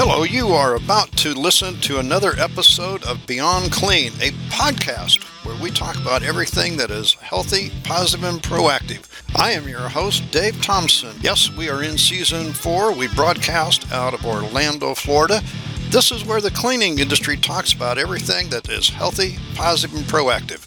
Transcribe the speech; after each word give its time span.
Hello, 0.00 0.22
you 0.22 0.50
are 0.50 0.76
about 0.76 1.10
to 1.16 1.34
listen 1.34 1.80
to 1.80 1.98
another 1.98 2.34
episode 2.38 3.02
of 3.02 3.26
Beyond 3.26 3.72
Clean, 3.72 4.12
a 4.20 4.30
podcast 4.48 5.24
where 5.44 5.60
we 5.60 5.72
talk 5.72 5.96
about 5.96 6.22
everything 6.22 6.76
that 6.76 6.92
is 6.92 7.14
healthy, 7.14 7.72
positive, 7.82 8.24
and 8.24 8.40
proactive. 8.40 9.08
I 9.34 9.50
am 9.50 9.66
your 9.66 9.88
host, 9.88 10.30
Dave 10.30 10.62
Thompson. 10.62 11.16
Yes, 11.20 11.50
we 11.50 11.68
are 11.68 11.82
in 11.82 11.98
season 11.98 12.52
four. 12.52 12.92
We 12.92 13.08
broadcast 13.08 13.90
out 13.90 14.14
of 14.14 14.24
Orlando, 14.24 14.94
Florida. 14.94 15.42
This 15.90 16.12
is 16.12 16.24
where 16.24 16.40
the 16.40 16.52
cleaning 16.52 17.00
industry 17.00 17.36
talks 17.36 17.72
about 17.72 17.98
everything 17.98 18.50
that 18.50 18.68
is 18.68 18.90
healthy, 18.90 19.36
positive, 19.56 19.96
and 19.96 20.06
proactive. 20.06 20.64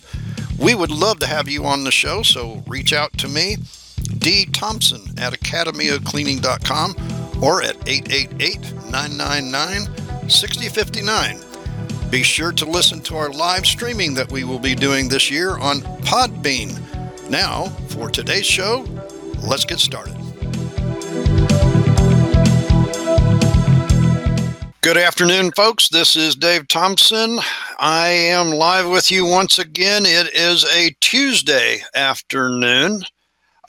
We 0.59 0.75
would 0.75 0.91
love 0.91 1.19
to 1.19 1.27
have 1.27 1.47
you 1.47 1.63
on 1.63 1.85
the 1.85 1.91
show, 1.91 2.21
so 2.21 2.65
reach 2.67 2.91
out 2.91 3.17
to 3.19 3.29
me, 3.29 3.55
D. 4.17 4.45
Thompson 4.47 5.17
at 5.17 5.31
academyofcleaning.com 5.31 7.20
or 7.41 7.63
at 7.63 7.75
888 7.87 8.59
999 8.91 10.29
6059. 10.29 11.41
Be 12.09 12.23
sure 12.23 12.51
to 12.51 12.65
listen 12.65 13.01
to 13.01 13.15
our 13.15 13.29
live 13.31 13.65
streaming 13.65 14.13
that 14.13 14.31
we 14.31 14.43
will 14.43 14.59
be 14.59 14.75
doing 14.75 15.07
this 15.07 15.31
year 15.31 15.57
on 15.57 15.81
Podbean. 16.03 16.79
Now, 17.29 17.65
for 17.89 18.09
today's 18.09 18.45
show, 18.45 18.85
let's 19.47 19.65
get 19.65 19.79
started. 19.79 20.15
Good 24.81 24.97
afternoon, 24.97 25.51
folks. 25.51 25.89
This 25.89 26.15
is 26.15 26.35
Dave 26.35 26.67
Thompson. 26.67 27.39
I 27.79 28.07
am 28.07 28.49
live 28.49 28.89
with 28.89 29.11
you 29.11 29.25
once 29.25 29.59
again. 29.59 30.05
It 30.05 30.33
is 30.33 30.65
a 30.65 30.89
Tuesday 30.99 31.81
afternoon. 31.95 33.03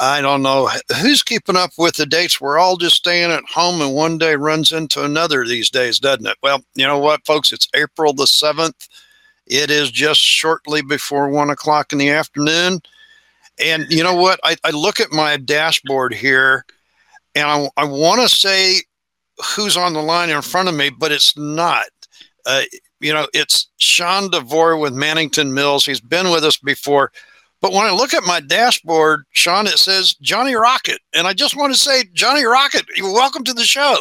I 0.02 0.20
don't 0.20 0.42
know 0.42 0.68
who's 1.00 1.22
keeping 1.22 1.54
up 1.54 1.70
with 1.78 1.94
the 1.94 2.06
dates. 2.06 2.40
We're 2.40 2.58
all 2.58 2.76
just 2.76 2.96
staying 2.96 3.30
at 3.30 3.44
home, 3.44 3.80
and 3.80 3.94
one 3.94 4.18
day 4.18 4.34
runs 4.34 4.72
into 4.72 5.04
another 5.04 5.46
these 5.46 5.70
days, 5.70 6.00
doesn't 6.00 6.26
it? 6.26 6.36
Well, 6.42 6.64
you 6.74 6.88
know 6.88 6.98
what, 6.98 7.24
folks? 7.24 7.52
It's 7.52 7.68
April 7.72 8.12
the 8.12 8.24
7th. 8.24 8.88
It 9.46 9.70
is 9.70 9.92
just 9.92 10.20
shortly 10.20 10.82
before 10.82 11.28
one 11.28 11.50
o'clock 11.50 11.92
in 11.92 11.98
the 11.98 12.10
afternoon. 12.10 12.80
And 13.64 13.86
you 13.90 14.02
know 14.02 14.16
what? 14.16 14.40
I, 14.42 14.56
I 14.64 14.70
look 14.70 14.98
at 14.98 15.12
my 15.12 15.36
dashboard 15.36 16.14
here, 16.14 16.66
and 17.36 17.46
I, 17.46 17.68
I 17.76 17.84
want 17.84 18.22
to 18.22 18.28
say 18.28 18.80
who's 19.54 19.76
on 19.76 19.92
the 19.92 20.02
line 20.02 20.30
in 20.30 20.42
front 20.42 20.68
of 20.68 20.74
me, 20.74 20.90
but 20.90 21.12
it's 21.12 21.38
not. 21.38 21.84
Uh, 22.44 22.62
you 22.98 23.12
know, 23.12 23.28
it's 23.32 23.68
Sean 23.76 24.32
DeVore 24.32 24.78
with 24.78 24.94
Mannington 24.94 25.52
Mills. 25.52 25.86
He's 25.86 26.00
been 26.00 26.32
with 26.32 26.42
us 26.42 26.56
before. 26.56 27.12
But 27.62 27.72
when 27.72 27.86
I 27.86 27.92
look 27.92 28.12
at 28.12 28.24
my 28.24 28.40
dashboard, 28.40 29.24
Sean, 29.30 29.68
it 29.68 29.78
says 29.78 30.14
Johnny 30.14 30.54
Rocket. 30.54 30.98
And 31.14 31.28
I 31.28 31.32
just 31.32 31.56
want 31.56 31.72
to 31.72 31.78
say, 31.78 32.04
Johnny 32.12 32.44
Rocket, 32.44 32.84
you're 32.96 33.12
welcome 33.12 33.44
to 33.44 33.54
the 33.54 33.62
show. 33.62 33.98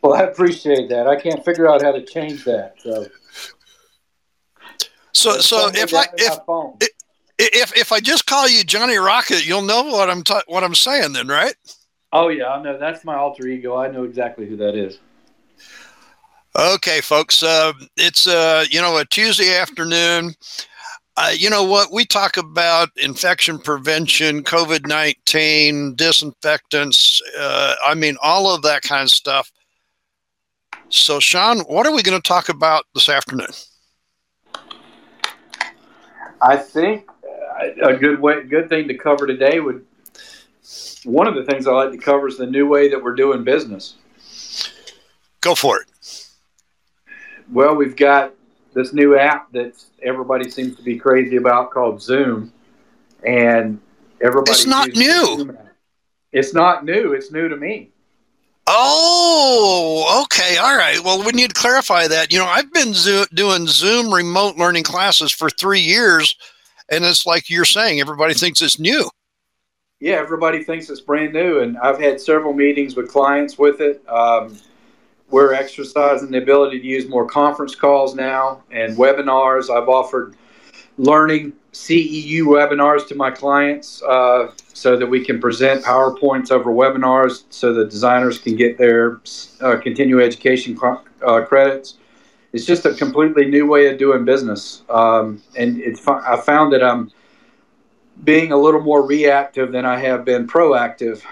Well, 0.00 0.14
I 0.14 0.22
appreciate 0.22 0.88
that. 0.88 1.08
I 1.08 1.20
can't 1.20 1.44
figure 1.44 1.68
out 1.68 1.82
how 1.82 1.90
to 1.90 2.04
change 2.04 2.44
that. 2.44 2.74
So, 2.78 3.06
so, 5.12 5.40
so 5.40 5.70
if 5.74 5.92
I 5.92 6.06
if, 6.16 6.38
if 7.38 7.76
if 7.76 7.92
I 7.92 7.98
just 7.98 8.26
call 8.26 8.48
you 8.48 8.62
Johnny 8.62 8.96
Rocket, 8.96 9.44
you'll 9.44 9.62
know 9.62 9.82
what 9.82 10.08
I'm 10.08 10.22
ta- 10.22 10.44
what 10.46 10.62
I'm 10.62 10.76
saying, 10.76 11.14
then, 11.14 11.26
right? 11.26 11.54
Oh 12.12 12.28
yeah, 12.28 12.46
I 12.46 12.62
know 12.62 12.78
that's 12.78 13.04
my 13.04 13.16
alter 13.16 13.48
ego. 13.48 13.76
I 13.76 13.90
know 13.90 14.04
exactly 14.04 14.48
who 14.48 14.56
that 14.58 14.76
is. 14.76 15.00
Okay, 16.56 17.00
folks. 17.00 17.42
Uh, 17.42 17.72
it's 17.96 18.28
uh, 18.28 18.64
you 18.70 18.80
know 18.80 18.96
a 18.98 19.04
Tuesday 19.04 19.56
afternoon. 19.56 20.34
Uh, 21.20 21.30
you 21.36 21.50
know 21.50 21.64
what? 21.64 21.92
We 21.92 22.04
talk 22.04 22.36
about 22.36 22.90
infection 22.94 23.58
prevention, 23.58 24.44
COVID 24.44 24.86
19, 24.86 25.96
disinfectants. 25.96 27.20
Uh, 27.36 27.74
I 27.84 27.94
mean, 27.94 28.16
all 28.22 28.54
of 28.54 28.62
that 28.62 28.82
kind 28.82 29.02
of 29.02 29.10
stuff. 29.10 29.50
So, 30.90 31.18
Sean, 31.18 31.58
what 31.62 31.86
are 31.88 31.92
we 31.92 32.04
going 32.04 32.16
to 32.16 32.26
talk 32.26 32.48
about 32.48 32.84
this 32.94 33.08
afternoon? 33.08 33.48
I 36.40 36.56
think 36.56 37.10
uh, 37.24 37.88
a 37.88 37.96
good 37.96 38.20
way, 38.20 38.44
good 38.44 38.68
thing 38.68 38.86
to 38.86 38.94
cover 38.94 39.26
today 39.26 39.58
would. 39.58 39.84
One 41.02 41.26
of 41.26 41.34
the 41.34 41.42
things 41.42 41.66
I 41.66 41.72
like 41.72 41.90
to 41.90 41.98
cover 41.98 42.28
is 42.28 42.38
the 42.38 42.46
new 42.46 42.68
way 42.68 42.88
that 42.90 43.02
we're 43.02 43.16
doing 43.16 43.42
business. 43.42 43.96
Go 45.40 45.56
for 45.56 45.80
it. 45.80 46.28
Well, 47.50 47.74
we've 47.74 47.96
got 47.96 48.34
this 48.74 48.92
new 48.92 49.18
app 49.18 49.50
that 49.52 49.82
everybody 50.02 50.50
seems 50.50 50.76
to 50.76 50.82
be 50.82 50.98
crazy 50.98 51.36
about 51.36 51.70
called 51.70 52.02
Zoom, 52.02 52.52
and 53.24 53.80
everybody. 54.20 54.52
It's 54.52 54.66
not 54.66 54.88
new. 54.94 55.56
It's 56.32 56.54
not 56.54 56.84
new. 56.84 57.12
It's 57.12 57.32
new 57.32 57.48
to 57.48 57.56
me. 57.56 57.90
Oh, 58.70 60.24
okay, 60.24 60.58
all 60.58 60.76
right. 60.76 61.02
Well, 61.02 61.24
we 61.24 61.32
need 61.32 61.54
to 61.54 61.60
clarify 61.60 62.06
that. 62.06 62.30
You 62.30 62.38
know, 62.38 62.44
I've 62.44 62.70
been 62.70 62.92
zo- 62.92 63.24
doing 63.32 63.66
Zoom 63.66 64.12
remote 64.12 64.56
learning 64.56 64.82
classes 64.82 65.32
for 65.32 65.48
three 65.48 65.80
years, 65.80 66.36
and 66.90 67.02
it's 67.02 67.24
like 67.24 67.48
you're 67.48 67.64
saying, 67.64 67.98
everybody 68.00 68.34
thinks 68.34 68.60
it's 68.60 68.78
new. 68.78 69.08
Yeah, 70.00 70.16
everybody 70.16 70.62
thinks 70.64 70.90
it's 70.90 71.00
brand 71.00 71.32
new, 71.32 71.60
and 71.60 71.78
I've 71.78 71.98
had 71.98 72.20
several 72.20 72.52
meetings 72.52 72.94
with 72.94 73.10
clients 73.10 73.58
with 73.58 73.80
it. 73.80 74.06
Um, 74.06 74.58
we're 75.30 75.52
exercising 75.52 76.30
the 76.30 76.38
ability 76.38 76.80
to 76.80 76.86
use 76.86 77.08
more 77.08 77.26
conference 77.26 77.74
calls 77.74 78.14
now 78.14 78.62
and 78.70 78.96
webinars. 78.96 79.70
I've 79.70 79.88
offered 79.88 80.36
learning 80.96 81.52
CEU 81.72 82.42
webinars 82.42 83.06
to 83.08 83.14
my 83.14 83.30
clients 83.30 84.02
uh, 84.02 84.50
so 84.72 84.96
that 84.96 85.06
we 85.06 85.24
can 85.24 85.40
present 85.40 85.84
PowerPoints 85.84 86.50
over 86.50 86.72
webinars 86.72 87.44
so 87.50 87.72
the 87.72 87.84
designers 87.84 88.38
can 88.38 88.56
get 88.56 88.78
their 88.78 89.20
uh, 89.60 89.76
continuing 89.76 90.24
education 90.24 90.78
uh, 91.26 91.42
credits. 91.42 91.98
It's 92.52 92.64
just 92.64 92.86
a 92.86 92.94
completely 92.94 93.44
new 93.44 93.66
way 93.66 93.88
of 93.88 93.98
doing 93.98 94.24
business. 94.24 94.82
Um, 94.88 95.42
and 95.56 95.78
it's, 95.80 96.06
I 96.08 96.40
found 96.40 96.72
that 96.72 96.82
I'm 96.82 97.12
being 98.24 98.50
a 98.50 98.56
little 98.56 98.80
more 98.80 99.06
reactive 99.06 99.70
than 99.70 99.84
I 99.84 99.98
have 100.00 100.24
been 100.24 100.46
proactive 100.46 101.22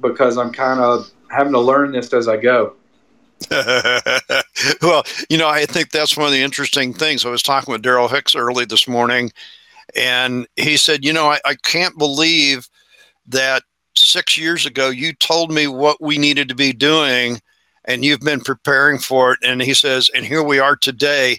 because 0.00 0.36
I'm 0.36 0.52
kind 0.52 0.80
of 0.80 1.10
having 1.30 1.52
to 1.52 1.60
learn 1.60 1.92
this 1.92 2.12
as 2.12 2.28
I 2.28 2.36
go. 2.36 2.74
well, 4.82 5.04
you 5.28 5.38
know, 5.38 5.48
I 5.48 5.66
think 5.66 5.90
that's 5.90 6.16
one 6.16 6.26
of 6.26 6.32
the 6.32 6.42
interesting 6.42 6.92
things. 6.92 7.24
I 7.24 7.30
was 7.30 7.42
talking 7.42 7.72
with 7.72 7.82
Daryl 7.82 8.10
Hicks 8.10 8.34
early 8.34 8.64
this 8.64 8.88
morning, 8.88 9.30
and 9.94 10.46
he 10.56 10.76
said, 10.76 11.04
You 11.04 11.12
know, 11.12 11.26
I, 11.26 11.38
I 11.44 11.54
can't 11.56 11.96
believe 11.98 12.68
that 13.26 13.62
six 13.96 14.36
years 14.36 14.66
ago 14.66 14.90
you 14.90 15.12
told 15.12 15.52
me 15.52 15.66
what 15.66 16.00
we 16.00 16.18
needed 16.18 16.48
to 16.48 16.54
be 16.54 16.72
doing, 16.72 17.40
and 17.84 18.04
you've 18.04 18.20
been 18.20 18.40
preparing 18.40 18.98
for 18.98 19.32
it. 19.32 19.38
And 19.42 19.60
he 19.60 19.74
says, 19.74 20.10
And 20.14 20.24
here 20.24 20.42
we 20.42 20.58
are 20.58 20.76
today. 20.76 21.38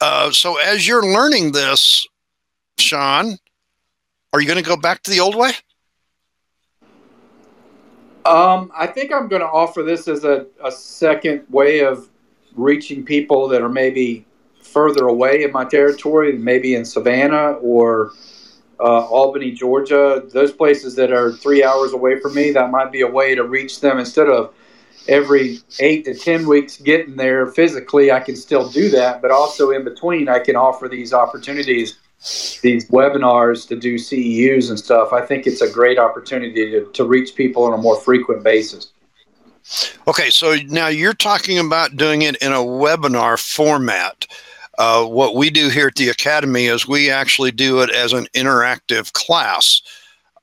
Uh, 0.00 0.30
so, 0.30 0.58
as 0.58 0.86
you're 0.86 1.12
learning 1.12 1.52
this, 1.52 2.06
Sean, 2.78 3.36
are 4.32 4.40
you 4.40 4.46
going 4.46 4.62
to 4.62 4.68
go 4.68 4.76
back 4.76 5.02
to 5.02 5.10
the 5.10 5.20
old 5.20 5.34
way? 5.34 5.52
Um, 8.24 8.70
I 8.76 8.86
think 8.86 9.12
I'm 9.12 9.28
going 9.28 9.42
to 9.42 9.48
offer 9.48 9.82
this 9.82 10.08
as 10.08 10.24
a, 10.24 10.46
a 10.64 10.70
second 10.70 11.44
way 11.48 11.80
of 11.80 12.08
reaching 12.56 13.04
people 13.04 13.48
that 13.48 13.62
are 13.62 13.68
maybe 13.68 14.26
further 14.62 15.06
away 15.06 15.44
in 15.44 15.52
my 15.52 15.64
territory, 15.64 16.36
maybe 16.36 16.74
in 16.74 16.84
Savannah 16.84 17.52
or 17.52 18.12
uh, 18.80 19.06
Albany, 19.06 19.52
Georgia, 19.52 20.22
those 20.32 20.52
places 20.52 20.94
that 20.96 21.12
are 21.12 21.32
three 21.32 21.64
hours 21.64 21.92
away 21.92 22.20
from 22.20 22.34
me. 22.34 22.52
That 22.52 22.70
might 22.70 22.92
be 22.92 23.00
a 23.00 23.06
way 23.06 23.34
to 23.34 23.44
reach 23.44 23.80
them 23.80 23.98
instead 23.98 24.28
of 24.28 24.54
every 25.08 25.58
eight 25.80 26.04
to 26.04 26.14
10 26.14 26.46
weeks 26.46 26.76
getting 26.76 27.16
there 27.16 27.46
physically. 27.46 28.12
I 28.12 28.20
can 28.20 28.36
still 28.36 28.68
do 28.68 28.90
that, 28.90 29.22
but 29.22 29.30
also 29.30 29.70
in 29.70 29.84
between, 29.84 30.28
I 30.28 30.38
can 30.38 30.54
offer 30.54 30.86
these 30.86 31.12
opportunities 31.12 31.98
these 32.62 32.88
webinars 32.90 33.66
to 33.68 33.76
do 33.76 33.94
CEUs 33.94 34.70
and 34.70 34.78
stuff, 34.78 35.12
I 35.12 35.24
think 35.24 35.46
it's 35.46 35.60
a 35.60 35.70
great 35.70 35.98
opportunity 35.98 36.70
to, 36.72 36.90
to 36.92 37.04
reach 37.04 37.34
people 37.34 37.64
on 37.64 37.72
a 37.72 37.76
more 37.76 37.98
frequent 38.00 38.42
basis. 38.42 38.92
Okay, 40.06 40.30
so 40.30 40.56
now 40.66 40.88
you're 40.88 41.14
talking 41.14 41.58
about 41.58 41.96
doing 41.96 42.22
it 42.22 42.36
in 42.36 42.52
a 42.52 42.56
webinar 42.56 43.38
format. 43.38 44.26
Uh, 44.78 45.04
what 45.04 45.34
we 45.34 45.50
do 45.50 45.68
here 45.68 45.88
at 45.88 45.94
the 45.96 46.08
Academy 46.08 46.66
is 46.66 46.88
we 46.88 47.10
actually 47.10 47.50
do 47.50 47.80
it 47.80 47.90
as 47.90 48.12
an 48.12 48.26
interactive 48.34 49.12
class. 49.12 49.82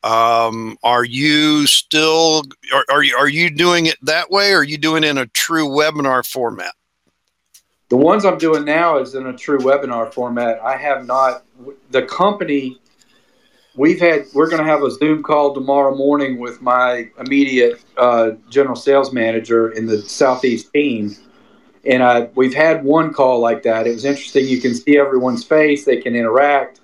Um, 0.03 0.77
are 0.83 1.03
you 1.03 1.65
still 1.65 2.43
are, 2.71 2.85
are 2.89 3.03
you 3.03 3.15
are 3.15 3.27
you 3.27 3.49
doing 3.49 3.87
it 3.87 3.97
that 4.03 4.29
way 4.29 4.51
or 4.51 4.59
are 4.59 4.63
you 4.63 4.77
doing 4.77 5.03
it 5.03 5.07
in 5.07 5.17
a 5.17 5.25
true 5.27 5.67
webinar 5.67 6.23
format? 6.23 6.75
The 7.89 7.97
ones 7.97 8.25
I'm 8.25 8.37
doing 8.37 8.65
now 8.65 8.99
is 8.99 9.15
in 9.15 9.25
a 9.25 9.35
true 9.35 9.57
webinar 9.57 10.13
format. 10.13 10.59
I 10.59 10.77
have 10.77 11.07
not 11.07 11.44
the 11.91 12.03
company 12.03 12.79
we've 13.75 13.99
had 13.99 14.25
we're 14.33 14.49
going 14.49 14.63
to 14.63 14.69
have 14.69 14.83
a 14.83 14.91
zoom 14.91 15.21
call 15.21 15.53
tomorrow 15.53 15.95
morning 15.95 16.39
with 16.39 16.61
my 16.61 17.09
immediate 17.19 17.83
uh, 17.97 18.31
general 18.49 18.75
sales 18.75 19.13
manager 19.13 19.69
in 19.71 19.85
the 19.85 20.01
southeast 20.01 20.71
team. 20.73 21.15
And 21.85 22.01
uh, 22.01 22.27
we've 22.33 22.53
had 22.53 22.83
one 22.83 23.13
call 23.13 23.39
like 23.39 23.61
that. 23.63 23.85
It 23.85 23.91
was 23.91 24.05
interesting. 24.05 24.47
You 24.47 24.59
can 24.59 24.73
see 24.73 24.97
everyone's 24.97 25.43
face. 25.43 25.85
They 25.85 25.97
can 25.97 26.15
interact. 26.15 26.81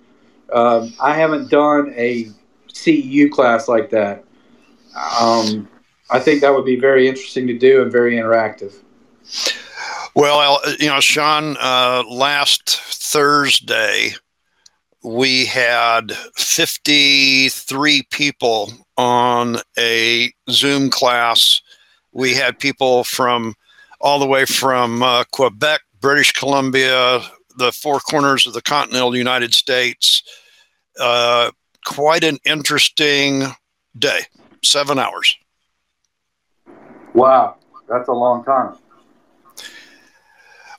Um, 0.53 0.93
i 1.01 1.13
haven't 1.15 1.49
done 1.49 1.93
a 1.95 2.27
ceu 2.73 3.31
class 3.31 3.67
like 3.67 3.89
that. 3.91 4.25
Um, 5.19 5.69
i 6.09 6.19
think 6.19 6.41
that 6.41 6.53
would 6.53 6.65
be 6.65 6.75
very 6.75 7.07
interesting 7.07 7.47
to 7.47 7.57
do 7.57 7.81
and 7.81 7.91
very 7.91 8.15
interactive. 8.15 8.73
Well, 10.13 10.59
you 10.77 10.87
know, 10.87 10.99
Sean, 10.99 11.55
uh, 11.57 12.03
last 12.09 12.69
Thursday, 12.69 14.15
we 15.03 15.45
had 15.45 16.11
53 16.35 18.03
people 18.11 18.71
on 18.97 19.57
a 19.77 20.31
Zoom 20.49 20.89
class. 20.89 21.61
We 22.11 22.33
had 22.35 22.59
people 22.59 23.03
from 23.03 23.55
all 23.99 24.19
the 24.19 24.27
way 24.27 24.45
from 24.45 25.01
uh, 25.01 25.23
Quebec, 25.31 25.81
British 25.99 26.31
Columbia, 26.33 27.21
the 27.57 27.71
four 27.71 27.99
corners 27.99 28.45
of 28.45 28.53
the 28.53 28.61
continental 28.61 29.15
United 29.15 29.53
States. 29.53 30.23
Uh, 30.99 31.51
quite 31.85 32.23
an 32.23 32.37
interesting 32.45 33.45
day, 33.97 34.21
seven 34.63 34.99
hours. 34.99 35.35
Wow, 37.13 37.55
that's 37.89 38.07
a 38.07 38.13
long 38.13 38.43
time. 38.43 38.77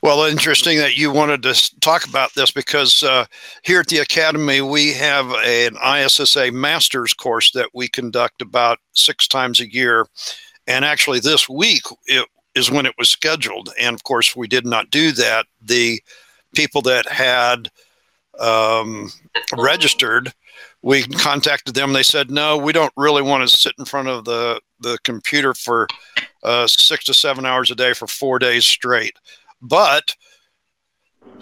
Well, 0.03 0.25
interesting 0.25 0.79
that 0.79 0.97
you 0.97 1.13
wanted 1.13 1.45
to 1.45 1.79
talk 1.79 2.05
about 2.09 2.35
this 2.35 2.51
because 2.51 3.05
uh, 3.05 3.25
here 3.63 3.79
at 3.79 3.87
the 3.87 3.99
Academy, 3.99 4.61
we 4.61 4.93
have 4.95 5.31
an 5.31 5.77
ISSA 5.77 6.51
master's 6.51 7.15
course 7.15 7.53
that 7.53 7.69
we 7.73 7.87
conduct 7.87 8.43
about 8.43 8.79
six 8.95 9.29
times 9.29 9.61
a 9.61 9.73
year. 9.73 10.07
And 10.67 10.85
actually, 10.85 11.21
this 11.21 11.49
week 11.49 11.83
it 12.07 12.27
is 12.57 12.69
when 12.69 12.85
it 12.85 12.97
was 12.99 13.11
scheduled. 13.11 13.69
And 13.81 13.95
of 13.95 14.03
course, 14.03 14.35
we 14.35 14.49
did 14.49 14.67
not 14.67 14.91
do 14.91 15.13
that. 15.13 15.47
The 15.61 16.03
people 16.53 16.83
that 16.83 17.07
had 17.07 17.71
um, 18.41 19.09
registered, 19.57 20.33
we 20.83 21.05
contacted 21.05 21.77
them. 21.77 21.93
They 21.93 22.03
said, 22.03 22.29
no, 22.29 22.57
we 22.57 22.73
don't 22.73 22.93
really 22.97 23.23
want 23.23 23.49
to 23.49 23.57
sit 23.57 23.75
in 23.79 23.85
front 23.85 24.09
of 24.09 24.25
the, 24.25 24.61
the 24.81 24.99
computer 25.05 25.55
for 25.55 25.87
uh, 26.43 26.67
six 26.67 27.05
to 27.05 27.15
seven 27.15 27.47
hours 27.47 27.71
a 27.71 27.77
day 27.77 27.93
for 27.93 28.09
four 28.09 28.41
days 28.41 28.65
straight. 28.65 29.17
But 29.63 30.15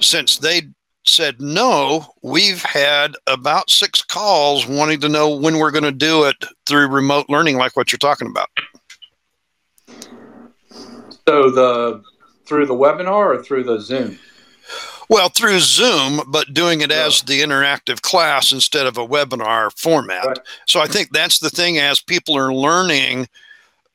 since 0.00 0.38
they 0.38 0.62
said 1.04 1.40
no, 1.40 2.06
we've 2.22 2.62
had 2.62 3.16
about 3.26 3.70
six 3.70 4.02
calls 4.02 4.66
wanting 4.66 5.00
to 5.00 5.08
know 5.08 5.34
when 5.34 5.58
we're 5.58 5.70
going 5.70 5.84
to 5.84 5.92
do 5.92 6.24
it 6.24 6.36
through 6.66 6.88
remote 6.88 7.26
learning, 7.28 7.56
like 7.56 7.76
what 7.76 7.90
you're 7.90 7.98
talking 7.98 8.28
about. 8.28 8.48
So 11.26 11.50
the 11.50 12.02
through 12.50 12.66
the 12.66 12.74
webinar 12.74 13.36
or 13.36 13.42
through 13.42 13.62
the 13.62 13.78
Zoom? 13.78 14.18
Well, 15.08 15.28
through 15.28 15.60
Zoom, 15.60 16.20
but 16.28 16.52
doing 16.52 16.80
it 16.80 16.90
yeah. 16.90 17.06
as 17.06 17.22
the 17.22 17.40
interactive 17.40 18.02
class 18.02 18.52
instead 18.52 18.86
of 18.86 18.98
a 18.98 19.06
webinar 19.06 19.70
format. 19.78 20.26
Right. 20.26 20.38
So 20.66 20.80
I 20.80 20.86
think 20.86 21.10
that's 21.12 21.38
the 21.38 21.50
thing 21.50 21.78
as 21.78 22.00
people 22.00 22.36
are 22.36 22.52
learning. 22.52 23.28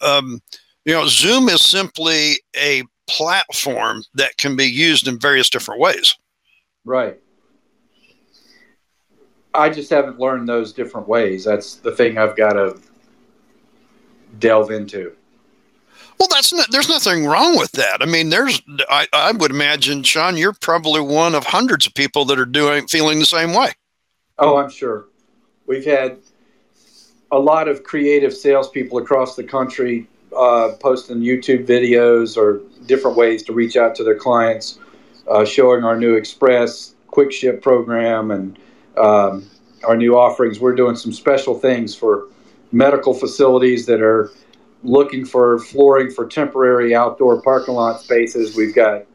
Um, 0.02 0.42
you 0.86 0.94
know, 0.94 1.06
Zoom 1.08 1.50
is 1.50 1.62
simply 1.62 2.40
a 2.56 2.84
platform 3.08 4.04
that 4.14 4.38
can 4.38 4.56
be 4.56 4.66
used 4.66 5.08
in 5.08 5.20
various 5.20 5.50
different 5.50 5.80
ways. 5.80 6.16
Right. 6.84 7.20
I 9.54 9.70
just 9.70 9.90
haven't 9.90 10.20
learned 10.20 10.50
those 10.50 10.74
different 10.74 11.08
ways. 11.08 11.46
That's 11.46 11.76
the 11.76 11.92
thing 11.92 12.18
I've 12.18 12.36
got 12.36 12.54
to 12.54 12.78
delve 14.40 14.72
into. 14.72 15.14
Well, 16.20 16.28
that's 16.32 16.54
not, 16.54 16.68
there's 16.72 16.90
nothing 16.90 17.26
wrong 17.26 17.58
with 17.58 17.72
that. 17.74 18.02
I 18.02 18.06
mean, 18.06 18.30
there's 18.30 18.62
I, 18.90 19.08
I 19.14 19.32
would 19.32 19.52
imagine, 19.52 20.04
Sean, 20.04 20.38
you're 20.38 20.54
probably 20.54 21.02
one 21.02 21.36
of 21.36 21.46
hundreds 21.46 21.88
of 21.88 21.94
people 21.94 22.26
that 22.26 22.40
are 22.40 22.46
doing 22.46 22.88
feeling 22.88 23.20
the 23.20 23.26
same 23.26 23.54
way. 23.54 23.72
Oh, 24.38 24.58
I'm 24.58 24.70
sure. 24.70 25.08
We've 25.68 25.86
had 25.86 26.18
a 27.32 27.40
lot 27.40 27.68
of 27.68 27.84
creative 27.84 28.34
salespeople 28.34 28.98
across 28.98 29.36
the 29.36 29.44
country 29.44 30.08
uh, 30.36 30.74
posting 30.80 31.18
YouTube 31.18 31.66
videos 31.66 32.38
or 32.38 32.62
different 32.88 33.18
ways 33.18 33.44
to 33.44 33.54
reach 33.54 33.78
out 33.78 33.96
to 33.96 34.04
their 34.04 34.16
clients, 34.16 34.80
uh, 35.30 35.46
showing 35.46 35.84
our 35.84 35.98
new 35.98 36.16
Express 36.16 36.96
quick 37.08 37.32
ship 37.32 37.62
program 37.62 38.32
and 38.32 38.60
um, 38.98 39.50
our 39.86 39.96
new 39.96 40.18
offerings. 40.18 40.60
We're 40.60 40.76
doing 40.76 40.96
some 40.96 41.14
special 41.14 41.58
things 41.58 41.96
for 41.96 42.28
medical 42.72 43.14
facilities 43.14 43.86
that 43.86 44.02
are 44.02 44.32
looking 44.84 45.26
for 45.26 45.60
flooring 45.60 46.12
for 46.12 46.28
temporary 46.28 46.94
outdoor 46.94 47.42
parking 47.42 47.74
lot 47.74 48.02
spaces. 48.02 48.56
We've 48.56 48.76
got 48.76 49.06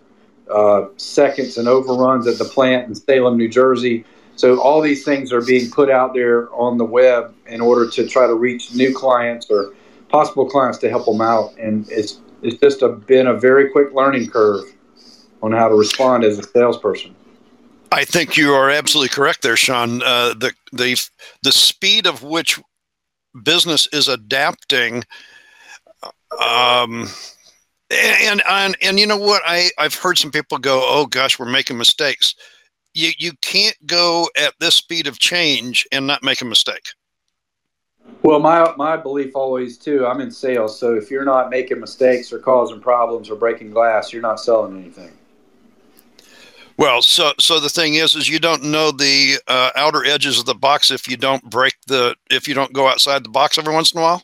uh, 0.50 0.87
seconds 0.96 1.58
and 1.58 1.69
overruns 1.69 2.26
at 2.26 2.38
the 2.38 2.44
plant 2.44 2.88
in 2.88 2.94
Salem, 2.94 3.37
New 3.37 3.49
Jersey. 3.49 4.05
So 4.37 4.58
all 4.61 4.81
these 4.81 5.05
things 5.05 5.32
are 5.32 5.43
being 5.43 5.70
put 5.70 5.90
out 5.90 6.14
there 6.14 6.52
on 6.55 6.78
the 6.78 6.84
web 6.84 7.34
in 7.46 7.61
order 7.61 7.88
to 7.90 8.08
try 8.08 8.26
to 8.26 8.34
reach 8.34 8.73
new 8.73 8.94
clients 8.94 9.50
or 9.50 9.75
possible 10.08 10.49
clients 10.49 10.78
to 10.78 10.88
help 10.88 11.05
them 11.05 11.20
out. 11.20 11.56
And 11.58 11.87
it's 11.90 12.20
it's 12.42 12.60
just 12.60 12.82
a, 12.82 12.88
been 12.88 13.26
a 13.26 13.34
very 13.34 13.70
quick 13.70 13.92
learning 13.92 14.31
curve 14.31 14.64
on 15.42 15.52
how 15.52 15.69
to 15.69 15.75
respond 15.75 16.25
as 16.25 16.38
a 16.38 16.42
salesperson. 16.42 17.14
I 17.92 18.04
think 18.04 18.37
you 18.37 18.52
are 18.52 18.70
absolutely 18.70 19.08
correct 19.08 19.42
there, 19.42 19.56
Sean. 19.56 20.02
Uh, 20.02 20.34
the 20.34 20.52
the 20.72 21.00
the 21.42 21.52
speed 21.52 22.06
of 22.06 22.22
which 22.22 22.60
business 23.42 23.88
is 23.92 24.06
adapting, 24.06 25.02
um, 26.40 27.08
and 27.90 28.42
and 28.48 28.76
and 28.81 29.00
you 29.00 29.06
know 29.06 29.16
what? 29.16 29.42
I 29.44 29.70
I've 29.76 29.94
heard 29.94 30.19
some 30.19 30.31
people 30.31 30.58
go, 30.58 30.81
"Oh 30.84 31.06
gosh, 31.06 31.38
we're 31.38 31.46
making 31.46 31.78
mistakes." 31.78 32.34
You 32.94 33.10
you 33.19 33.32
can't 33.42 33.76
go 33.87 34.28
at 34.40 34.54
this 34.60 34.76
speed 34.76 35.06
of 35.06 35.19
change 35.19 35.87
and 35.90 36.06
not 36.06 36.22
make 36.22 36.40
a 36.40 36.44
mistake. 36.44 36.90
Well, 38.22 38.38
my 38.38 38.75
my 38.76 38.96
belief 38.96 39.34
always 39.34 39.78
too. 39.78 40.06
I'm 40.06 40.20
in 40.20 40.31
sales, 40.31 40.78
so 40.78 40.94
if 40.94 41.11
you're 41.11 41.25
not 41.25 41.49
making 41.49 41.81
mistakes 41.81 42.32
or 42.32 42.38
causing 42.38 42.81
problems 42.81 43.31
or 43.31 43.37
breaking 43.37 43.70
glass, 43.70 44.12
you're 44.12 44.22
not 44.22 44.40
selling 44.40 44.78
anything. 44.78 45.12
Well, 46.76 47.02
so 47.02 47.32
so 47.38 47.61
the 47.61 47.69
thing 47.69 47.94
is, 47.94 48.14
is 48.14 48.28
you 48.28 48.38
don't 48.38 48.64
know 48.64 48.90
the 48.90 49.38
uh, 49.49 49.70
outer 49.75 50.05
edges 50.05 50.38
of 50.38 50.46
the 50.46 50.55
box 50.55 50.90
if 50.90 51.08
you 51.08 51.17
don't 51.17 51.43
break 51.44 51.75
the 51.87 52.14
if 52.31 52.46
you 52.46 52.55
don't 52.55 52.72
go 52.72 52.88
outside 52.88 53.25
the 53.25 53.31
box 53.31 53.56
every 53.56 53.72
once 53.72 53.93
in 53.93 54.00
a 54.00 54.02
while. 54.02 54.23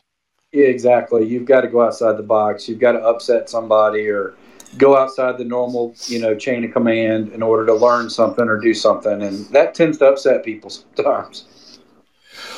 Yeah, 0.51 0.65
exactly. 0.65 1.25
You've 1.25 1.45
got 1.45 1.61
to 1.61 1.67
go 1.67 1.81
outside 1.81 2.17
the 2.17 2.23
box. 2.23 2.69
You've 2.69 2.79
got 2.79 2.93
to 2.93 2.99
upset 2.99 3.49
somebody 3.49 4.07
or 4.07 4.35
go 4.77 4.97
outside 4.97 5.37
the 5.37 5.43
normal, 5.43 5.95
you 6.05 6.19
know, 6.19 6.35
chain 6.35 6.63
of 6.63 6.71
command 6.71 7.31
in 7.31 7.41
order 7.41 7.65
to 7.65 7.73
learn 7.73 8.09
something 8.09 8.47
or 8.47 8.57
do 8.57 8.73
something, 8.73 9.21
and 9.21 9.45
that 9.47 9.75
tends 9.75 9.97
to 9.99 10.05
upset 10.05 10.43
people 10.43 10.69
sometimes. 10.69 11.45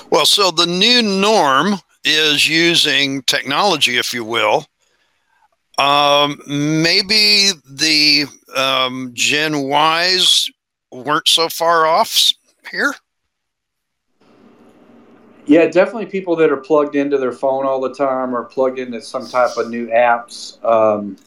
Well, 0.10 0.26
so 0.26 0.52
the 0.52 0.66
new 0.66 1.02
norm 1.02 1.76
is 2.04 2.48
using 2.48 3.22
technology, 3.24 3.98
if 3.98 4.14
you 4.14 4.24
will. 4.24 4.66
Um, 5.78 6.42
maybe 6.48 7.52
the 7.70 8.26
um, 8.56 9.12
Gen 9.14 9.54
Ys 9.56 10.52
weren't 10.92 11.28
so 11.28 11.48
far 11.48 11.86
off 11.86 12.34
here. 12.70 12.94
Yeah, 15.46 15.66
definitely 15.66 16.06
people 16.06 16.36
that 16.36 16.52
are 16.52 16.58
plugged 16.58 16.96
into 16.96 17.18
their 17.18 17.32
phone 17.32 17.66
all 17.66 17.80
the 17.82 17.94
time 17.94 18.36
or 18.36 18.44
plugged 18.44 18.78
into 18.78 19.02
some 19.02 19.28
type 19.28 19.58
of 19.58 19.70
new 19.70 19.88
apps. 19.88 20.64
Um, 20.64 21.18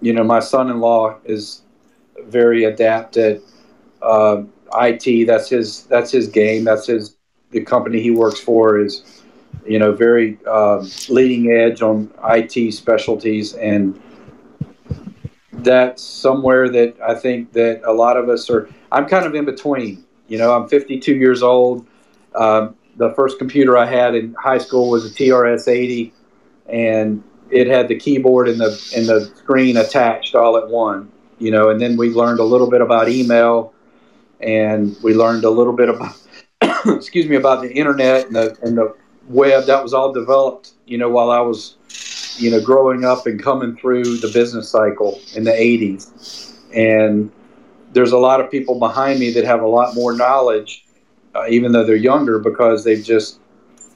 you 0.00 0.12
know, 0.12 0.24
my 0.24 0.40
son-in-law 0.40 1.18
is 1.24 1.62
very 2.24 2.64
adept 2.64 3.16
at 3.16 3.40
uh, 4.02 4.42
IT. 4.74 5.26
That's 5.26 5.48
his. 5.48 5.84
That's 5.84 6.10
his 6.10 6.28
game. 6.28 6.64
That's 6.64 6.86
his 6.86 7.16
the 7.52 7.62
company 7.62 8.00
he 8.00 8.10
works 8.10 8.40
for 8.40 8.78
is, 8.78 9.22
you 9.66 9.78
know, 9.78 9.92
very 9.92 10.38
um, 10.46 10.90
leading 11.08 11.52
edge 11.52 11.82
on 11.82 12.10
IT 12.24 12.72
specialties, 12.72 13.54
and 13.54 14.00
that's 15.52 16.02
somewhere 16.02 16.68
that 16.70 16.96
I 17.00 17.14
think 17.14 17.52
that 17.52 17.82
a 17.84 17.92
lot 17.92 18.16
of 18.16 18.28
us 18.28 18.50
are. 18.50 18.68
I'm 18.90 19.06
kind 19.06 19.26
of 19.26 19.34
in 19.34 19.44
between. 19.44 20.04
You 20.28 20.38
know, 20.38 20.54
I'm 20.54 20.68
52 20.68 21.14
years 21.14 21.42
old. 21.42 21.86
Um, 22.34 22.74
the 22.96 23.12
first 23.14 23.38
computer 23.38 23.76
I 23.76 23.86
had 23.86 24.14
in 24.14 24.34
high 24.34 24.58
school 24.58 24.90
was 24.90 25.04
a 25.04 25.14
TRS-80, 25.14 26.12
and 26.68 27.22
it 27.50 27.66
had 27.66 27.88
the 27.88 27.98
keyboard 27.98 28.48
and 28.48 28.58
the 28.58 28.92
and 28.96 29.06
the 29.06 29.32
screen 29.36 29.76
attached 29.76 30.34
all 30.34 30.56
at 30.56 30.68
one. 30.68 31.10
You 31.38 31.50
know, 31.50 31.70
and 31.70 31.80
then 31.80 31.96
we 31.96 32.10
learned 32.10 32.40
a 32.40 32.44
little 32.44 32.70
bit 32.70 32.80
about 32.80 33.08
email, 33.08 33.71
and 34.42 34.96
we 35.02 35.14
learned 35.14 35.44
a 35.44 35.50
little 35.50 35.72
bit 35.72 35.88
about 35.88 36.16
excuse 36.86 37.26
me, 37.26 37.36
about 37.36 37.62
the 37.62 37.72
internet 37.72 38.26
and 38.26 38.36
the, 38.36 38.56
and 38.62 38.76
the 38.76 38.94
web. 39.28 39.66
That 39.66 39.82
was 39.82 39.94
all 39.94 40.12
developed, 40.12 40.72
you 40.86 40.98
know, 40.98 41.08
while 41.08 41.30
I 41.30 41.40
was, 41.40 41.76
you 42.38 42.50
know, 42.50 42.60
growing 42.60 43.04
up 43.04 43.26
and 43.26 43.42
coming 43.42 43.76
through 43.76 44.18
the 44.18 44.30
business 44.32 44.68
cycle 44.68 45.20
in 45.34 45.44
the 45.44 45.52
80s. 45.52 46.54
And 46.74 47.30
there's 47.92 48.12
a 48.12 48.18
lot 48.18 48.40
of 48.40 48.50
people 48.50 48.78
behind 48.78 49.20
me 49.20 49.32
that 49.32 49.44
have 49.44 49.62
a 49.62 49.66
lot 49.66 49.94
more 49.94 50.14
knowledge, 50.14 50.84
uh, 51.34 51.46
even 51.48 51.72
though 51.72 51.84
they're 51.84 51.96
younger, 51.96 52.38
because 52.38 52.84
they've 52.84 53.04
just 53.04 53.38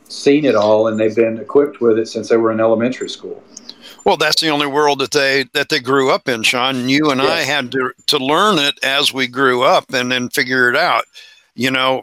seen 0.08 0.44
it 0.44 0.54
all 0.54 0.86
and 0.86 1.00
they've 1.00 1.16
been 1.16 1.38
equipped 1.38 1.80
with 1.80 1.98
it 1.98 2.06
since 2.06 2.28
they 2.28 2.36
were 2.36 2.52
in 2.52 2.60
elementary 2.60 3.08
school. 3.08 3.42
Well, 4.06 4.16
that's 4.16 4.40
the 4.40 4.50
only 4.50 4.68
world 4.68 5.00
that 5.00 5.10
they 5.10 5.46
that 5.52 5.68
they 5.68 5.80
grew 5.80 6.12
up 6.12 6.28
in, 6.28 6.44
Sean. 6.44 6.88
You 6.88 7.10
and 7.10 7.20
yes. 7.20 7.28
I 7.28 7.40
had 7.40 7.72
to 7.72 7.92
to 8.06 8.18
learn 8.18 8.56
it 8.60 8.78
as 8.84 9.12
we 9.12 9.26
grew 9.26 9.64
up 9.64 9.92
and 9.92 10.12
then 10.12 10.28
figure 10.28 10.70
it 10.70 10.76
out. 10.76 11.06
You 11.56 11.72
know, 11.72 12.02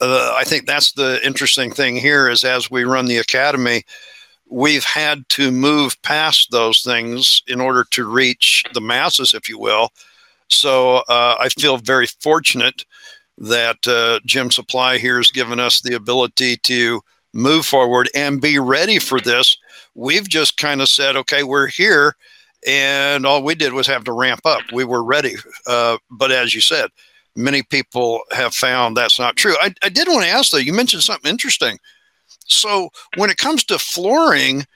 uh, 0.00 0.34
I 0.34 0.44
think 0.44 0.64
that's 0.64 0.92
the 0.92 1.20
interesting 1.22 1.70
thing 1.70 1.96
here 1.96 2.30
is 2.30 2.44
as 2.44 2.70
we 2.70 2.84
run 2.84 3.04
the 3.04 3.18
academy, 3.18 3.84
we've 4.48 4.84
had 4.84 5.28
to 5.30 5.50
move 5.52 6.00
past 6.00 6.50
those 6.50 6.80
things 6.80 7.42
in 7.46 7.60
order 7.60 7.84
to 7.90 8.10
reach 8.10 8.64
the 8.72 8.80
masses, 8.80 9.34
if 9.34 9.46
you 9.46 9.58
will. 9.58 9.90
So 10.48 11.02
uh, 11.10 11.36
I 11.38 11.50
feel 11.50 11.76
very 11.76 12.06
fortunate 12.06 12.86
that 13.36 13.86
uh, 13.86 14.20
Gem 14.24 14.50
Supply 14.50 14.96
here 14.96 15.18
has 15.18 15.30
given 15.30 15.60
us 15.60 15.82
the 15.82 15.94
ability 15.94 16.56
to 16.62 17.02
move 17.34 17.66
forward 17.66 18.08
and 18.14 18.40
be 18.40 18.58
ready 18.58 18.98
for 18.98 19.20
this. 19.20 19.58
We've 19.94 20.28
just 20.28 20.56
kind 20.56 20.80
of 20.80 20.88
said, 20.88 21.16
okay, 21.16 21.42
we're 21.42 21.68
here. 21.68 22.16
And 22.66 23.26
all 23.26 23.42
we 23.42 23.54
did 23.54 23.72
was 23.72 23.86
have 23.86 24.04
to 24.04 24.12
ramp 24.12 24.40
up. 24.44 24.62
We 24.72 24.84
were 24.84 25.04
ready. 25.04 25.34
Uh, 25.66 25.98
but 26.10 26.32
as 26.32 26.54
you 26.54 26.60
said, 26.60 26.90
many 27.36 27.62
people 27.62 28.20
have 28.32 28.54
found 28.54 28.96
that's 28.96 29.18
not 29.18 29.36
true. 29.36 29.54
I, 29.60 29.74
I 29.82 29.88
did 29.88 30.08
want 30.08 30.24
to 30.24 30.30
ask 30.30 30.50
though, 30.50 30.58
you 30.58 30.72
mentioned 30.72 31.02
something 31.02 31.30
interesting. 31.30 31.78
So 32.46 32.90
when 33.16 33.30
it 33.30 33.36
comes 33.36 33.64
to 33.64 33.78
flooring, 33.78 34.66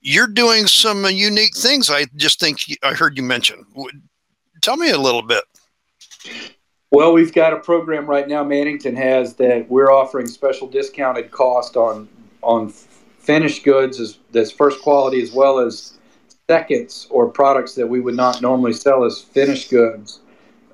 you're 0.00 0.26
doing 0.26 0.66
some 0.66 1.04
unique 1.06 1.56
things. 1.56 1.90
I 1.90 2.06
just 2.16 2.40
think 2.40 2.58
I 2.82 2.92
heard 2.94 3.16
you 3.16 3.22
mention. 3.22 3.64
Tell 4.60 4.76
me 4.76 4.90
a 4.90 4.98
little 4.98 5.22
bit. 5.22 5.44
Well, 6.90 7.12
we've 7.12 7.32
got 7.32 7.52
a 7.52 7.58
program 7.58 8.06
right 8.06 8.28
now. 8.28 8.44
Mannington 8.44 8.96
has 8.96 9.34
that 9.34 9.68
we're 9.68 9.90
offering 9.90 10.26
special 10.26 10.68
discounted 10.68 11.30
cost 11.30 11.76
on 11.76 12.08
on 12.42 12.72
finished 13.24 13.64
goods 13.64 14.00
as 14.00 14.18
that's 14.32 14.50
first 14.50 14.80
quality 14.82 15.22
as 15.22 15.32
well 15.32 15.58
as 15.58 15.98
seconds 16.48 17.06
or 17.10 17.26
products 17.28 17.74
that 17.74 17.86
we 17.86 18.00
would 18.00 18.14
not 18.14 18.42
normally 18.42 18.72
sell 18.72 19.04
as 19.04 19.20
finished 19.20 19.70
goods 19.70 20.20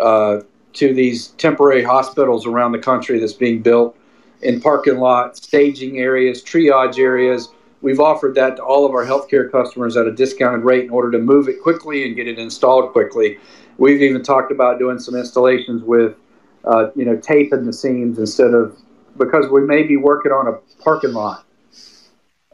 uh, 0.00 0.40
to 0.72 0.92
these 0.92 1.28
temporary 1.28 1.82
hospitals 1.82 2.46
around 2.46 2.72
the 2.72 2.78
country 2.78 3.18
that's 3.18 3.32
being 3.32 3.62
built 3.62 3.96
in 4.42 4.60
parking 4.60 4.98
lots, 4.98 5.42
staging 5.42 5.98
areas, 5.98 6.42
triage 6.42 6.98
areas. 6.98 7.48
We've 7.82 8.00
offered 8.00 8.34
that 8.34 8.56
to 8.56 8.64
all 8.64 8.84
of 8.84 8.92
our 8.92 9.04
healthcare 9.04 9.50
customers 9.50 9.96
at 9.96 10.06
a 10.06 10.12
discounted 10.12 10.64
rate 10.64 10.84
in 10.84 10.90
order 10.90 11.10
to 11.12 11.18
move 11.18 11.48
it 11.48 11.62
quickly 11.62 12.06
and 12.06 12.16
get 12.16 12.26
it 12.26 12.38
installed 12.38 12.92
quickly. 12.92 13.38
We've 13.78 14.02
even 14.02 14.22
talked 14.22 14.52
about 14.52 14.78
doing 14.78 14.98
some 14.98 15.14
installations 15.14 15.82
with, 15.82 16.16
uh, 16.64 16.90
you 16.94 17.04
know, 17.04 17.16
taping 17.16 17.64
the 17.64 17.72
seams 17.72 18.18
instead 18.18 18.54
of 18.54 18.76
because 19.16 19.48
we 19.50 19.62
may 19.62 19.82
be 19.82 19.96
working 19.96 20.32
on 20.32 20.46
a 20.46 20.82
parking 20.82 21.12
lot. 21.12 21.46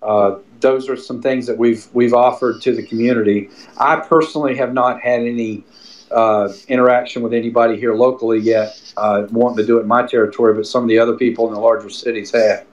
Uh, 0.02 0.38
those 0.60 0.88
are 0.88 0.96
some 0.96 1.22
things 1.22 1.46
that 1.46 1.56
we've 1.56 1.88
we've 1.94 2.14
offered 2.14 2.60
to 2.62 2.74
the 2.74 2.82
community. 2.82 3.48
I 3.78 3.96
personally 3.96 4.56
have 4.56 4.74
not 4.74 5.00
had 5.00 5.20
any 5.20 5.64
uh, 6.10 6.52
interaction 6.68 7.22
with 7.22 7.32
anybody 7.32 7.78
here 7.78 7.94
locally 7.94 8.38
yet, 8.38 8.80
uh, 8.96 9.26
wanting 9.30 9.56
to 9.58 9.66
do 9.66 9.78
it 9.78 9.82
in 9.82 9.88
my 9.88 10.06
territory, 10.06 10.54
but 10.54 10.66
some 10.66 10.82
of 10.82 10.88
the 10.88 10.98
other 10.98 11.14
people 11.14 11.48
in 11.48 11.54
the 11.54 11.60
larger 11.60 11.90
cities 11.90 12.30
have. 12.32 12.66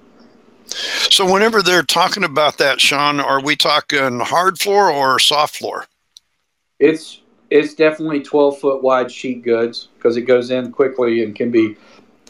So, 0.66 1.32
whenever 1.32 1.62
they're 1.62 1.84
talking 1.84 2.24
about 2.24 2.58
that, 2.58 2.82
Sean, 2.82 3.20
are 3.20 3.42
we 3.42 3.56
talking 3.56 4.20
hard 4.20 4.60
floor 4.60 4.90
or 4.90 5.20
soft 5.20 5.58
floor? 5.58 5.86
It's 6.80 7.22
it's 7.50 7.76
definitely 7.76 8.22
12 8.22 8.60
foot 8.60 8.84
wide 8.84 9.12
sheet 9.12 9.44
goods 9.44 9.90
because 9.98 10.18
it 10.18 10.22
goes 10.24 10.50
in 10.50 10.72
quickly 10.72 11.24
and 11.24 11.36
can 11.36 11.52
be 11.52 11.78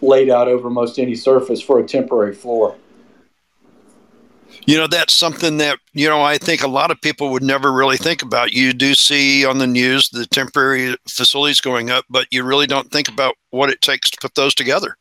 laid 0.01 0.29
out 0.29 0.47
over 0.47 0.69
most 0.69 1.00
any 1.00 1.15
surface 1.15 1.62
for 1.62 1.79
a 1.79 1.83
temporary 1.83 2.35
floor. 2.35 2.75
You 4.65 4.77
know, 4.77 4.88
that's 4.88 5.13
something 5.13 5.58
that, 5.58 5.79
you 5.93 6.08
know, 6.08 6.22
I 6.22 6.38
think 6.38 6.63
a 6.63 6.67
lot 6.67 6.91
of 6.91 7.01
people 7.01 7.32
would 7.32 7.43
never 7.43 7.72
really 7.72 7.98
think 7.98 8.22
about. 8.22 8.53
You 8.53 8.74
do 8.74 8.93
see 8.93 9.46
on 9.46 9.58
the 9.58 9.67
news 9.67 10.10
the 10.10 10.25
temporary 10.25 10.96
facilities 11.08 11.60
going 11.60 11.89
up, 11.89 12.05
but 12.10 12.27
you 12.32 12.43
really 12.43 12.67
don't 12.67 12.89
think 12.89 13.10
about 13.10 13.36
what 13.50 13.70
it 13.70 13.82
takes 13.82 14.10
to 14.12 14.17
put 14.22 14.36
those 14.36 14.55
together. 14.55 14.98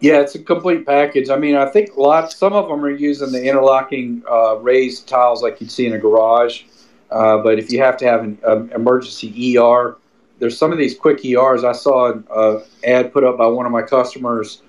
Yeah, 0.00 0.20
it's 0.20 0.34
a 0.34 0.40
complete 0.40 0.84
package. 0.84 1.30
I 1.30 1.36
mean, 1.36 1.54
I 1.54 1.66
think 1.66 1.94
a 1.94 2.00
lot, 2.00 2.32
some 2.32 2.52
of 2.52 2.68
them 2.68 2.84
are 2.84 2.90
using 2.90 3.30
the 3.30 3.42
interlocking 3.44 4.22
uh, 4.28 4.56
raised 4.56 5.08
tiles 5.08 5.42
like 5.42 5.60
you'd 5.60 5.70
see 5.70 5.86
in 5.86 5.92
a 5.92 5.98
garage. 5.98 6.64
Uh, 7.10 7.38
but 7.38 7.58
if 7.58 7.70
you 7.70 7.80
have 7.80 7.96
to 7.98 8.06
have 8.06 8.22
an 8.24 8.38
um, 8.44 8.70
emergency 8.72 9.56
ER, 9.56 9.96
there's 10.38 10.58
some 10.58 10.72
of 10.72 10.78
these 10.78 10.98
quick 10.98 11.24
ERs. 11.24 11.62
I 11.62 11.70
saw 11.70 12.10
an 12.10 12.24
uh, 12.34 12.60
ad 12.84 13.12
put 13.12 13.22
up 13.22 13.38
by 13.38 13.46
one 13.46 13.64
of 13.64 13.70
my 13.70 13.82
customers 13.82 14.62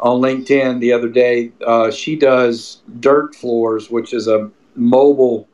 on 0.00 0.20
LinkedIn 0.20 0.80
the 0.80 0.92
other 0.92 1.08
day. 1.08 1.52
Uh, 1.66 1.90
she 1.90 2.16
does 2.16 2.82
DIRTT 3.00 3.34
floors, 3.34 3.90
which 3.90 4.12
is 4.12 4.28
a 4.28 4.50
mobile 4.74 5.48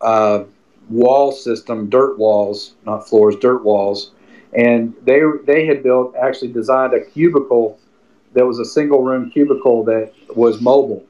uh, 0.00 0.44
wall 0.90 1.32
system, 1.32 1.88
DIRTT 1.88 2.18
walls, 2.18 2.74
not 2.84 3.08
floors, 3.08 3.36
DIRTT 3.36 3.62
walls. 3.62 4.12
And 4.52 4.94
they 5.04 5.22
they 5.46 5.64
had 5.64 5.82
built 5.82 6.14
actually 6.16 6.52
designed 6.52 6.92
a 6.92 7.00
cubicle 7.00 7.78
that 8.34 8.46
was 8.46 8.58
a 8.58 8.64
single 8.64 9.02
room 9.02 9.30
cubicle 9.30 9.82
that 9.84 10.12
was 10.36 10.60
mobile 10.60 11.04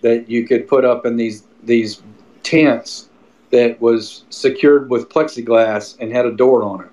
that 0.00 0.28
you 0.28 0.46
could 0.46 0.66
put 0.68 0.84
up 0.84 1.06
in 1.06 1.16
these 1.16 1.44
these 1.62 2.02
tents 2.42 3.08
that 3.50 3.80
was 3.80 4.24
secured 4.30 4.90
with 4.90 5.08
plexiglass 5.08 5.96
and 6.00 6.12
had 6.12 6.26
a 6.26 6.32
door 6.32 6.64
on 6.64 6.82
it, 6.82 6.90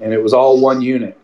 and 0.00 0.12
it 0.12 0.22
was 0.22 0.32
all 0.32 0.60
one 0.60 0.82
unit. 0.82 1.18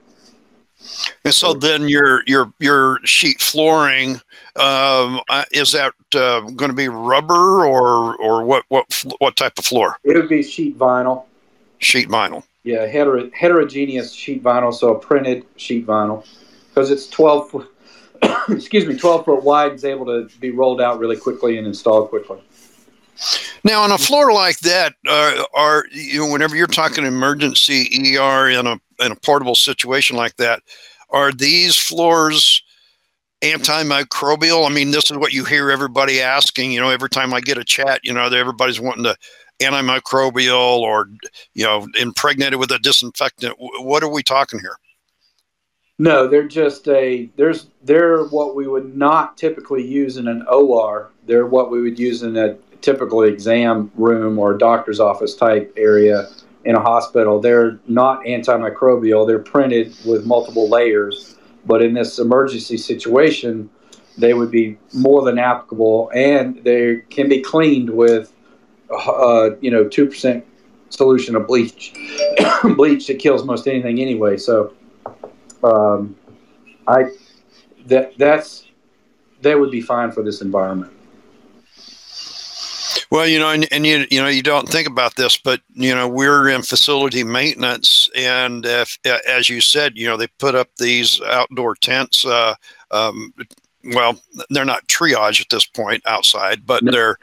And 1.24 1.34
so 1.34 1.54
then 1.54 1.88
your 1.88 2.22
your 2.26 2.52
your 2.58 2.98
sheet 3.04 3.40
flooring 3.40 4.20
um, 4.56 5.20
uh, 5.28 5.44
is 5.52 5.72
that 5.72 5.94
uh, 6.14 6.40
going 6.40 6.70
to 6.70 6.76
be 6.76 6.88
rubber 6.88 7.64
or 7.64 8.16
or 8.16 8.44
what 8.44 8.64
what 8.68 9.04
what 9.18 9.36
type 9.36 9.58
of 9.58 9.64
floor? 9.64 9.96
It 10.04 10.16
would 10.16 10.28
be 10.28 10.42
sheet 10.42 10.78
vinyl. 10.78 11.24
Sheet 11.78 12.08
vinyl. 12.08 12.44
Yeah, 12.64 12.86
heter- 12.86 13.32
heterogeneous 13.34 14.12
sheet 14.12 14.42
vinyl, 14.42 14.72
so 14.72 14.94
a 14.94 14.98
printed 14.98 15.44
sheet 15.56 15.86
vinyl, 15.86 16.26
because 16.68 16.90
it's 16.90 17.08
twelve. 17.08 17.50
Foot, 17.50 17.68
excuse 18.48 18.86
me, 18.86 18.96
twelve 18.96 19.24
foot 19.24 19.42
wide. 19.42 19.72
Is 19.72 19.84
able 19.84 20.06
to 20.06 20.28
be 20.38 20.50
rolled 20.50 20.80
out 20.80 20.98
really 20.98 21.16
quickly 21.16 21.58
and 21.58 21.66
installed 21.66 22.10
quickly. 22.10 22.42
Now, 23.64 23.82
on 23.82 23.92
a 23.92 23.98
floor 23.98 24.32
like 24.32 24.58
that, 24.60 24.94
uh, 25.06 25.44
are 25.54 25.84
you 25.90 26.20
know, 26.20 26.32
whenever 26.32 26.56
you're 26.56 26.66
talking 26.66 27.04
emergency 27.04 28.16
ER 28.18 28.50
in 28.50 28.66
a 28.66 28.80
in 29.00 29.12
a 29.12 29.16
portable 29.16 29.54
situation 29.54 30.16
like 30.16 30.36
that, 30.36 30.62
are 31.10 31.32
these 31.32 31.76
floors 31.76 32.62
antimicrobial? 33.42 34.68
I 34.68 34.72
mean, 34.72 34.90
this 34.90 35.10
is 35.10 35.16
what 35.16 35.32
you 35.32 35.44
hear 35.44 35.70
everybody 35.70 36.20
asking. 36.20 36.72
You 36.72 36.80
know, 36.80 36.90
every 36.90 37.10
time 37.10 37.32
I 37.34 37.40
get 37.40 37.58
a 37.58 37.64
chat, 37.64 38.00
you 38.02 38.12
know, 38.12 38.24
everybody's 38.24 38.80
wanting 38.80 39.04
to 39.04 39.16
antimicrobial 39.60 40.80
or 40.80 41.08
you 41.54 41.64
know 41.64 41.86
impregnated 41.98 42.58
with 42.58 42.70
a 42.72 42.78
disinfectant. 42.78 43.54
What 43.58 44.02
are 44.02 44.10
we 44.10 44.22
talking 44.22 44.60
here? 44.60 44.76
No, 45.98 46.26
they're 46.26 46.48
just 46.48 46.88
a 46.88 47.28
there's 47.36 47.66
they're 47.84 48.24
what 48.24 48.56
we 48.56 48.66
would 48.66 48.96
not 48.96 49.36
typically 49.36 49.86
use 49.86 50.16
in 50.16 50.26
an 50.28 50.44
OR. 50.48 51.10
They're 51.26 51.46
what 51.46 51.70
we 51.70 51.80
would 51.80 51.98
use 51.98 52.22
in 52.22 52.36
a 52.36 52.56
typical 52.82 53.22
exam 53.22 53.90
room 53.94 54.38
or 54.38 54.58
doctor's 54.58 55.00
office 55.00 55.34
type 55.34 55.72
area 55.76 56.28
in 56.64 56.74
a 56.74 56.80
hospital. 56.80 57.40
They're 57.40 57.78
not 57.86 58.24
antimicrobial, 58.24 59.26
they're 59.26 59.38
printed 59.38 59.94
with 60.04 60.26
multiple 60.26 60.68
layers. 60.68 61.36
But 61.64 61.80
in 61.80 61.94
this 61.94 62.18
emergency 62.18 62.76
situation, 62.76 63.70
they 64.18 64.34
would 64.34 64.50
be 64.50 64.78
more 64.92 65.22
than 65.22 65.38
applicable 65.38 66.10
and 66.14 66.62
they 66.64 67.02
can 67.08 67.28
be 67.28 67.40
cleaned 67.40 67.90
with, 67.90 68.32
uh, 68.90 69.50
you 69.60 69.70
know, 69.70 69.84
2% 69.84 70.42
solution 70.90 71.36
of 71.36 71.46
bleach. 71.46 71.94
bleach 72.76 73.06
that 73.06 73.18
kills 73.18 73.44
most 73.44 73.66
anything 73.66 74.00
anyway. 74.00 74.36
So, 74.36 74.74
um, 75.62 76.16
I, 76.88 77.04
that, 77.86 78.18
that's, 78.18 78.66
they 79.40 79.54
would 79.54 79.70
be 79.70 79.80
fine 79.80 80.10
for 80.10 80.22
this 80.22 80.42
environment. 80.42 80.92
Well, 83.12 83.28
you 83.28 83.38
know, 83.38 83.50
and, 83.50 83.70
and 83.70 83.84
you 83.84 84.06
you 84.10 84.22
know 84.22 84.28
you 84.28 84.42
don't 84.42 84.66
think 84.66 84.88
about 84.88 85.16
this, 85.16 85.36
but 85.36 85.60
you 85.74 85.94
know 85.94 86.08
we're 86.08 86.48
in 86.48 86.62
facility 86.62 87.22
maintenance, 87.22 88.08
and 88.16 88.64
if, 88.64 88.98
as 89.28 89.50
you 89.50 89.60
said, 89.60 89.98
you 89.98 90.06
know 90.06 90.16
they 90.16 90.28
put 90.38 90.54
up 90.54 90.70
these 90.78 91.20
outdoor 91.20 91.74
tents. 91.74 92.24
Uh, 92.24 92.54
um, 92.90 93.34
well, 93.84 94.18
they're 94.48 94.64
not 94.64 94.88
triage 94.88 95.42
at 95.42 95.50
this 95.50 95.66
point 95.66 96.02
outside, 96.06 96.64
but 96.64 96.82
no. 96.82 96.90
they're 96.90 97.18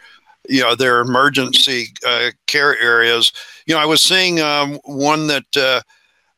you 0.47 0.61
know 0.61 0.75
they're 0.75 0.99
emergency 0.99 1.87
uh, 2.05 2.29
care 2.45 2.79
areas. 2.79 3.33
You 3.65 3.73
know, 3.73 3.81
I 3.81 3.87
was 3.87 4.03
seeing 4.03 4.41
um, 4.41 4.79
one 4.85 5.25
that 5.25 5.57
uh, 5.57 5.81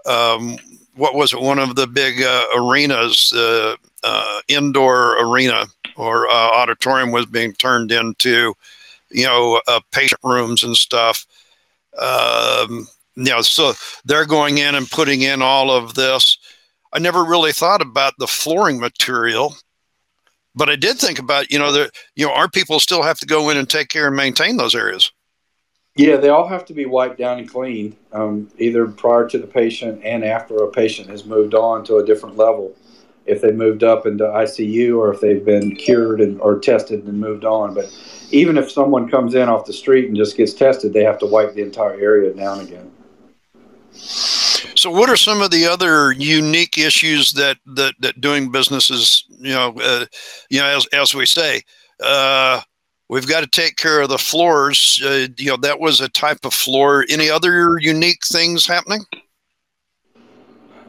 um, 0.09 0.55
what 0.95 1.15
was 1.15 1.33
it? 1.33 1.41
One 1.41 1.59
of 1.59 1.75
the 1.75 1.87
big 1.87 2.23
uh, 2.23 2.45
arenas, 2.55 3.33
uh, 3.35 3.75
uh, 4.01 4.39
indoor 4.47 5.21
arena 5.21 5.65
or 5.97 6.31
auditorium, 6.31 7.11
was 7.11 7.25
being 7.25 7.51
turned 7.51 7.91
into 7.91 8.55
you 9.11 9.25
know, 9.25 9.61
uh, 9.67 9.79
patient 9.91 10.21
rooms 10.23 10.63
and 10.63 10.75
stuff. 10.75 11.25
Um, 11.97 12.87
you 13.15 13.25
know, 13.25 13.41
so 13.41 13.73
they're 14.05 14.25
going 14.25 14.57
in 14.57 14.75
and 14.75 14.89
putting 14.89 15.21
in 15.21 15.41
all 15.41 15.69
of 15.69 15.93
this. 15.95 16.37
I 16.93 16.99
never 16.99 17.23
really 17.23 17.51
thought 17.51 17.81
about 17.81 18.13
the 18.17 18.27
flooring 18.27 18.79
material, 18.79 19.55
but 20.55 20.69
I 20.69 20.75
did 20.75 20.97
think 20.97 21.19
about, 21.19 21.51
you 21.51 21.59
know, 21.59 21.71
that 21.71 21.91
you 22.15 22.25
know, 22.25 22.33
our 22.33 22.49
people 22.49 22.79
still 22.79 23.03
have 23.03 23.19
to 23.19 23.25
go 23.25 23.49
in 23.49 23.57
and 23.57 23.69
take 23.69 23.89
care 23.89 24.07
and 24.07 24.15
maintain 24.15 24.57
those 24.57 24.75
areas. 24.75 25.11
Yeah, 25.95 26.15
they 26.15 26.29
all 26.29 26.47
have 26.47 26.63
to 26.65 26.73
be 26.73 26.85
wiped 26.85 27.17
down 27.17 27.39
and 27.39 27.49
cleaned, 27.49 27.97
um, 28.13 28.49
either 28.57 28.87
prior 28.87 29.27
to 29.27 29.37
the 29.37 29.47
patient 29.47 30.01
and 30.05 30.23
after 30.23 30.55
a 30.57 30.71
patient 30.71 31.09
has 31.09 31.25
moved 31.25 31.53
on 31.53 31.83
to 31.85 31.97
a 31.97 32.05
different 32.05 32.37
level. 32.37 32.73
If 33.25 33.41
they 33.41 33.51
moved 33.51 33.83
up 33.83 34.05
into 34.05 34.23
ICU 34.23 34.97
or 34.97 35.13
if 35.13 35.21
they've 35.21 35.43
been 35.45 35.75
cured 35.75 36.21
and, 36.21 36.39
or 36.41 36.59
tested 36.59 37.03
and 37.05 37.19
moved 37.19 37.45
on. 37.45 37.73
But 37.73 37.85
even 38.31 38.57
if 38.57 38.71
someone 38.71 39.09
comes 39.09 39.35
in 39.35 39.47
off 39.49 39.65
the 39.65 39.73
street 39.73 40.07
and 40.07 40.15
just 40.15 40.37
gets 40.37 40.53
tested, 40.53 40.93
they 40.93 41.03
have 41.03 41.19
to 41.19 41.25
wipe 41.25 41.53
the 41.53 41.61
entire 41.61 41.93
area 41.93 42.33
down 42.33 42.61
again. 42.61 42.91
So, 43.93 44.89
what 44.89 45.09
are 45.09 45.17
some 45.17 45.41
of 45.41 45.51
the 45.51 45.65
other 45.65 46.13
unique 46.13 46.77
issues 46.77 47.33
that 47.33 47.57
that, 47.75 47.93
that 47.99 48.21
doing 48.21 48.51
business 48.51 48.89
is, 48.89 49.25
you 49.29 49.53
know, 49.53 49.75
uh, 49.81 50.05
you 50.49 50.59
know, 50.59 50.65
as, 50.65 50.87
as 50.87 51.13
we 51.13 51.25
say, 51.25 51.61
uh, 52.01 52.61
we've 53.09 53.27
got 53.27 53.41
to 53.41 53.47
take 53.47 53.75
care 53.75 54.01
of 54.01 54.09
the 54.09 54.17
floors. 54.17 54.99
Uh, 55.03 55.27
you 55.37 55.51
know, 55.51 55.57
that 55.57 55.79
was 55.79 56.01
a 56.01 56.09
type 56.09 56.45
of 56.45 56.53
floor. 56.53 57.05
Any 57.09 57.29
other 57.29 57.77
unique 57.79 58.25
things 58.25 58.65
happening? 58.65 59.05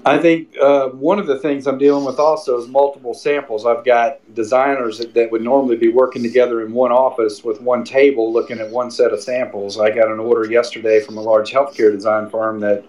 I 0.04 0.18
think 0.18 0.56
uh, 0.60 0.88
one 0.88 1.20
of 1.20 1.28
the 1.28 1.38
things 1.38 1.66
I'm 1.68 1.78
dealing 1.78 2.04
with 2.04 2.18
also 2.18 2.58
is 2.60 2.66
multiple 2.66 3.14
samples. 3.14 3.64
I've 3.64 3.84
got 3.84 4.18
designers 4.34 4.98
that, 4.98 5.14
that, 5.14 5.30
would 5.30 5.42
normally 5.42 5.76
be 5.76 5.88
working 5.88 6.24
together 6.24 6.66
in 6.66 6.72
one 6.72 6.90
office 6.90 7.44
with 7.44 7.60
one 7.60 7.84
table 7.84 8.32
looking 8.32 8.58
at 8.58 8.68
one 8.68 8.90
set 8.90 9.12
of 9.12 9.22
samples. 9.22 9.78
I 9.78 9.90
got 9.90 10.08
an 10.08 10.18
order 10.18 10.50
yesterday 10.50 11.00
from 11.00 11.18
a 11.18 11.20
large 11.20 11.52
healthcare 11.52 11.92
design 11.92 12.28
firm 12.30 12.58
that 12.60 12.84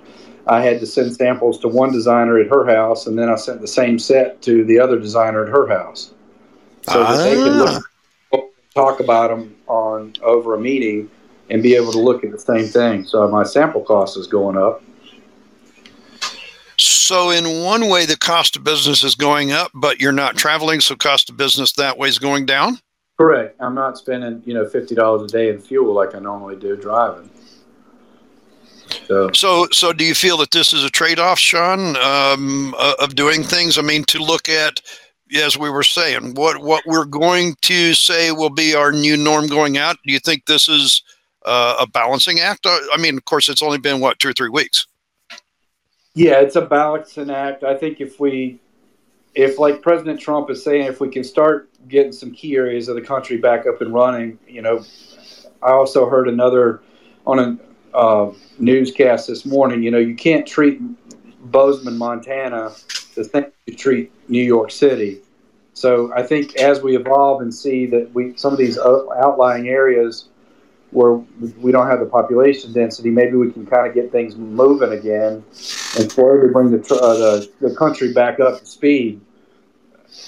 I 0.48 0.62
had 0.62 0.80
to 0.80 0.88
send 0.88 1.14
samples 1.16 1.60
to 1.60 1.68
one 1.68 1.92
designer 1.92 2.40
at 2.40 2.48
her 2.48 2.66
house, 2.66 3.06
and 3.06 3.18
then 3.18 3.30
I 3.30 3.36
sent 3.36 3.62
the 3.62 3.68
same 3.68 4.00
set 4.00 4.42
to 4.42 4.66
the 4.66 4.80
other 4.80 5.00
designer 5.00 5.46
at 5.46 5.50
her 5.50 5.68
house, 5.68 6.14
so 6.90 7.04
that 7.04 7.18
they 7.24 7.36
can 7.36 7.58
look, 7.60 7.84
ah. 8.34 8.40
talk 8.74 9.00
about 9.00 9.30
them 9.30 9.56
on 9.68 10.14
over 10.22 10.56
a 10.56 10.60
meeting 10.60 11.10
and 11.50 11.62
be 11.62 11.76
able 11.76 11.92
to 11.92 12.00
look 12.00 12.24
at 12.24 12.32
the 12.32 12.40
same 12.40 12.66
thing. 12.66 13.06
So 13.06 13.28
my 13.28 13.44
sample 13.44 13.82
cost 13.82 14.18
is 14.18 14.28
going 14.28 14.58
up. 14.58 14.82
So 17.04 17.32
in 17.32 17.62
one 17.62 17.90
way, 17.90 18.06
the 18.06 18.16
cost 18.16 18.56
of 18.56 18.64
business 18.64 19.04
is 19.04 19.14
going 19.14 19.52
up, 19.52 19.72
but 19.74 20.00
you're 20.00 20.14
not 20.14 20.38
traveling, 20.38 20.80
so 20.80 20.96
cost 20.96 21.30
of 21.30 21.36
business 21.36 21.74
that 21.74 21.98
way 21.98 22.08
is 22.08 22.18
going 22.18 22.46
down. 22.46 22.80
Correct. 23.18 23.58
I'm 23.60 23.76
not 23.76 23.98
spending 23.98 24.42
you 24.46 24.54
know 24.54 24.66
fifty 24.66 24.96
dollars 24.96 25.24
a 25.24 25.28
day 25.28 25.50
in 25.50 25.60
fuel 25.60 25.94
like 25.94 26.16
I 26.16 26.20
normally 26.20 26.56
do 26.56 26.78
driving. 26.78 27.30
So, 29.08 29.30
so, 29.34 29.68
so 29.74 29.92
do 29.92 30.06
you 30.06 30.16
feel 30.16 30.38
that 30.38 30.52
this 30.52 30.72
is 30.72 30.86
a 30.86 30.90
trade-off, 30.90 31.40
Sean, 31.40 31.98
um, 31.98 32.74
of 33.00 33.16
doing 33.16 33.44
things? 33.44 33.78
I 33.78 33.82
mean, 33.82 34.04
to 34.06 34.20
look 34.20 34.48
at, 34.48 34.80
as 35.36 35.58
we 35.58 35.70
were 35.70 35.84
saying, 35.84 36.36
what 36.36 36.62
what 36.62 36.86
we're 36.86 37.04
going 37.04 37.56
to 37.64 37.94
say 37.94 38.32
will 38.32 38.50
be 38.50 38.76
our 38.76 38.94
new 38.94 39.18
norm 39.18 39.48
going 39.48 39.78
out. 39.78 39.98
Do 40.06 40.14
you 40.14 40.20
think 40.20 40.46
this 40.46 40.70
is 40.70 41.04
uh, 41.44 41.76
a 41.82 41.88
balancing 41.88 42.40
act? 42.40 42.66
I 42.66 42.96
mean, 42.98 43.18
of 43.18 43.26
course, 43.26 43.50
it's 43.50 43.62
only 43.62 43.78
been 43.78 44.00
what 44.00 44.20
two 44.20 44.30
or 44.30 44.34
three 44.34 44.50
weeks. 44.50 44.88
Yeah, 46.16 46.42
it's 46.42 46.56
a 46.56 46.62
balancing 46.62 47.32
act. 47.32 47.64
I 47.64 47.76
think 47.76 48.00
if 48.00 48.20
we, 48.20 48.60
if 49.34 49.58
like 49.58 49.82
President 49.82 50.20
Trump 50.20 50.50
is 50.52 50.64
saying, 50.64 50.86
if 50.86 51.00
we 51.00 51.10
can 51.10 51.24
start 51.24 51.70
getting 51.88 52.12
some 52.12 52.32
key 52.32 52.56
areas 52.56 52.88
of 52.88 52.96
the 52.96 53.02
country 53.02 53.38
back 53.38 53.66
up 53.66 53.82
and 53.82 53.94
running, 53.94 54.38
you 54.48 54.62
know, 54.62 54.84
I 55.64 55.72
also 55.72 56.08
heard 56.08 56.28
another 56.28 56.82
on 57.26 57.40
a 57.40 57.98
uh, 57.98 58.32
newscast 58.60 59.28
this 59.28 59.46
morning, 59.46 59.82
you 59.82 59.90
know, 59.90 59.98
you 59.98 60.16
can't 60.16 60.46
treat 60.46 60.80
Bozeman, 61.52 61.98
Montana 61.98 62.72
the 63.16 63.24
same 63.24 63.46
you 63.66 63.76
treat 63.76 64.12
New 64.30 64.44
York 64.44 64.72
City. 64.72 65.22
So 65.74 66.14
I 66.14 66.24
think 66.24 66.56
as 66.58 66.82
we 66.82 66.96
evolve 66.96 67.42
and 67.42 67.54
see 67.54 67.86
that 67.88 68.14
we 68.14 68.36
some 68.38 68.54
of 68.54 68.60
these 68.60 68.78
outlying 68.78 69.68
areas 69.68 70.30
where 70.94 71.14
we 71.60 71.72
don't 71.72 71.88
have 71.88 72.00
the 72.00 72.06
population 72.06 72.72
density, 72.72 73.10
maybe 73.10 73.36
we 73.36 73.52
can 73.52 73.66
kind 73.66 73.88
of 73.88 73.94
get 73.94 74.12
things 74.12 74.36
moving 74.36 74.94
again 74.94 75.44
and 75.98 76.12
slowly 76.12 76.50
bring 76.50 76.72
the, 76.72 76.96
uh, 76.96 77.14
the, 77.16 77.52
the 77.62 77.76
country 77.76 78.14
back 78.14 78.40
up 78.40 78.60
to 78.60 78.66
speed 78.66 79.20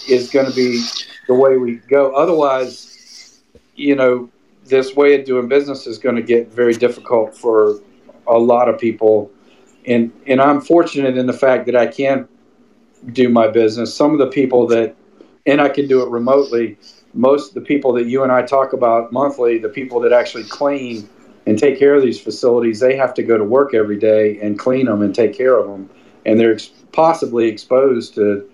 is 0.10 0.31
going 0.31 0.48
to 0.48 0.55
be 0.55 0.84
the 1.27 1.34
way 1.34 1.57
we 1.57 1.75
go. 1.88 2.15
Otherwise, 2.15 3.41
you 3.75 3.95
know, 3.95 4.29
this 4.65 4.95
way 4.95 5.19
of 5.19 5.25
doing 5.25 5.48
business 5.48 5.86
is 5.86 5.98
going 5.98 6.15
to 6.15 6.24
get 6.24 6.51
very 6.51 6.74
difficult 6.74 7.38
for 7.38 7.79
a 8.27 8.38
lot 8.38 8.67
of 8.67 8.79
people. 8.79 9.32
And, 9.86 10.12
and 10.25 10.41
I'm 10.41 10.62
fortunate 10.62 11.17
in 11.17 11.28
the 11.28 11.34
fact 11.34 11.67
that 11.67 11.75
I 11.75 11.86
can 11.86 12.28
do 13.13 13.30
my 13.30 13.47
business. 13.47 13.93
Some 13.93 14.12
of 14.13 14.17
the 14.17 14.28
people 14.28 14.65
that, 14.67 14.95
and 15.45 15.62
I 15.62 15.69
can 15.69 15.88
do 15.88 16.01
it 16.01 16.10
remotely. 16.10 16.78
Most 17.15 17.49
of 17.49 17.56
the 17.56 17.62
people 17.62 17.93
that 17.93 18.06
you 18.06 18.23
and 18.23 18.32
I 18.32 18.43
talk 18.43 18.73
about 18.73 19.12
monthly, 19.12 19.58
the 19.58 19.69
people 19.69 19.99
that 20.01 20.13
actually 20.13 20.43
clean 20.43 21.10
and 21.47 21.58
take 21.58 21.80
care 21.80 21.95
of 21.95 22.04
these 22.04 22.19
facilities, 22.19 22.80
they 22.80 22.95
have 22.95 23.13
to 23.15 23.23
go 23.23 23.38
to 23.38 23.43
work 23.43 23.73
every 23.73 23.97
day 23.97 24.39
and 24.41 24.60
clean 24.60 24.86
them 24.86 25.01
and 25.01 25.15
take 25.15 25.34
care 25.34 25.58
of 25.58 25.67
them. 25.67 25.89
And 26.25 26.39
they're 26.39 26.54
ex- 26.54 26.71
possibly 26.91 27.47
exposed 27.47 28.15
to, 28.15 28.49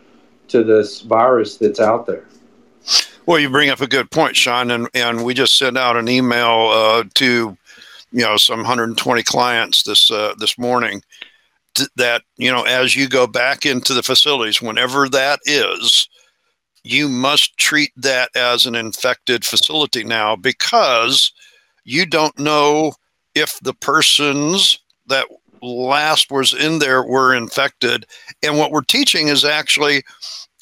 to 0.50 0.64
this 0.64 1.02
virus 1.02 1.58
that's 1.58 1.80
out 1.80 2.06
there. 2.06 2.26
Well, 3.26 3.40
you 3.40 3.50
bring 3.50 3.70
up 3.70 3.82
a 3.82 3.88
good 3.88 4.12
point, 4.12 4.36
Sean, 4.36 4.72
and, 4.72 4.88
and 4.94 5.24
we 5.24 5.34
just 5.34 5.58
sent 5.58 5.78
out 5.78 5.98
an 5.98 6.10
email 6.10 6.70
uh, 6.72 7.04
to 7.16 7.58
you 8.12 8.22
know 8.22 8.38
some 8.38 8.60
120 8.60 9.24
clients 9.24 9.84
this 9.84 10.12
uh, 10.12 10.34
this 10.38 10.58
morning 10.58 11.02
that 11.96 12.24
you 12.38 12.52
know 12.52 12.64
as 12.64 12.96
you 12.96 13.08
go 13.08 13.28
back 13.28 13.66
into 13.66 13.94
the 13.94 14.04
facilities, 14.04 14.62
whenever 14.62 15.08
that 15.10 15.40
is, 15.46 16.10
you 16.84 17.08
must 17.08 17.58
treat 17.58 17.92
that 17.96 18.30
as 18.36 18.66
an 18.66 18.76
infected 18.76 19.46
facility 19.46 20.04
now 20.04 20.36
because 20.36 21.32
you 21.84 22.06
don't 22.06 22.38
know 22.40 22.94
if 23.36 23.60
the 23.60 23.74
persons 23.74 24.80
that 25.08 25.28
last 25.62 26.32
was 26.32 26.54
in 26.54 26.80
there 26.80 27.04
were 27.04 27.36
infected, 27.36 28.06
and 28.42 28.58
what 28.58 28.72
we're 28.72 28.82
teaching 28.82 29.28
is 29.28 29.46
actually 29.46 30.04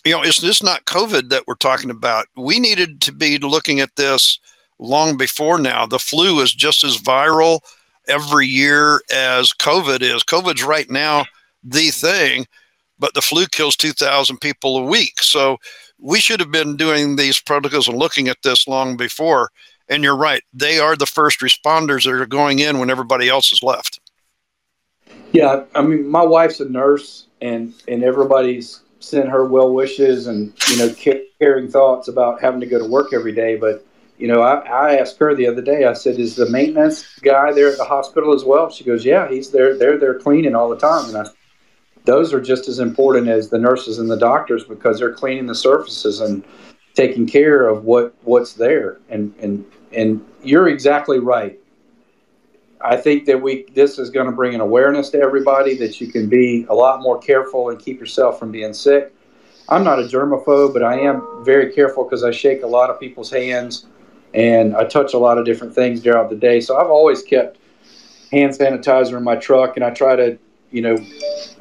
you 0.05 0.13
know, 0.13 0.21
it's 0.21 0.41
just 0.41 0.63
not 0.63 0.85
COVID 0.85 1.29
that 1.29 1.43
we're 1.47 1.55
talking 1.55 1.89
about. 1.89 2.27
We 2.35 2.59
needed 2.59 3.01
to 3.01 3.11
be 3.11 3.37
looking 3.37 3.79
at 3.79 3.95
this 3.95 4.39
long 4.79 5.17
before 5.17 5.59
now. 5.59 5.85
The 5.85 5.99
flu 5.99 6.39
is 6.39 6.53
just 6.53 6.83
as 6.83 6.97
viral 6.97 7.59
every 8.07 8.47
year 8.47 9.01
as 9.13 9.51
COVID 9.51 10.01
is. 10.01 10.23
COVID's 10.23 10.63
right 10.63 10.89
now 10.89 11.25
the 11.63 11.89
thing, 11.89 12.45
but 12.97 13.13
the 13.13 13.21
flu 13.21 13.45
kills 13.47 13.75
2,000 13.75 14.37
people 14.37 14.77
a 14.77 14.85
week. 14.85 15.21
So 15.21 15.57
we 16.01 16.19
should 16.19 16.39
have 16.39 16.51
been 16.51 16.75
doing 16.75 17.15
these 17.15 17.39
protocols 17.39 17.87
and 17.87 17.97
looking 17.97 18.27
at 18.27 18.41
this 18.43 18.67
long 18.67 18.97
before. 18.97 19.49
And 19.89 20.03
you're 20.03 20.15
right, 20.15 20.43
they 20.53 20.79
are 20.79 20.95
the 20.95 21.05
first 21.05 21.39
responders 21.39 22.05
that 22.05 22.13
are 22.13 22.25
going 22.25 22.59
in 22.59 22.79
when 22.79 22.89
everybody 22.89 23.27
else 23.27 23.51
is 23.51 23.63
left. 23.63 23.99
Yeah, 25.31 25.63
I 25.75 25.81
mean, 25.81 26.07
my 26.07 26.23
wife's 26.23 26.59
a 26.59 26.69
nurse, 26.69 27.25
and 27.41 27.73
and 27.87 28.03
everybody's 28.03 28.81
sent 28.99 29.29
her 29.29 29.45
well 29.45 29.73
wishes 29.73 30.27
and 30.27 30.53
you 30.69 30.77
know 30.77 30.93
caring 31.39 31.69
thoughts 31.69 32.07
about 32.07 32.41
having 32.41 32.59
to 32.59 32.65
go 32.65 32.79
to 32.79 32.85
work 32.85 33.13
every 33.13 33.31
day. 33.31 33.55
But 33.55 33.85
you 34.17 34.27
know, 34.27 34.41
I, 34.41 34.59
I 34.59 34.95
asked 34.97 35.17
her 35.19 35.33
the 35.33 35.47
other 35.47 35.61
day. 35.61 35.85
I 35.85 35.93
said, 35.93 36.19
"Is 36.19 36.35
the 36.35 36.49
maintenance 36.49 37.17
guy 37.19 37.51
there 37.53 37.71
at 37.71 37.77
the 37.77 37.85
hospital 37.85 38.33
as 38.33 38.43
well?" 38.43 38.69
She 38.69 38.83
goes, 38.83 39.05
"Yeah, 39.05 39.29
he's 39.29 39.51
there. 39.51 39.77
They're 39.77 39.97
there 39.97 40.19
cleaning 40.19 40.55
all 40.55 40.69
the 40.69 40.77
time." 40.77 41.09
And 41.09 41.17
I, 41.17 41.31
those 42.09 42.33
are 42.33 42.41
just 42.41 42.67
as 42.67 42.79
important 42.79 43.27
as 43.27 43.51
the 43.51 43.59
nurses 43.59 43.99
and 43.99 44.09
the 44.09 44.17
doctors 44.17 44.63
because 44.63 44.97
they're 44.97 45.13
cleaning 45.13 45.45
the 45.45 45.53
surfaces 45.53 46.21
and 46.21 46.43
taking 46.95 47.27
care 47.27 47.67
of 47.67 47.85
what 47.85 48.15
what's 48.23 48.53
there. 48.53 48.97
And 49.09 49.31
and 49.39 49.63
and 49.93 50.25
you're 50.43 50.67
exactly 50.67 51.19
right. 51.19 51.59
I 52.81 52.97
think 52.97 53.25
that 53.25 53.39
we 53.39 53.65
this 53.75 53.99
is 53.99 54.09
going 54.09 54.25
to 54.25 54.31
bring 54.31 54.55
an 54.55 54.61
awareness 54.61 55.11
to 55.11 55.19
everybody 55.19 55.77
that 55.77 56.01
you 56.01 56.07
can 56.11 56.27
be 56.27 56.65
a 56.67 56.73
lot 56.73 57.03
more 57.03 57.19
careful 57.19 57.69
and 57.69 57.79
keep 57.79 57.99
yourself 57.99 58.39
from 58.39 58.51
being 58.51 58.73
sick. 58.73 59.13
I'm 59.69 59.83
not 59.83 59.99
a 59.99 60.03
germaphobe, 60.03 60.73
but 60.73 60.81
I 60.81 60.99
am 61.01 61.21
very 61.43 61.71
careful 61.71 62.05
because 62.05 62.23
I 62.23 62.31
shake 62.31 62.63
a 62.63 62.67
lot 62.67 62.89
of 62.89 62.99
people's 62.99 63.29
hands 63.29 63.85
and 64.33 64.75
I 64.75 64.85
touch 64.85 65.13
a 65.13 65.19
lot 65.19 65.37
of 65.37 65.45
different 65.45 65.75
things 65.75 66.01
throughout 66.01 66.31
the 66.31 66.35
day. 66.35 66.59
So 66.59 66.75
I've 66.75 66.89
always 66.89 67.21
kept 67.21 67.59
hand 68.31 68.53
sanitizer 68.53 69.15
in 69.15 69.23
my 69.23 69.35
truck 69.35 69.75
and 69.75 69.85
I 69.85 69.91
try 69.91 70.15
to, 70.15 70.39
you 70.71 70.81
know, 70.81 70.97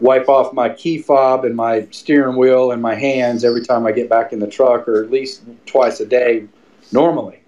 wipe 0.00 0.28
off 0.28 0.52
my 0.52 0.68
key 0.68 0.98
fob 0.98 1.44
and 1.44 1.56
my 1.56 1.86
steering 1.90 2.36
wheel 2.36 2.72
and 2.72 2.82
my 2.82 2.94
hands 2.94 3.44
every 3.44 3.64
time 3.64 3.86
I 3.86 3.92
get 3.92 4.08
back 4.08 4.32
in 4.32 4.38
the 4.38 4.46
truck 4.46 4.86
or 4.86 5.02
at 5.02 5.10
least 5.10 5.42
twice 5.66 6.00
a 6.00 6.06
day 6.06 6.46
normally. 6.92 7.40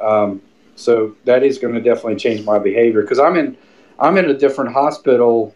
Um, 0.00 0.40
so 0.74 1.14
that 1.24 1.42
is 1.42 1.58
going 1.58 1.74
to 1.74 1.80
definitely 1.80 2.16
change 2.16 2.44
my 2.44 2.58
behavior 2.58 3.02
because 3.02 3.18
I'm 3.18 3.36
in 3.36 3.56
I'm 3.98 4.16
in 4.16 4.24
a 4.30 4.34
different 4.34 4.72
hospital 4.72 5.54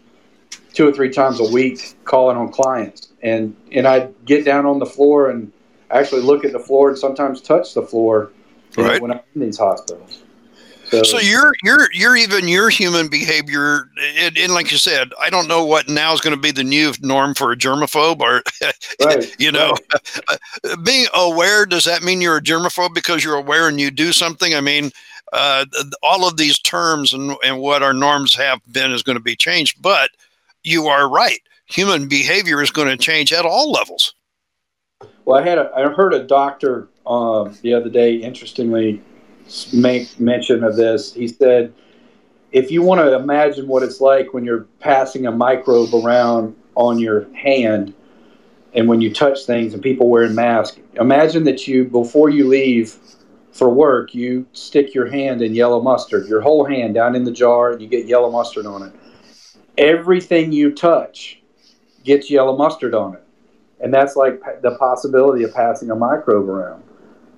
two 0.73 0.87
or 0.87 0.93
three 0.93 1.11
times 1.11 1.41
a 1.41 1.53
week 1.53 1.97
calling 2.05 2.37
on 2.37 2.53
clients 2.53 3.09
and 3.23 3.57
and 3.73 3.89
I 3.89 4.09
get 4.25 4.45
down 4.45 4.67
on 4.67 4.79
the 4.79 4.87
floor 4.87 5.31
and 5.31 5.51
actually 5.91 6.23
look 6.23 6.45
at 6.45 6.53
the 6.53 6.59
floor 6.59 6.91
and 6.91 6.99
sometimes 6.99 7.41
touch 7.41 7.75
the 7.75 7.83
floor 7.83 8.31
right. 8.77 9.01
when 9.01 9.11
I'm 9.11 9.21
in 9.35 9.41
these 9.41 9.59
hospitals. 9.59 10.23
So, 10.91 11.03
so 11.03 11.19
you're 11.19 11.55
you're 11.65 11.93
you're 11.93 12.17
even 12.17 12.47
your 12.47 12.69
human 12.69 13.09
behavior, 13.09 13.91
and, 14.19 14.37
and, 14.39 14.53
like 14.55 14.71
you 14.71 14.79
said, 14.79 15.13
I 15.21 15.31
don't 15.31 15.49
know 15.49 15.65
what 15.65 15.89
now 15.89 16.13
is 16.13 16.21
going 16.21 16.35
to 16.35 16.41
be 16.41 16.53
the 16.53 16.63
new 16.63 16.93
norm 17.01 17.35
for 17.35 17.51
a 17.51 17.57
germaphobe, 17.57 18.21
or 18.21 18.43
right, 19.05 19.35
you 19.41 19.51
know, 19.51 19.75
right. 20.29 20.79
being 20.85 21.07
aware. 21.15 21.67
Does 21.67 21.85
that 21.85 22.03
mean 22.03 22.21
you're 22.21 22.37
a 22.37 22.43
germaphobe 22.43 22.95
because 22.95 23.25
you're 23.25 23.37
aware 23.37 23.69
and 23.69 23.81
you 23.81 23.91
do 23.91 24.13
something? 24.13 24.55
I 24.55 24.61
mean, 24.61 24.93
uh, 25.33 25.65
all 26.03 26.27
of 26.27 26.37
these 26.37 26.59
terms 26.59 27.13
and 27.13 27.37
and 27.43 27.59
what 27.59 27.83
our 27.83 27.95
norms 27.95 28.35
have 28.37 28.61
been 28.71 28.93
is 28.93 29.03
going 29.03 29.19
to 29.19 29.23
be 29.23 29.37
changed. 29.37 29.83
But 29.83 30.11
you 30.63 30.87
are 30.87 31.09
right. 31.09 31.41
Human 31.67 32.07
behavior 32.07 32.63
is 32.63 32.71
going 32.71 32.89
to 32.89 32.97
change 32.97 33.33
at 33.33 33.45
all 33.45 33.73
levels. 33.73 34.15
Well, 35.25 35.43
I 35.43 35.47
had 35.47 35.59
a, 35.59 35.71
I 35.75 35.83
heard 35.93 36.15
a 36.15 36.23
doctor 36.23 36.89
um, 37.07 37.57
the 37.63 37.75
other 37.75 37.91
day, 37.91 38.15
interestingly, 38.15 39.03
make 39.73 40.19
mention 40.19 40.65
of 40.65 40.77
this. 40.77 41.13
He 41.13 41.29
said, 41.29 41.73
if 42.53 42.71
you 42.71 42.83
want 42.83 43.01
to 43.01 43.15
imagine 43.15 43.67
what 43.69 43.83
it's 43.83 44.01
like 44.01 44.33
when 44.33 44.45
you're 44.45 44.67
passing 44.81 45.27
a 45.27 45.33
microbe 45.33 45.95
around 45.95 46.57
on 46.75 46.99
your 46.99 47.33
hand, 47.35 47.95
and 48.75 48.89
when 48.89 49.01
you 49.01 49.13
touch 49.13 49.47
things 49.47 49.73
and 49.73 49.83
people 49.83 50.09
wearing 50.09 50.35
masks, 50.35 50.79
imagine 50.95 51.45
that 51.45 51.67
you 51.67 51.85
before 51.85 52.29
you 52.29 52.47
leave 52.47 52.97
for 53.53 53.71
work, 53.71 54.15
you 54.15 54.47
stick 54.53 54.95
your 54.95 55.07
hand 55.11 55.41
in 55.41 55.55
yellow 55.55 55.81
mustard, 55.81 56.27
your 56.27 56.43
whole 56.43 56.65
hand 56.65 56.95
down 56.95 57.17
in 57.17 57.25
the 57.25 57.31
jar, 57.31 57.73
and 57.73 57.81
you 57.81 57.89
get 57.89 58.07
yellow 58.07 58.31
mustard 58.31 58.67
on 58.67 58.83
it. 58.83 58.93
Everything 59.79 60.53
you 60.53 60.73
touch 60.73 61.41
gets 62.05 62.31
yellow 62.31 62.57
mustard 62.57 62.95
on 62.95 63.15
it 63.15 63.23
and 63.81 63.93
that's 63.93 64.17
like 64.17 64.41
the 64.63 64.77
possibility 64.79 65.45
of 65.45 65.55
passing 65.55 65.91
a 65.91 65.95
microbe 65.95 66.49
around. 66.49 66.83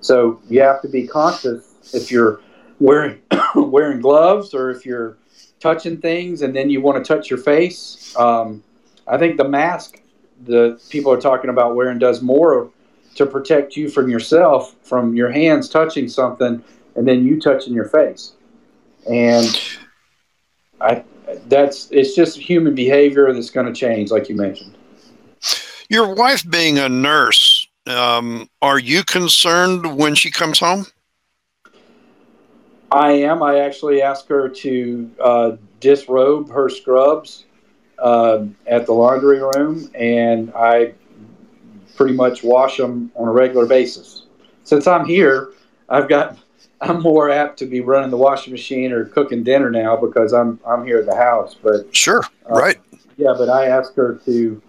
So 0.01 0.41
you 0.49 0.61
have 0.61 0.81
to 0.81 0.87
be 0.87 1.07
conscious 1.07 1.68
if 1.93 2.11
you're 2.11 2.41
wearing 2.79 3.19
wearing 3.55 4.01
gloves 4.01 4.53
or 4.53 4.71
if 4.71 4.85
you're 4.85 5.17
touching 5.59 5.97
things 5.97 6.41
and 6.41 6.55
then 6.55 6.69
you 6.69 6.81
want 6.81 7.03
to 7.03 7.15
touch 7.15 7.29
your 7.29 7.39
face. 7.39 8.15
Um, 8.17 8.63
I 9.07 9.17
think 9.17 9.37
the 9.37 9.47
mask 9.47 10.01
the 10.45 10.79
people 10.89 11.11
are 11.11 11.19
talking 11.19 11.49
about 11.49 11.75
wearing 11.75 11.99
does 11.99 12.21
more 12.21 12.71
to 13.15 13.25
protect 13.25 13.75
you 13.75 13.89
from 13.89 14.09
yourself 14.09 14.75
from 14.81 15.13
your 15.13 15.29
hands 15.29 15.67
touching 15.67 16.07
something 16.07 16.63
and 16.95 17.07
then 17.07 17.25
you 17.25 17.39
touching 17.39 17.73
your 17.73 17.89
face. 17.89 18.33
And 19.09 19.59
I 20.79 21.03
that's 21.47 21.89
it's 21.91 22.15
just 22.15 22.37
human 22.37 22.75
behavior 22.75 23.31
that's 23.33 23.49
going 23.49 23.65
to 23.65 23.73
change, 23.73 24.11
like 24.11 24.29
you 24.29 24.35
mentioned. 24.35 24.75
Your 25.89 26.13
wife 26.13 26.47
being 26.49 26.77
a 26.77 26.87
nurse, 26.87 27.67
um, 27.87 28.47
are 28.61 28.79
you 28.79 29.03
concerned 29.03 29.97
when 29.97 30.15
she 30.15 30.29
comes 30.29 30.59
home? 30.59 30.85
I 32.91 33.11
am. 33.11 33.43
I 33.43 33.59
actually 33.59 34.01
asked 34.01 34.27
her 34.29 34.49
to 34.49 35.11
uh, 35.23 35.51
disrobe 35.79 36.49
her 36.51 36.69
scrubs 36.69 37.45
uh, 37.99 38.45
at 38.67 38.85
the 38.85 38.93
laundry 38.93 39.41
room, 39.41 39.89
and 39.93 40.51
I 40.55 40.93
pretty 41.95 42.13
much 42.13 42.43
wash 42.43 42.77
them 42.77 43.11
on 43.15 43.27
a 43.27 43.31
regular 43.31 43.65
basis. 43.65 44.23
Since 44.63 44.87
I'm 44.87 45.05
here, 45.05 45.51
I've 45.89 46.09
got 46.09 46.37
I'm 46.81 47.01
more 47.01 47.29
apt 47.29 47.59
to 47.59 47.65
be 47.65 47.81
running 47.81 48.09
the 48.09 48.17
washing 48.17 48.51
machine 48.51 48.93
or 48.93 49.05
cooking 49.05 49.43
dinner 49.43 49.69
now 49.69 49.95
because 49.97 50.33
I'm 50.33 50.59
I'm 50.65 50.85
here 50.85 50.99
at 50.99 51.05
the 51.05 51.15
house. 51.15 51.55
But 51.61 51.95
sure, 51.95 52.23
uh, 52.49 52.53
right? 52.53 52.77
Yeah, 53.17 53.35
but 53.37 53.49
I 53.49 53.65
asked 53.67 53.95
her 53.97 54.15
to 54.25 54.61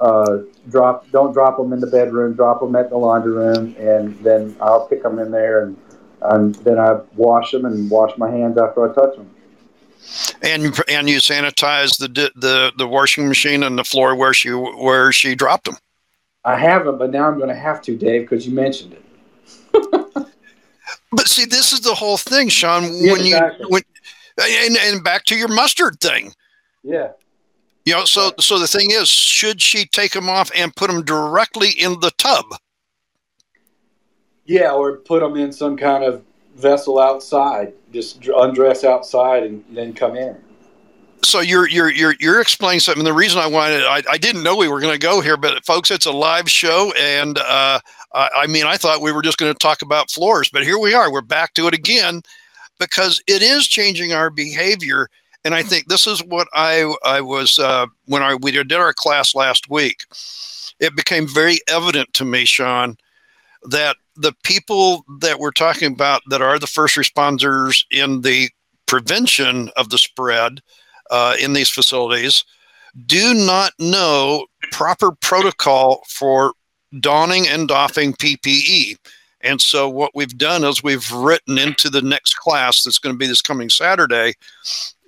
uh, 0.00 0.38
drop 0.70 1.10
don't 1.10 1.32
drop 1.32 1.56
them 1.56 1.72
in 1.72 1.80
the 1.80 1.86
bedroom 1.86 2.32
drop 2.32 2.60
them 2.60 2.76
at 2.76 2.88
the 2.88 2.96
laundry 2.96 3.32
room 3.32 3.74
and 3.80 4.16
then 4.20 4.54
i'll 4.60 4.86
pick 4.86 5.02
them 5.02 5.18
in 5.18 5.32
there 5.32 5.64
and, 5.64 5.76
and 6.22 6.54
then 6.56 6.78
i 6.78 6.98
wash 7.16 7.52
them 7.52 7.64
and 7.64 7.90
wash 7.90 8.16
my 8.18 8.30
hands 8.30 8.58
after 8.58 8.90
i 8.90 8.94
touch 8.94 9.16
them. 9.16 9.30
And 10.42 10.78
and 10.88 11.08
you 11.08 11.18
sanitize 11.18 11.98
the 11.98 12.08
the 12.34 12.72
the 12.76 12.86
washing 12.86 13.28
machine 13.28 13.62
and 13.62 13.78
the 13.78 13.84
floor 13.84 14.14
where 14.14 14.32
she 14.32 14.50
where 14.50 15.12
she 15.12 15.34
dropped 15.34 15.64
them. 15.64 15.76
I 16.44 16.56
haven't 16.56 16.98
but 16.98 17.10
now 17.10 17.28
i'm 17.28 17.36
going 17.36 17.50
to 17.50 17.54
have 17.54 17.82
to 17.82 17.96
dave 17.96 18.22
because 18.22 18.46
you 18.46 18.54
mentioned 18.54 18.94
it. 18.94 19.04
But 21.10 21.26
see 21.26 21.46
this 21.46 21.72
is 21.72 21.80
the 21.80 21.94
whole 21.94 22.18
thing 22.18 22.48
sean 22.48 22.82
yeah, 22.92 23.12
when 23.12 23.20
exactly. 23.22 23.60
you 23.60 23.68
when 23.70 23.82
and, 24.40 24.76
and 24.76 25.04
back 25.04 25.24
to 25.24 25.36
your 25.36 25.48
mustard 25.48 26.00
thing. 26.00 26.32
Yeah. 26.82 27.12
You 27.84 27.94
know, 27.94 28.04
so 28.04 28.32
so 28.38 28.58
the 28.58 28.66
thing 28.66 28.90
is, 28.90 29.08
should 29.08 29.62
she 29.62 29.86
take 29.86 30.12
them 30.12 30.28
off 30.28 30.50
and 30.54 30.74
put 30.76 30.90
them 30.90 31.02
directly 31.02 31.70
in 31.70 32.00
the 32.00 32.10
tub? 32.18 32.44
Yeah, 34.48 34.72
or 34.72 34.96
put 34.96 35.20
them 35.20 35.36
in 35.36 35.52
some 35.52 35.76
kind 35.76 36.02
of 36.02 36.24
vessel 36.56 36.98
outside. 36.98 37.74
Just 37.92 38.26
undress 38.26 38.82
outside 38.82 39.44
and 39.44 39.64
then 39.70 39.92
come 39.92 40.16
in. 40.16 40.36
So 41.22 41.40
you're 41.40 41.68
you're 41.68 41.90
you're 41.90 42.14
you're 42.18 42.40
explaining 42.40 42.80
something. 42.80 43.04
The 43.04 43.12
reason 43.12 43.40
I 43.40 43.46
wanted, 43.46 43.82
I, 43.84 44.02
I 44.10 44.18
didn't 44.18 44.42
know 44.42 44.56
we 44.56 44.68
were 44.68 44.80
going 44.80 44.94
to 44.94 44.98
go 44.98 45.20
here, 45.20 45.36
but 45.36 45.64
folks, 45.64 45.90
it's 45.90 46.06
a 46.06 46.12
live 46.12 46.50
show, 46.50 46.92
and 46.98 47.38
uh, 47.38 47.78
I, 48.14 48.30
I 48.34 48.46
mean, 48.46 48.66
I 48.66 48.76
thought 48.76 49.02
we 49.02 49.12
were 49.12 49.22
just 49.22 49.38
going 49.38 49.52
to 49.52 49.58
talk 49.58 49.82
about 49.82 50.10
floors, 50.10 50.48
but 50.48 50.64
here 50.64 50.78
we 50.78 50.94
are. 50.94 51.12
We're 51.12 51.20
back 51.20 51.54
to 51.54 51.66
it 51.66 51.74
again 51.74 52.22
because 52.78 53.22
it 53.26 53.42
is 53.42 53.66
changing 53.66 54.12
our 54.12 54.30
behavior 54.30 55.08
and 55.44 55.54
I 55.54 55.62
think 55.62 55.88
this 55.88 56.06
is 56.06 56.22
what 56.24 56.48
I 56.52 56.94
I 57.04 57.20
was 57.20 57.58
uh, 57.58 57.86
when 58.06 58.22
I 58.22 58.34
we 58.34 58.50
did 58.50 58.72
our 58.72 58.92
class 58.92 59.34
last 59.34 59.70
week. 59.70 60.04
It 60.80 60.94
became 60.94 61.26
very 61.26 61.58
evident 61.68 62.12
to 62.14 62.24
me, 62.24 62.44
Sean, 62.44 62.96
that 63.62 63.96
the 64.16 64.34
people 64.44 65.04
that 65.20 65.38
we're 65.38 65.50
talking 65.50 65.92
about 65.92 66.22
that 66.28 66.42
are 66.42 66.58
the 66.58 66.66
first 66.66 66.96
responders 66.96 67.84
in 67.90 68.22
the 68.22 68.48
prevention 68.86 69.70
of 69.76 69.90
the 69.90 69.98
spread 69.98 70.60
uh, 71.10 71.34
in 71.40 71.52
these 71.52 71.70
facilities 71.70 72.44
do 73.06 73.34
not 73.34 73.72
know 73.78 74.46
proper 74.72 75.12
protocol 75.12 76.02
for 76.08 76.52
donning 77.00 77.46
and 77.46 77.68
doffing 77.68 78.12
PPE. 78.14 78.96
And 79.40 79.60
so, 79.60 79.88
what 79.88 80.12
we've 80.14 80.36
done 80.36 80.64
is 80.64 80.82
we've 80.82 81.12
written 81.12 81.58
into 81.58 81.88
the 81.90 82.02
next 82.02 82.34
class 82.34 82.82
that's 82.82 82.98
going 82.98 83.14
to 83.14 83.18
be 83.18 83.26
this 83.26 83.42
coming 83.42 83.70
Saturday 83.70 84.34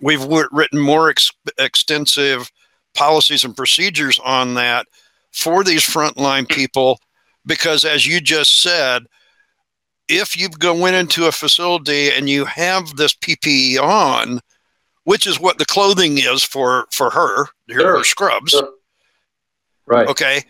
we've 0.00 0.24
written 0.24 0.78
more 0.78 1.10
ex- 1.10 1.32
extensive 1.58 2.50
policies 2.94 3.44
and 3.44 3.56
procedures 3.56 4.18
on 4.20 4.54
that 4.54 4.86
for 5.32 5.62
these 5.62 5.82
frontline 5.82 6.48
people 6.48 6.98
because 7.46 7.84
as 7.84 8.06
you 8.06 8.20
just 8.20 8.60
said 8.60 9.04
if 10.08 10.36
you 10.36 10.48
go 10.48 10.86
into 10.86 11.26
a 11.26 11.32
facility 11.32 12.10
and 12.10 12.28
you 12.28 12.44
have 12.44 12.96
this 12.96 13.14
ppe 13.14 13.78
on 13.80 14.40
which 15.04 15.26
is 15.26 15.40
what 15.40 15.58
the 15.58 15.66
clothing 15.66 16.18
is 16.18 16.42
for 16.42 16.86
for 16.90 17.10
her 17.10 17.46
sure. 17.70 17.98
her 17.98 18.04
scrubs 18.04 18.52
sure. 18.52 18.70
right 19.86 20.08
okay 20.08 20.42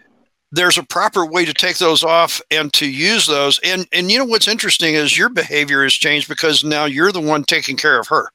there's 0.52 0.78
a 0.78 0.82
proper 0.82 1.24
way 1.24 1.44
to 1.44 1.54
take 1.54 1.78
those 1.78 2.02
off 2.02 2.40
and 2.50 2.72
to 2.72 2.90
use 2.90 3.26
those 3.26 3.60
and 3.64 3.86
and 3.92 4.10
you 4.10 4.18
know 4.18 4.24
what's 4.24 4.48
interesting 4.48 4.94
is 4.94 5.16
your 5.16 5.28
behavior 5.28 5.82
has 5.82 5.94
changed 5.94 6.28
because 6.28 6.64
now 6.64 6.84
you're 6.84 7.12
the 7.12 7.20
one 7.20 7.44
taking 7.44 7.76
care 7.76 7.98
of 7.98 8.08
her 8.08 8.30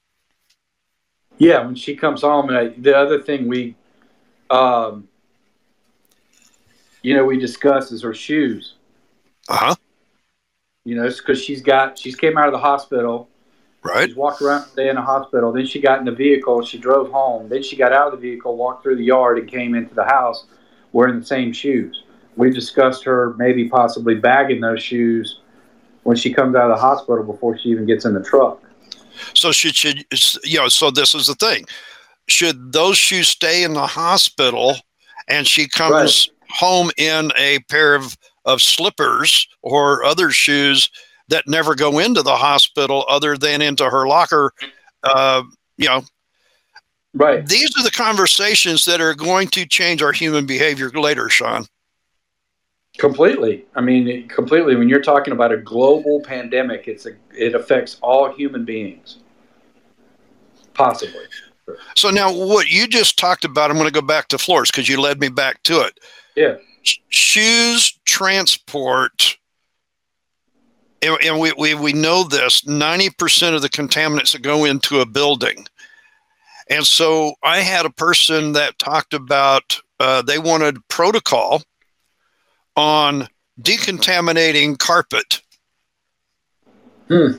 yeah, 1.38 1.66
when 1.66 1.76
she 1.76 1.96
comes 1.96 2.22
home, 2.22 2.50
and 2.50 2.58
I, 2.58 2.68
the 2.70 2.96
other 2.96 3.22
thing 3.22 3.48
we, 3.48 3.76
um, 4.50 5.08
you 7.06 7.16
know, 7.16 7.24
we 7.24 7.38
discuss 7.38 7.92
is 7.92 8.02
her 8.02 8.16
shoes. 8.16 8.74
Uh 9.48 9.58
huh. 9.58 9.76
You 10.86 10.96
know, 10.96 11.06
it's 11.06 11.20
because 11.20 11.40
she's 11.40 11.62
got 11.62 12.00
she's 12.00 12.16
came 12.16 12.36
out 12.36 12.48
of 12.48 12.52
the 12.52 12.60
hospital. 12.60 13.30
Right. 13.84 14.08
She's 14.08 14.16
walked 14.16 14.42
around 14.42 14.66
day 14.76 14.90
in 14.90 14.96
the 14.96 15.04
hospital. 15.04 15.52
Then 15.52 15.68
she 15.68 15.80
got 15.80 16.00
in 16.00 16.06
the 16.06 16.12
vehicle. 16.12 16.66
She 16.66 16.80
drove 16.80 17.12
home. 17.12 17.48
Then 17.48 17.62
she 17.62 17.76
got 17.76 17.94
out 17.94 18.12
of 18.12 18.20
the 18.20 18.28
vehicle, 18.28 18.58
walked 18.58 18.82
through 18.82 18.96
the 18.96 19.04
yard, 19.04 19.38
and 19.38 19.48
came 19.48 19.76
into 19.76 19.94
the 19.94 20.04
house 20.04 20.46
wearing 20.94 21.20
the 21.20 21.26
same 21.26 21.54
shoes. 21.54 22.04
We 22.38 22.50
discussed 22.50 23.04
her 23.04 23.36
maybe 23.38 23.70
possibly 23.70 24.16
bagging 24.16 24.62
those 24.62 24.82
shoes 24.82 25.42
when 26.04 26.18
she 26.18 26.34
comes 26.34 26.56
out 26.56 26.72
of 26.72 26.76
the 26.76 26.82
hospital 26.82 27.24
before 27.24 27.56
she 27.60 27.70
even 27.70 27.86
gets 27.86 28.06
in 28.06 28.16
the 28.16 28.24
truck. 28.24 28.64
So 29.36 29.52
should 29.52 29.76
should 29.76 30.06
you 30.44 30.58
know? 30.58 30.70
So 30.70 30.90
this 30.90 31.14
is 31.14 31.28
the 31.28 31.36
thing: 31.36 31.66
should 32.28 32.74
those 32.74 32.98
shoes 32.98 33.28
stay 33.28 33.64
in 33.64 33.74
the 33.74 33.86
hospital, 33.86 34.76
and 35.28 35.48
she 35.48 35.68
comes. 35.68 36.32
Home 36.56 36.92
in 36.98 37.32
a 37.38 37.60
pair 37.70 37.96
of 37.96 38.18
of 38.46 38.62
slippers 38.62 39.48
or 39.62 40.04
other 40.04 40.30
shoes 40.32 40.90
that 41.30 41.48
never 41.48 41.74
go 41.74 41.98
into 42.00 42.22
the 42.22 42.36
hospital, 42.36 43.06
other 43.10 43.36
than 43.38 43.62
into 43.62 43.90
her 43.90 44.08
locker? 44.08 44.52
Uh, 45.04 45.44
you 45.78 45.88
know, 45.88 46.04
right. 47.14 47.46
These 47.48 47.78
are 47.78 47.84
the 47.84 47.92
conversations 47.92 48.86
that 48.86 49.02
are 49.02 49.16
going 49.16 49.48
to 49.50 49.66
change 49.66 50.02
our 50.04 50.12
human 50.12 50.46
behavior 50.46 50.90
later, 50.90 51.30
Sean. 51.30 51.66
Completely. 52.98 53.66
I 53.76 53.82
mean, 53.82 54.28
completely. 54.30 54.76
When 54.76 54.88
you're 54.88 55.02
talking 55.02 55.34
about 55.34 55.52
a 55.52 55.58
global 55.58 56.22
pandemic, 56.22 56.88
it's 56.88 57.06
a, 57.06 57.12
it 57.38 57.54
affects 57.54 57.98
all 58.02 58.32
human 58.32 58.64
beings, 58.64 59.18
possibly. 60.74 61.26
So 61.96 62.10
now, 62.10 62.32
what 62.32 62.70
you 62.70 62.88
just 62.88 63.18
talked 63.18 63.44
about, 63.44 63.70
I'm 63.70 63.78
going 63.78 63.90
to 63.90 63.94
go 63.94 64.06
back 64.06 64.28
to 64.30 64.38
floors 64.38 64.72
because 64.72 64.88
you 64.88 65.02
led 65.02 65.20
me 65.20 65.30
back 65.30 65.62
to 65.64 65.82
it. 65.82 66.00
Yeah. 66.36 66.56
Shoes 67.10 68.00
transport, 68.06 69.38
and, 71.02 71.18
and 71.24 71.40
we, 71.40 71.52
we 71.54 71.74
we 71.74 71.94
know 71.94 72.24
this: 72.24 72.62
90% 72.62 73.56
of 73.56 73.62
the 73.62 73.70
contaminants 73.70 74.34
that 74.34 74.44
go 74.44 74.66
into 74.66 75.00
a 75.00 75.06
building. 75.06 75.66
And 76.70 76.86
so 76.86 77.34
I 77.44 77.60
had 77.60 77.86
a 77.86 77.92
person 77.92 78.54
that 78.54 78.80
talked 78.80 79.14
about 79.14 79.80
uh, 80.00 80.22
they 80.22 80.40
wanted 80.40 80.88
protocol 80.88 81.64
on 82.76 83.28
decontaminating 83.62 84.78
carpet 84.78 85.42
hmm. 87.08 87.34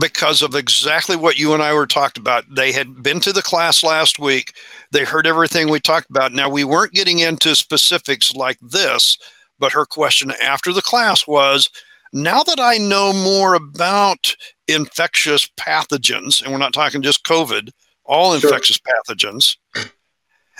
Because 0.00 0.42
of 0.42 0.54
exactly 0.54 1.14
what 1.14 1.38
you 1.38 1.52
and 1.54 1.62
I 1.62 1.74
were 1.74 1.86
talked 1.86 2.18
about. 2.18 2.44
They 2.52 2.72
had 2.72 3.02
been 3.02 3.20
to 3.20 3.32
the 3.32 3.42
class 3.42 3.84
last 3.84 4.18
week. 4.18 4.54
They 4.90 5.04
heard 5.04 5.26
everything 5.26 5.68
we 5.68 5.78
talked 5.78 6.10
about. 6.10 6.32
Now 6.32 6.48
we 6.48 6.64
weren't 6.64 6.92
getting 6.92 7.20
into 7.20 7.54
specifics 7.54 8.34
like 8.34 8.58
this, 8.60 9.18
But 9.58 9.72
her 9.72 9.84
question 9.84 10.32
after 10.42 10.72
the 10.72 10.82
class 10.82 11.26
was 11.26 11.68
now 12.12 12.42
that 12.42 12.58
I 12.58 12.78
know 12.78 13.12
more 13.12 13.54
about 13.54 14.34
infectious 14.66 15.48
pathogens, 15.58 16.42
and 16.42 16.50
we're 16.50 16.58
not 16.58 16.72
talking 16.72 17.02
just 17.02 17.24
COVID, 17.24 17.70
all 18.04 18.36
sure. 18.36 18.48
infectious 18.48 18.78
pathogens, 18.78 19.56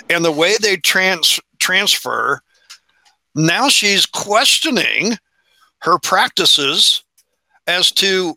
and 0.09 0.25
the 0.25 0.31
way 0.33 0.55
they 0.61 0.77
trans- 0.77 1.41
transfer, 1.59 2.43
now 3.35 3.69
she's 3.69 4.07
questioning 4.07 5.17
her 5.79 5.99
practices 5.99 7.03
as 7.67 7.91
to 7.93 8.37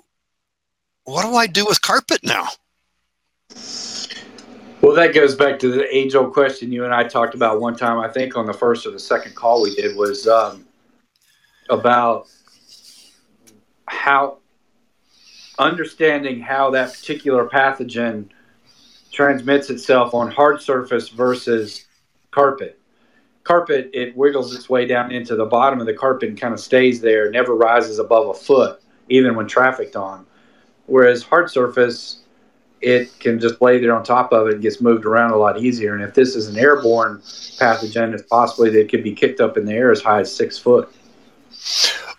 what 1.06 1.24
do 1.24 1.36
I 1.36 1.48
do 1.48 1.66
with 1.66 1.82
carpet 1.82 2.22
now? 2.24 2.48
Well, 4.82 4.96
that 4.96 5.14
goes 5.14 5.36
back 5.36 5.60
to 5.60 5.70
the 5.70 5.96
age 5.96 6.14
old 6.14 6.34
question 6.34 6.72
you 6.72 6.84
and 6.84 6.94
I 6.94 7.04
talked 7.06 7.36
about 7.36 7.62
one 7.62 7.76
time, 7.76 8.00
I 8.00 8.10
think 8.10 8.36
on 8.36 8.46
the 8.46 8.54
first 8.54 8.86
or 8.86 8.92
the 8.92 9.00
second 9.00 9.34
call 9.36 9.62
we 9.62 9.74
did, 9.76 9.96
was 9.96 10.28
um, 10.28 10.66
about 11.70 12.28
how 13.86 14.40
understanding 15.60 16.42
how 16.42 16.72
that 16.72 16.94
particular 16.94 17.48
pathogen 17.48 18.28
transmits 19.12 19.70
itself 19.70 20.14
on 20.14 20.30
hard 20.30 20.62
surface 20.62 21.10
versus 21.10 21.86
carpet. 22.32 22.80
Carpet, 23.44 23.90
it 23.94 24.16
wiggles 24.18 24.56
its 24.56 24.70
way 24.70 24.86
down 24.86 25.12
into 25.12 25.36
the 25.36 25.46
bottom 25.46 25.80
of 25.80 25.86
the 25.86 25.94
carpet 25.94 26.30
and 26.30 26.40
kind 26.40 26.54
of 26.54 26.60
stays 26.60 27.00
there, 27.02 27.30
never 27.30 27.56
rises 27.56 28.00
above 28.00 28.28
a 28.30 28.34
foot, 28.34 28.82
even 29.10 29.36
when 29.36 29.48
trafficked 29.48 29.96
on. 29.96 30.26
Whereas 30.86 31.24
hard 31.24 31.50
surface, 31.50 32.20
it 32.82 33.18
can 33.20 33.40
just 33.40 33.62
lay 33.62 33.80
there 33.80 33.96
on 33.96 34.04
top 34.04 34.34
of 34.34 34.48
it 34.48 34.56
and 34.56 34.62
gets 34.62 34.82
moved 34.82 35.06
around 35.06 35.32
a 35.32 35.38
lot 35.38 35.62
easier. 35.62 35.96
And 35.96 36.04
if 36.04 36.14
this 36.14 36.36
is 36.36 36.48
an 36.48 36.58
airborne 36.58 37.20
pathogen, 37.58 38.14
it's 38.14 38.24
possibly 38.24 38.70
that 38.72 38.80
it 38.80 38.90
could 38.90 39.04
be 39.04 39.14
kicked 39.14 39.40
up 39.40 39.58
in 39.58 39.66
the 39.66 39.74
air 39.74 39.92
as 39.92 40.02
high 40.02 40.20
as 40.20 40.36
six 40.36 40.58
foot. 40.58 40.94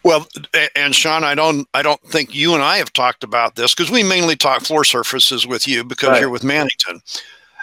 Well, 0.04 0.26
and 0.76 0.94
Sean, 0.94 1.24
I 1.24 1.34
don't, 1.34 1.66
I 1.74 1.82
don't 1.82 2.00
think 2.02 2.34
you 2.34 2.54
and 2.54 2.62
I 2.62 2.76
have 2.78 2.92
talked 2.92 3.24
about 3.24 3.56
this 3.56 3.74
because 3.74 3.90
we 3.90 4.02
mainly 4.02 4.36
talk 4.36 4.62
floor 4.62 4.84
surfaces 4.84 5.46
with 5.46 5.66
you 5.66 5.84
because 5.84 6.10
right. 6.10 6.20
you're 6.20 6.30
with 6.30 6.42
Mannington. 6.42 7.00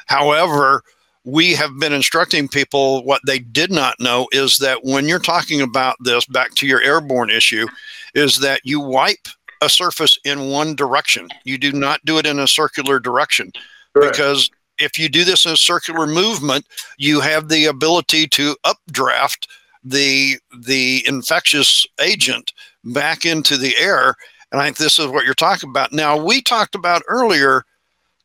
However, 0.08 0.84
we 1.24 1.54
have 1.54 1.78
been 1.78 1.94
instructing 1.94 2.48
people 2.48 3.04
what 3.04 3.22
they 3.28 3.40
did 3.40 3.72
not 3.72 4.00
know 4.00 4.28
is 4.32 4.58
that 4.58 4.84
when 4.84 5.08
you're 5.08 5.20
talking 5.20 5.62
about 5.62 5.96
this, 6.00 6.26
back 6.26 6.54
to 6.56 6.68
your 6.68 6.82
airborne 6.82 7.30
issue, 7.30 7.68
is 8.16 8.40
that 8.40 8.62
you 8.64 8.80
wipe 8.80 9.28
a 9.62 9.70
surface 9.70 10.18
in 10.26 10.50
one 10.50 10.76
direction. 10.76 11.30
You 11.44 11.58
do 11.58 11.72
not 11.72 12.04
do 12.06 12.18
it 12.18 12.26
in 12.26 12.40
a 12.40 12.48
circular 12.48 13.00
direction 13.00 13.52
Correct. 13.94 14.14
because 14.14 14.50
if 14.80 14.98
you 14.98 15.08
do 15.08 15.24
this 15.24 15.46
in 15.46 15.52
a 15.52 15.58
circular 15.58 16.08
movement, 16.08 16.66
you 16.98 17.20
have 17.22 17.48
the 17.48 17.66
ability 17.66 18.28
to 18.28 18.56
updraft 18.64 19.48
the 19.84 20.38
the 20.56 21.04
infectious 21.08 21.86
agent 22.00 22.54
back 22.84 23.26
into 23.26 23.58
the 23.58 23.76
air. 23.78 24.16
And 24.52 24.60
I 24.60 24.66
think 24.66 24.78
this 24.78 25.00
is 25.00 25.08
what 25.08 25.26
you're 25.26 25.34
talking 25.34 25.70
about. 25.70 25.94
Now 25.94 26.22
we 26.22 26.42
talked 26.42 26.76
about 26.76 27.04
earlier, 27.08 27.64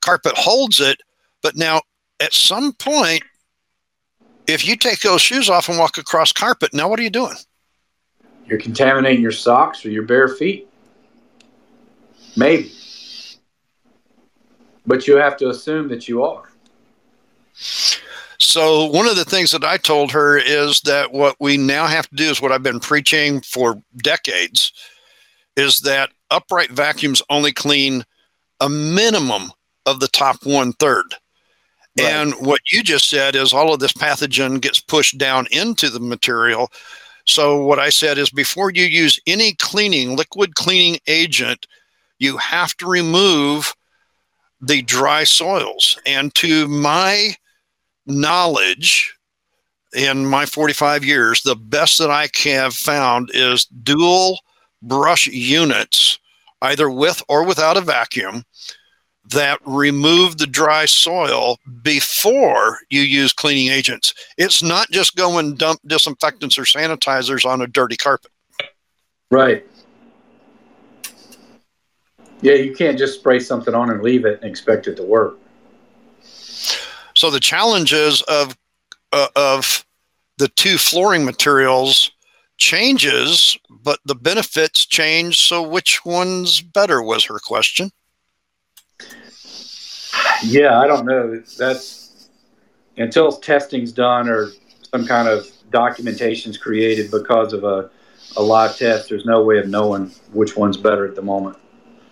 carpet 0.00 0.34
holds 0.36 0.80
it, 0.80 1.00
but 1.42 1.56
now 1.56 1.82
at 2.20 2.32
some 2.32 2.72
point, 2.72 3.22
if 4.46 4.66
you 4.66 4.76
take 4.76 5.00
those 5.00 5.20
shoes 5.20 5.48
off 5.48 5.68
and 5.68 5.78
walk 5.78 5.98
across 5.98 6.32
carpet, 6.32 6.72
now 6.72 6.88
what 6.88 6.98
are 6.98 7.02
you 7.02 7.10
doing? 7.10 7.36
You're 8.46 8.60
contaminating 8.60 9.22
your 9.22 9.32
socks 9.32 9.84
or 9.84 9.90
your 9.90 10.04
bare 10.04 10.28
feet. 10.28 10.65
Maybe. 12.36 12.72
But 14.86 15.08
you 15.08 15.16
have 15.16 15.36
to 15.38 15.50
assume 15.50 15.88
that 15.88 16.08
you 16.08 16.22
are. 16.22 16.50
So, 18.38 18.84
one 18.86 19.06
of 19.06 19.16
the 19.16 19.24
things 19.24 19.50
that 19.52 19.64
I 19.64 19.78
told 19.78 20.12
her 20.12 20.36
is 20.36 20.80
that 20.82 21.12
what 21.12 21.36
we 21.40 21.56
now 21.56 21.86
have 21.86 22.08
to 22.10 22.14
do 22.14 22.24
is 22.24 22.40
what 22.40 22.52
I've 22.52 22.62
been 22.62 22.80
preaching 22.80 23.40
for 23.40 23.82
decades 23.96 24.72
is 25.56 25.80
that 25.80 26.10
upright 26.30 26.70
vacuums 26.70 27.22
only 27.30 27.52
clean 27.52 28.04
a 28.60 28.68
minimum 28.68 29.52
of 29.86 30.00
the 30.00 30.08
top 30.08 30.44
one 30.44 30.74
third. 30.74 31.14
Right. 31.98 32.08
And 32.08 32.34
what 32.34 32.60
you 32.70 32.82
just 32.82 33.08
said 33.08 33.34
is 33.34 33.54
all 33.54 33.72
of 33.72 33.80
this 33.80 33.94
pathogen 33.94 34.60
gets 34.60 34.80
pushed 34.80 35.16
down 35.16 35.46
into 35.50 35.88
the 35.88 36.00
material. 36.00 36.70
So, 37.24 37.64
what 37.64 37.78
I 37.78 37.88
said 37.88 38.18
is 38.18 38.30
before 38.30 38.70
you 38.70 38.84
use 38.84 39.18
any 39.26 39.54
cleaning, 39.54 40.14
liquid 40.14 40.54
cleaning 40.56 41.00
agent, 41.06 41.66
you 42.18 42.36
have 42.36 42.76
to 42.78 42.86
remove 42.86 43.74
the 44.60 44.82
dry 44.82 45.24
soils. 45.24 45.98
And 46.06 46.34
to 46.36 46.66
my 46.68 47.34
knowledge, 48.06 49.14
in 49.94 50.26
my 50.26 50.46
45 50.46 51.04
years, 51.04 51.42
the 51.42 51.56
best 51.56 51.98
that 51.98 52.10
I 52.10 52.28
have 52.48 52.74
found 52.74 53.30
is 53.34 53.66
dual 53.66 54.38
brush 54.82 55.26
units, 55.26 56.18
either 56.62 56.90
with 56.90 57.22
or 57.28 57.44
without 57.44 57.76
a 57.76 57.80
vacuum, 57.80 58.44
that 59.30 59.58
remove 59.64 60.38
the 60.38 60.46
dry 60.46 60.84
soil 60.84 61.58
before 61.82 62.78
you 62.90 63.00
use 63.00 63.32
cleaning 63.32 63.68
agents. 63.68 64.14
It's 64.38 64.62
not 64.62 64.90
just 64.90 65.16
go 65.16 65.38
and 65.38 65.58
dump 65.58 65.80
disinfectants 65.86 66.58
or 66.58 66.62
sanitizers 66.62 67.44
on 67.44 67.60
a 67.60 67.66
dirty 67.66 67.96
carpet. 67.96 68.30
Right. 69.30 69.66
Yeah, 72.42 72.54
you 72.54 72.74
can't 72.74 72.98
just 72.98 73.18
spray 73.18 73.40
something 73.40 73.74
on 73.74 73.90
and 73.90 74.02
leave 74.02 74.24
it 74.24 74.40
and 74.42 74.50
expect 74.50 74.86
it 74.86 74.96
to 74.96 75.02
work. 75.02 75.38
So 77.14 77.30
the 77.30 77.40
challenges 77.40 78.22
of 78.22 78.56
uh, 79.12 79.28
of 79.34 79.84
the 80.38 80.48
two 80.48 80.76
flooring 80.76 81.24
materials 81.24 82.10
changes, 82.58 83.56
but 83.70 84.00
the 84.04 84.14
benefits 84.14 84.84
change. 84.84 85.40
So 85.40 85.62
which 85.62 86.04
one's 86.04 86.60
better? 86.60 87.02
Was 87.02 87.24
her 87.24 87.38
question. 87.38 87.90
Yeah, 90.44 90.78
I 90.78 90.86
don't 90.86 91.06
know. 91.06 91.42
That's 91.58 92.28
until 92.98 93.32
testing's 93.32 93.92
done 93.92 94.28
or 94.28 94.48
some 94.90 95.06
kind 95.06 95.28
of 95.28 95.50
documentation's 95.70 96.56
created 96.56 97.10
because 97.10 97.52
of 97.52 97.64
a, 97.64 97.90
a 98.36 98.42
live 98.42 98.76
test. 98.76 99.08
There's 99.08 99.24
no 99.24 99.42
way 99.42 99.58
of 99.58 99.68
knowing 99.68 100.12
which 100.32 100.56
one's 100.56 100.76
better 100.76 101.06
at 101.06 101.14
the 101.14 101.22
moment. 101.22 101.56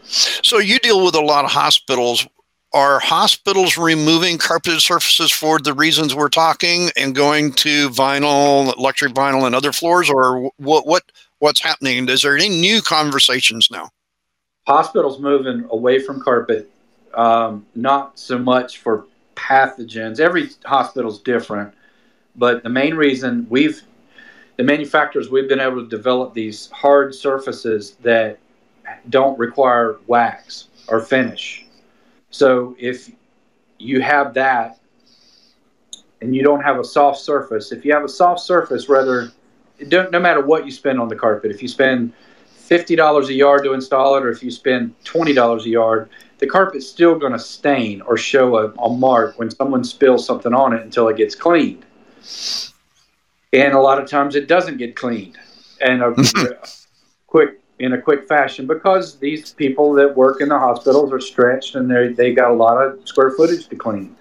So 0.04 0.58
you 0.58 0.78
deal 0.78 1.04
with 1.04 1.14
a 1.14 1.20
lot 1.20 1.44
of 1.44 1.50
hospitals. 1.50 2.26
Are 2.72 2.98
hospitals 2.98 3.78
removing 3.78 4.36
carpeted 4.36 4.80
surfaces 4.80 5.30
for 5.30 5.60
the 5.60 5.72
reasons 5.72 6.12
we're 6.12 6.28
talking 6.28 6.90
and 6.96 7.14
going 7.14 7.52
to 7.52 7.88
vinyl, 7.90 8.76
luxury 8.76 9.10
vinyl, 9.10 9.46
and 9.46 9.54
other 9.54 9.70
floors, 9.70 10.10
or 10.10 10.50
what? 10.56 10.84
What 10.84 11.04
what's 11.38 11.60
happening? 11.60 12.08
Is 12.08 12.22
there 12.22 12.36
any 12.36 12.48
new 12.48 12.82
conversations 12.82 13.68
now? 13.70 13.90
Hospitals 14.66 15.20
moving 15.20 15.68
away 15.70 16.00
from 16.00 16.20
carpet, 16.20 16.70
um, 17.12 17.66
not 17.74 18.18
so 18.18 18.38
much 18.38 18.78
for 18.78 19.06
pathogens. 19.36 20.18
Every 20.18 20.50
hospital's 20.64 21.20
different, 21.20 21.74
but 22.34 22.62
the 22.62 22.70
main 22.70 22.94
reason 22.94 23.46
we've 23.50 23.82
the 24.56 24.64
manufacturers 24.64 25.30
we've 25.30 25.48
been 25.48 25.60
able 25.60 25.82
to 25.82 25.88
develop 25.88 26.32
these 26.34 26.70
hard 26.70 27.14
surfaces 27.14 27.96
that 28.02 28.38
don't 29.10 29.38
require 29.38 29.98
wax 30.06 30.68
or 30.88 31.00
finish. 31.00 31.66
So 32.30 32.76
if 32.78 33.10
you 33.78 34.00
have 34.00 34.34
that 34.34 34.78
and 36.20 36.34
you 36.34 36.42
don't 36.42 36.62
have 36.62 36.78
a 36.78 36.84
soft 36.84 37.20
surface, 37.20 37.72
if 37.72 37.84
you 37.84 37.92
have 37.92 38.04
a 38.04 38.08
soft 38.08 38.40
surface, 38.40 38.88
rather, 38.88 39.30
no 39.90 40.20
matter 40.20 40.44
what 40.44 40.64
you 40.64 40.70
spend 40.70 41.00
on 41.00 41.08
the 41.08 41.16
carpet, 41.16 41.50
if 41.50 41.62
you 41.62 41.68
spend 41.68 42.12
$50 42.58 43.28
a 43.28 43.32
yard 43.32 43.64
to 43.64 43.72
install 43.72 44.16
it 44.16 44.24
or 44.24 44.30
if 44.30 44.42
you 44.42 44.50
spend 44.50 44.94
$20 45.04 45.64
a 45.64 45.68
yard, 45.68 46.08
the 46.38 46.46
carpet's 46.46 46.88
still 46.88 47.18
going 47.18 47.32
to 47.32 47.38
stain 47.38 48.00
or 48.02 48.16
show 48.16 48.56
a, 48.56 48.70
a 48.72 48.88
mark 48.90 49.38
when 49.38 49.50
someone 49.50 49.84
spills 49.84 50.26
something 50.26 50.52
on 50.52 50.72
it 50.72 50.82
until 50.82 51.08
it 51.08 51.16
gets 51.16 51.34
cleaned. 51.34 51.84
And 53.52 53.74
a 53.74 53.80
lot 53.80 54.02
of 54.02 54.08
times 54.08 54.34
it 54.34 54.48
doesn't 54.48 54.78
get 54.78 54.96
cleaned. 54.96 55.38
And 55.80 56.02
a 56.02 56.14
quick 57.26 57.60
in 57.78 57.92
a 57.92 58.00
quick 58.00 58.28
fashion 58.28 58.66
because 58.66 59.16
these 59.16 59.52
people 59.52 59.92
that 59.94 60.16
work 60.16 60.40
in 60.40 60.48
the 60.48 60.58
hospitals 60.58 61.12
are 61.12 61.20
stretched 61.20 61.74
and 61.74 61.90
they 61.90 62.08
they 62.12 62.32
got 62.32 62.50
a 62.50 62.54
lot 62.54 62.76
of 62.76 63.06
square 63.06 63.30
footage 63.32 63.68
to 63.68 63.76
clean. 63.76 64.16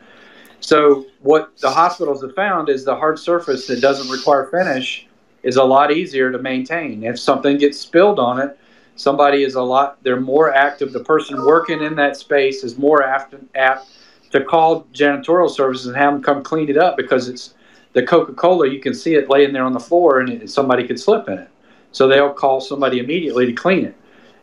So 0.60 1.06
what 1.22 1.58
the 1.58 1.70
hospitals 1.70 2.22
have 2.22 2.34
found 2.36 2.70
is 2.70 2.86
the 2.86 2.96
hard 2.96 3.20
surface 3.20 3.68
that 3.68 3.82
doesn't 3.82 4.10
require 4.10 4.48
finish 4.48 5.08
is 5.44 5.58
a 5.58 5.64
lot 5.64 5.92
easier 5.92 6.32
to 6.32 6.40
maintain. 6.40 7.04
If 7.04 7.20
something 7.20 7.58
gets 7.58 7.80
spilled 7.80 8.18
on 8.18 8.40
it, 8.40 8.58
somebody 8.96 9.44
is 9.44 9.56
a 9.56 9.62
lot 9.62 10.02
they're 10.04 10.20
more 10.20 10.54
active. 10.54 10.94
The 10.94 11.04
person 11.04 11.46
working 11.46 11.84
in 11.84 11.96
that 11.96 12.18
space 12.18 12.64
is 12.64 12.78
more 12.78 13.04
apt, 13.04 13.36
apt 13.56 13.92
to 14.32 14.44
call 14.44 14.86
janitorial 14.94 15.50
services 15.50 15.88
and 15.88 15.96
have 15.96 16.14
them 16.14 16.24
come 16.24 16.44
clean 16.44 16.70
it 16.70 16.78
up 16.78 16.98
because 16.98 17.28
it's 17.28 17.54
the 17.92 18.02
Coca-Cola. 18.02 18.68
You 18.70 18.80
can 18.80 18.94
see 18.94 19.16
it 19.16 19.30
laying 19.30 19.54
there 19.54 19.66
on 19.66 19.74
the 19.74 19.80
floor 19.80 20.22
and 20.22 20.30
it, 20.30 20.50
somebody 20.50 20.88
could 20.88 21.00
slip 21.00 21.28
in 21.28 21.38
it. 21.38 21.50
So 21.94 22.08
they'll 22.08 22.34
call 22.34 22.60
somebody 22.60 23.00
immediately 23.00 23.46
to 23.46 23.54
clean 23.54 23.86
it. 23.86 23.96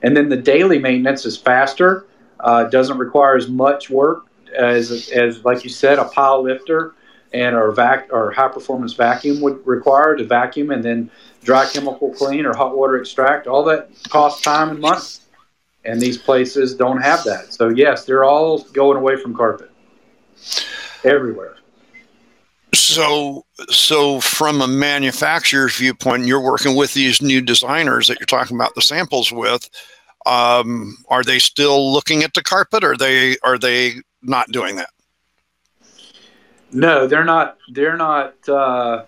And 0.02 0.16
then 0.16 0.30
the 0.30 0.36
daily 0.36 0.78
maintenance 0.78 1.26
is 1.26 1.36
faster, 1.36 2.06
uh, 2.40 2.64
doesn't 2.64 2.96
require 2.96 3.36
as 3.36 3.48
much 3.48 3.90
work 3.90 4.26
as, 4.56 5.10
as, 5.10 5.44
like 5.44 5.62
you 5.62 5.70
said, 5.70 5.98
a 5.98 6.04
pile 6.06 6.42
lifter. 6.42 6.94
and 7.32 7.54
our 7.54 7.70
vac 7.70 8.08
or 8.12 8.32
high 8.32 8.48
performance 8.48 8.92
vacuum 8.92 9.40
would 9.40 9.64
require 9.66 10.16
to 10.16 10.24
vacuum 10.24 10.70
and 10.70 10.82
then 10.82 11.10
dry 11.44 11.64
chemical 11.66 12.12
clean 12.14 12.44
or 12.44 12.54
hot 12.54 12.76
water 12.76 12.96
extract. 12.96 13.46
All 13.46 13.64
that 13.64 13.88
costs 14.08 14.42
time 14.42 14.70
and 14.70 14.80
money, 14.80 15.00
and 15.84 16.00
these 16.00 16.18
places 16.18 16.74
don't 16.74 17.00
have 17.00 17.24
that. 17.24 17.54
So 17.54 17.68
yes, 17.68 18.04
they're 18.04 18.24
all 18.24 18.62
going 18.72 18.96
away 18.96 19.16
from 19.16 19.34
carpet 19.34 19.70
everywhere. 21.04 21.56
So, 22.94 23.46
so 23.68 24.20
from 24.20 24.60
a 24.60 24.66
manufacturer's 24.66 25.76
viewpoint, 25.76 26.26
you're 26.26 26.40
working 26.40 26.74
with 26.74 26.92
these 26.92 27.22
new 27.22 27.40
designers 27.40 28.08
that 28.08 28.18
you're 28.18 28.26
talking 28.26 28.56
about 28.56 28.74
the 28.74 28.82
samples 28.82 29.30
with. 29.30 29.70
Um, 30.26 30.96
are 31.08 31.22
they 31.22 31.38
still 31.38 31.92
looking 31.92 32.24
at 32.24 32.34
the 32.34 32.42
carpet? 32.42 32.82
Or 32.82 32.92
are 32.92 32.96
they 32.96 33.36
are 33.44 33.58
they 33.58 33.94
not 34.22 34.50
doing 34.50 34.76
that? 34.76 34.90
No, 36.72 37.06
they're 37.06 37.24
not. 37.24 37.58
They're 37.68 37.96
not. 37.96 38.48
Uh, 38.48 39.04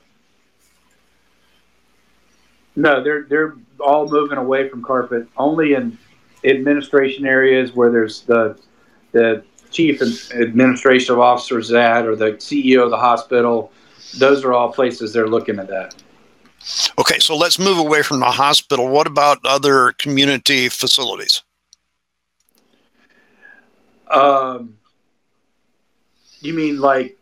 no, 2.76 3.02
they're 3.02 3.24
they're 3.28 3.56
all 3.80 4.08
moving 4.08 4.38
away 4.38 4.68
from 4.68 4.82
carpet. 4.82 5.26
Only 5.36 5.74
in 5.74 5.98
administration 6.44 7.26
areas 7.26 7.72
where 7.74 7.90
there's 7.90 8.22
the 8.22 8.58
the 9.10 9.44
chief 9.72 10.00
administrative 10.32 11.18
officers 11.18 11.72
at 11.72 12.06
or 12.06 12.14
the 12.14 12.32
CEO 12.32 12.84
of 12.84 12.90
the 12.90 12.96
hospital. 12.96 13.72
Those 14.18 14.44
are 14.44 14.52
all 14.52 14.72
places 14.72 15.12
they're 15.12 15.28
looking 15.28 15.58
at 15.58 15.68
that. 15.68 15.94
Okay, 16.98 17.18
so 17.18 17.36
let's 17.36 17.58
move 17.58 17.78
away 17.78 18.02
from 18.02 18.20
the 18.20 18.26
hospital. 18.26 18.88
What 18.88 19.06
about 19.06 19.38
other 19.44 19.92
community 19.92 20.68
facilities? 20.68 21.42
Um, 24.10 24.76
you 26.40 26.52
mean 26.52 26.78
like 26.78 27.18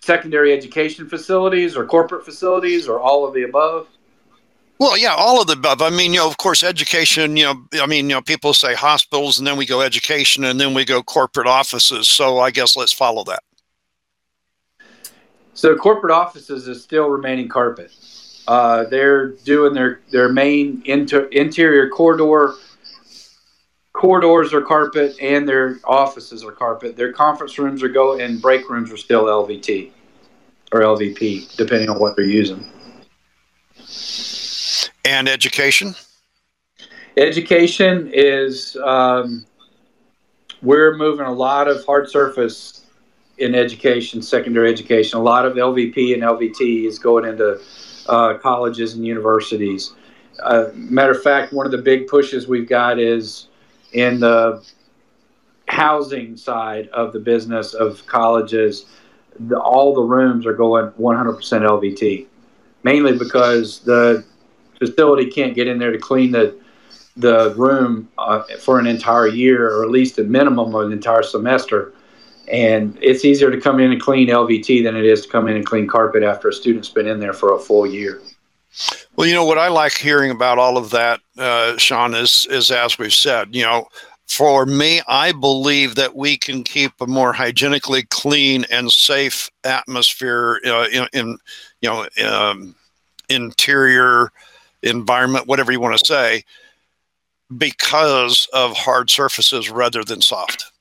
secondary 0.00 0.52
education 0.52 1.08
facilities 1.08 1.76
or 1.76 1.86
corporate 1.86 2.24
facilities 2.24 2.88
or 2.88 3.00
all 3.00 3.26
of 3.26 3.34
the 3.34 3.44
above? 3.44 3.88
Well, 4.78 4.98
yeah, 4.98 5.14
all 5.16 5.40
of 5.40 5.46
the 5.46 5.54
above. 5.54 5.80
I 5.80 5.88
mean, 5.88 6.12
you 6.12 6.20
know, 6.20 6.28
of 6.28 6.36
course, 6.36 6.62
education, 6.62 7.36
you 7.36 7.44
know, 7.44 7.66
I 7.80 7.86
mean, 7.86 8.10
you 8.10 8.16
know, 8.16 8.20
people 8.20 8.52
say 8.52 8.74
hospitals 8.74 9.38
and 9.38 9.46
then 9.46 9.56
we 9.56 9.64
go 9.64 9.80
education 9.80 10.44
and 10.44 10.60
then 10.60 10.74
we 10.74 10.84
go 10.84 11.02
corporate 11.02 11.46
offices. 11.46 12.08
So 12.08 12.40
I 12.40 12.50
guess 12.50 12.76
let's 12.76 12.92
follow 12.92 13.24
that. 13.24 13.42
So 15.54 15.74
corporate 15.74 16.12
offices 16.12 16.68
is 16.68 16.82
still 16.82 17.08
remaining 17.08 17.48
carpet. 17.48 17.90
Uh, 18.46 18.84
they're 18.84 19.28
doing 19.28 19.72
their, 19.72 20.00
their 20.10 20.28
main 20.28 20.82
inter, 20.84 21.24
interior 21.26 21.88
corridor. 21.88 22.54
Corridors 23.94 24.52
are 24.52 24.60
carpet 24.60 25.16
and 25.22 25.48
their 25.48 25.80
offices 25.84 26.44
are 26.44 26.52
carpet. 26.52 26.98
Their 26.98 27.14
conference 27.14 27.58
rooms 27.58 27.82
are 27.82 27.88
go 27.88 28.18
and 28.18 28.42
break 28.42 28.68
rooms 28.68 28.92
are 28.92 28.98
still 28.98 29.24
LVT 29.24 29.90
or 30.70 30.80
LVP, 30.80 31.56
depending 31.56 31.88
on 31.88 31.98
what 31.98 32.14
they're 32.14 32.26
using. 32.26 32.62
And 35.06 35.28
education? 35.28 35.94
Education 37.16 38.10
is, 38.12 38.76
um, 38.82 39.46
we're 40.62 40.96
moving 40.96 41.26
a 41.26 41.32
lot 41.32 41.68
of 41.68 41.86
hard 41.86 42.10
surface 42.10 42.86
in 43.38 43.54
education, 43.54 44.20
secondary 44.20 44.68
education. 44.68 45.20
A 45.20 45.22
lot 45.22 45.46
of 45.46 45.54
LVP 45.54 46.12
and 46.12 46.24
LVT 46.24 46.86
is 46.86 46.98
going 46.98 47.24
into 47.24 47.60
uh, 48.08 48.34
colleges 48.38 48.94
and 48.94 49.06
universities. 49.06 49.94
Uh, 50.42 50.70
matter 50.74 51.12
of 51.12 51.22
fact, 51.22 51.52
one 51.52 51.66
of 51.66 51.72
the 51.72 51.78
big 51.78 52.08
pushes 52.08 52.48
we've 52.48 52.68
got 52.68 52.98
is 52.98 53.46
in 53.92 54.18
the 54.18 54.66
housing 55.68 56.36
side 56.36 56.88
of 56.88 57.12
the 57.12 57.20
business 57.20 57.74
of 57.74 58.04
colleges. 58.06 58.86
The, 59.38 59.56
all 59.56 59.94
the 59.94 60.02
rooms 60.02 60.46
are 60.46 60.52
going 60.52 60.90
100% 60.90 61.38
LVT, 61.38 62.26
mainly 62.82 63.16
because 63.16 63.78
the 63.80 64.24
facility 64.78 65.26
can't 65.26 65.54
get 65.54 65.66
in 65.66 65.78
there 65.78 65.92
to 65.92 65.98
clean 65.98 66.32
the 66.32 66.56
the 67.16 67.54
room 67.56 68.08
uh, 68.18 68.42
for 68.60 68.78
an 68.78 68.86
entire 68.86 69.26
year 69.26 69.74
or 69.74 69.84
at 69.84 69.90
least 69.90 70.18
a 70.18 70.24
minimum 70.24 70.74
of 70.74 70.86
an 70.86 70.92
entire 70.92 71.22
semester. 71.22 71.94
And 72.52 72.96
it's 73.00 73.24
easier 73.24 73.50
to 73.50 73.58
come 73.58 73.80
in 73.80 73.90
and 73.90 74.00
clean 74.00 74.28
LVT 74.28 74.84
than 74.84 74.96
it 74.96 75.04
is 75.04 75.22
to 75.22 75.28
come 75.28 75.48
in 75.48 75.56
and 75.56 75.64
clean 75.64 75.86
carpet 75.86 76.22
after 76.22 76.48
a 76.48 76.52
student's 76.52 76.90
been 76.90 77.06
in 77.06 77.18
there 77.18 77.32
for 77.32 77.54
a 77.54 77.58
full 77.58 77.86
year. 77.86 78.20
Well, 79.16 79.26
you 79.26 79.34
know 79.34 79.46
what 79.46 79.56
I 79.56 79.68
like 79.68 79.94
hearing 79.94 80.30
about 80.30 80.58
all 80.58 80.76
of 80.76 80.90
that, 80.90 81.20
uh, 81.38 81.78
Sean, 81.78 82.14
is 82.14 82.46
is 82.50 82.70
as 82.70 82.98
we've 82.98 83.14
said, 83.14 83.54
you 83.54 83.62
know, 83.62 83.88
for 84.28 84.66
me, 84.66 85.00
I 85.08 85.32
believe 85.32 85.94
that 85.94 86.14
we 86.14 86.36
can 86.36 86.62
keep 86.64 86.92
a 87.00 87.06
more 87.06 87.32
hygienically 87.32 88.02
clean 88.04 88.66
and 88.70 88.90
safe 88.90 89.50
atmosphere 89.64 90.60
uh, 90.66 90.88
in, 90.92 91.06
in, 91.12 91.38
you 91.80 91.88
know, 91.88 92.06
um, 92.28 92.74
interior 93.28 94.30
environment, 94.88 95.46
whatever 95.46 95.72
you 95.72 95.80
want 95.80 95.98
to 95.98 96.04
say, 96.04 96.44
because 97.56 98.48
of 98.52 98.76
hard 98.76 99.10
surfaces 99.10 99.70
rather 99.70 100.02
than 100.04 100.20
soft. 100.20 100.72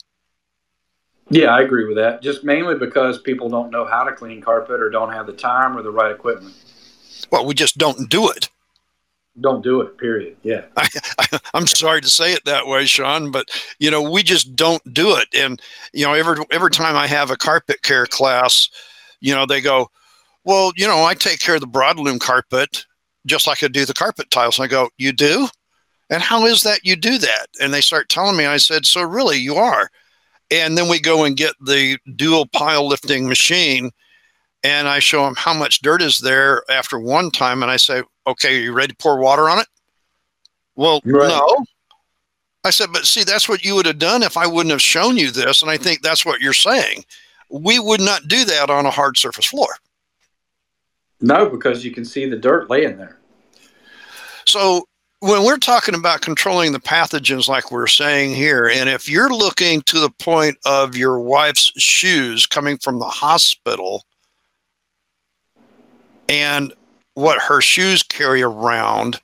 Yeah, 1.29 1.47
I 1.47 1.61
agree 1.61 1.85
with 1.85 1.97
that. 1.97 2.21
Just 2.21 2.43
mainly 2.43 2.75
because 2.75 3.19
people 3.19 3.49
don't 3.49 3.71
know 3.71 3.85
how 3.85 4.03
to 4.03 4.11
clean 4.11 4.41
carpet 4.41 4.79
or 4.79 4.89
don't 4.89 5.11
have 5.11 5.25
the 5.25 5.33
time 5.33 5.75
or 5.75 5.81
the 5.81 5.91
right 5.91 6.11
equipment. 6.11 6.53
Well, 7.31 7.45
we 7.45 7.53
just 7.53 7.77
don't 7.77 8.09
do 8.09 8.29
it. 8.29 8.49
Don't 9.41 9.63
do 9.63 9.81
it, 9.81 9.97
period. 9.97 10.37
Yeah. 10.43 10.65
I, 10.77 10.87
am 11.53 11.67
sorry 11.67 12.01
to 12.01 12.09
say 12.09 12.33
it 12.33 12.45
that 12.45 12.67
way, 12.67 12.85
Sean, 12.85 13.31
but 13.31 13.49
you 13.79 13.91
know, 13.91 14.09
we 14.09 14.23
just 14.23 14.55
don't 14.55 14.81
do 14.93 15.15
it. 15.17 15.27
And 15.35 15.61
you 15.93 16.05
know, 16.05 16.13
every 16.13 16.37
every 16.51 16.71
time 16.71 16.95
I 16.95 17.07
have 17.07 17.31
a 17.31 17.37
carpet 17.37 17.81
care 17.81 18.05
class, 18.05 18.69
you 19.19 19.35
know, 19.35 19.45
they 19.45 19.59
go, 19.59 19.89
Well, 20.45 20.71
you 20.77 20.87
know, 20.87 21.03
I 21.03 21.15
take 21.15 21.39
care 21.39 21.55
of 21.55 21.61
the 21.61 21.67
broadloom 21.67 22.19
carpet 22.19 22.85
just 23.25 23.47
like 23.47 23.63
I 23.63 23.67
do 23.67 23.85
the 23.85 23.93
carpet 23.93 24.29
tiles. 24.31 24.57
And 24.57 24.65
I 24.65 24.67
go, 24.67 24.89
You 24.97 25.11
do? 25.11 25.47
And 26.09 26.21
how 26.21 26.45
is 26.45 26.61
that 26.61 26.85
you 26.85 26.95
do 26.95 27.17
that? 27.17 27.47
And 27.61 27.73
they 27.73 27.81
start 27.81 28.09
telling 28.09 28.37
me, 28.37 28.45
I 28.45 28.57
said, 28.57 28.85
So 28.85 29.01
really, 29.01 29.37
you 29.37 29.55
are. 29.55 29.89
And 30.51 30.77
then 30.77 30.89
we 30.89 30.99
go 30.99 31.23
and 31.23 31.35
get 31.35 31.55
the 31.59 31.97
dual 32.15 32.45
pile 32.47 32.87
lifting 32.87 33.27
machine 33.27 33.91
and 34.63 34.87
I 34.87 34.99
show 34.99 35.23
them 35.23 35.35
how 35.37 35.53
much 35.53 35.81
dirt 35.81 36.01
is 36.01 36.19
there 36.19 36.63
after 36.71 36.99
one 36.99 37.29
time. 37.31 37.61
And 37.61 37.71
I 37.71 37.77
say, 37.77 38.03
Okay, 38.27 38.57
are 38.57 38.61
you 38.61 38.73
ready 38.73 38.93
to 38.93 38.97
pour 38.97 39.19
water 39.19 39.49
on 39.49 39.59
it? 39.59 39.67
Well, 40.75 41.01
right. 41.05 41.29
no. 41.29 41.65
I 42.63 42.71
said, 42.71 42.89
But 42.91 43.05
see, 43.05 43.23
that's 43.23 43.47
what 43.47 43.63
you 43.63 43.75
would 43.75 43.85
have 43.85 43.99
done 43.99 44.23
if 44.23 44.37
I 44.37 44.47
wouldn't 44.47 44.71
have 44.71 44.81
shown 44.81 45.17
you 45.17 45.31
this. 45.31 45.61
And 45.61 45.71
I 45.71 45.77
think 45.77 46.01
that's 46.01 46.25
what 46.25 46.41
you're 46.41 46.53
saying. 46.53 47.05
We 47.49 47.79
would 47.79 48.01
not 48.01 48.27
do 48.27 48.43
that 48.45 48.69
on 48.69 48.87
a 48.87 48.91
hard 48.91 49.17
surface 49.17 49.45
floor. 49.45 49.69
No, 51.21 51.49
because 51.49 51.85
you 51.85 51.91
can 51.91 52.03
see 52.03 52.27
the 52.27 52.35
dirt 52.35 52.69
laying 52.69 52.97
there. 52.97 53.14
So 54.47 54.87
when 55.19 55.43
we're 55.43 55.57
talking 55.57 55.95
about 55.95 56.21
controlling 56.21 56.71
the 56.71 56.79
pathogens 56.79 57.47
like 57.47 57.71
we're 57.71 57.87
saying 57.87 58.35
here 58.35 58.67
and 58.67 58.89
if 58.89 59.09
you're 59.09 59.29
looking 59.29 59.81
to 59.81 59.99
the 59.99 60.09
point 60.09 60.57
of 60.65 60.95
your 60.95 61.19
wife's 61.19 61.71
shoes 61.77 62.45
coming 62.45 62.77
from 62.77 62.99
the 62.99 63.05
hospital 63.05 64.03
and 66.29 66.73
what 67.13 67.41
her 67.41 67.61
shoes 67.61 68.03
carry 68.03 68.43
around 68.43 69.19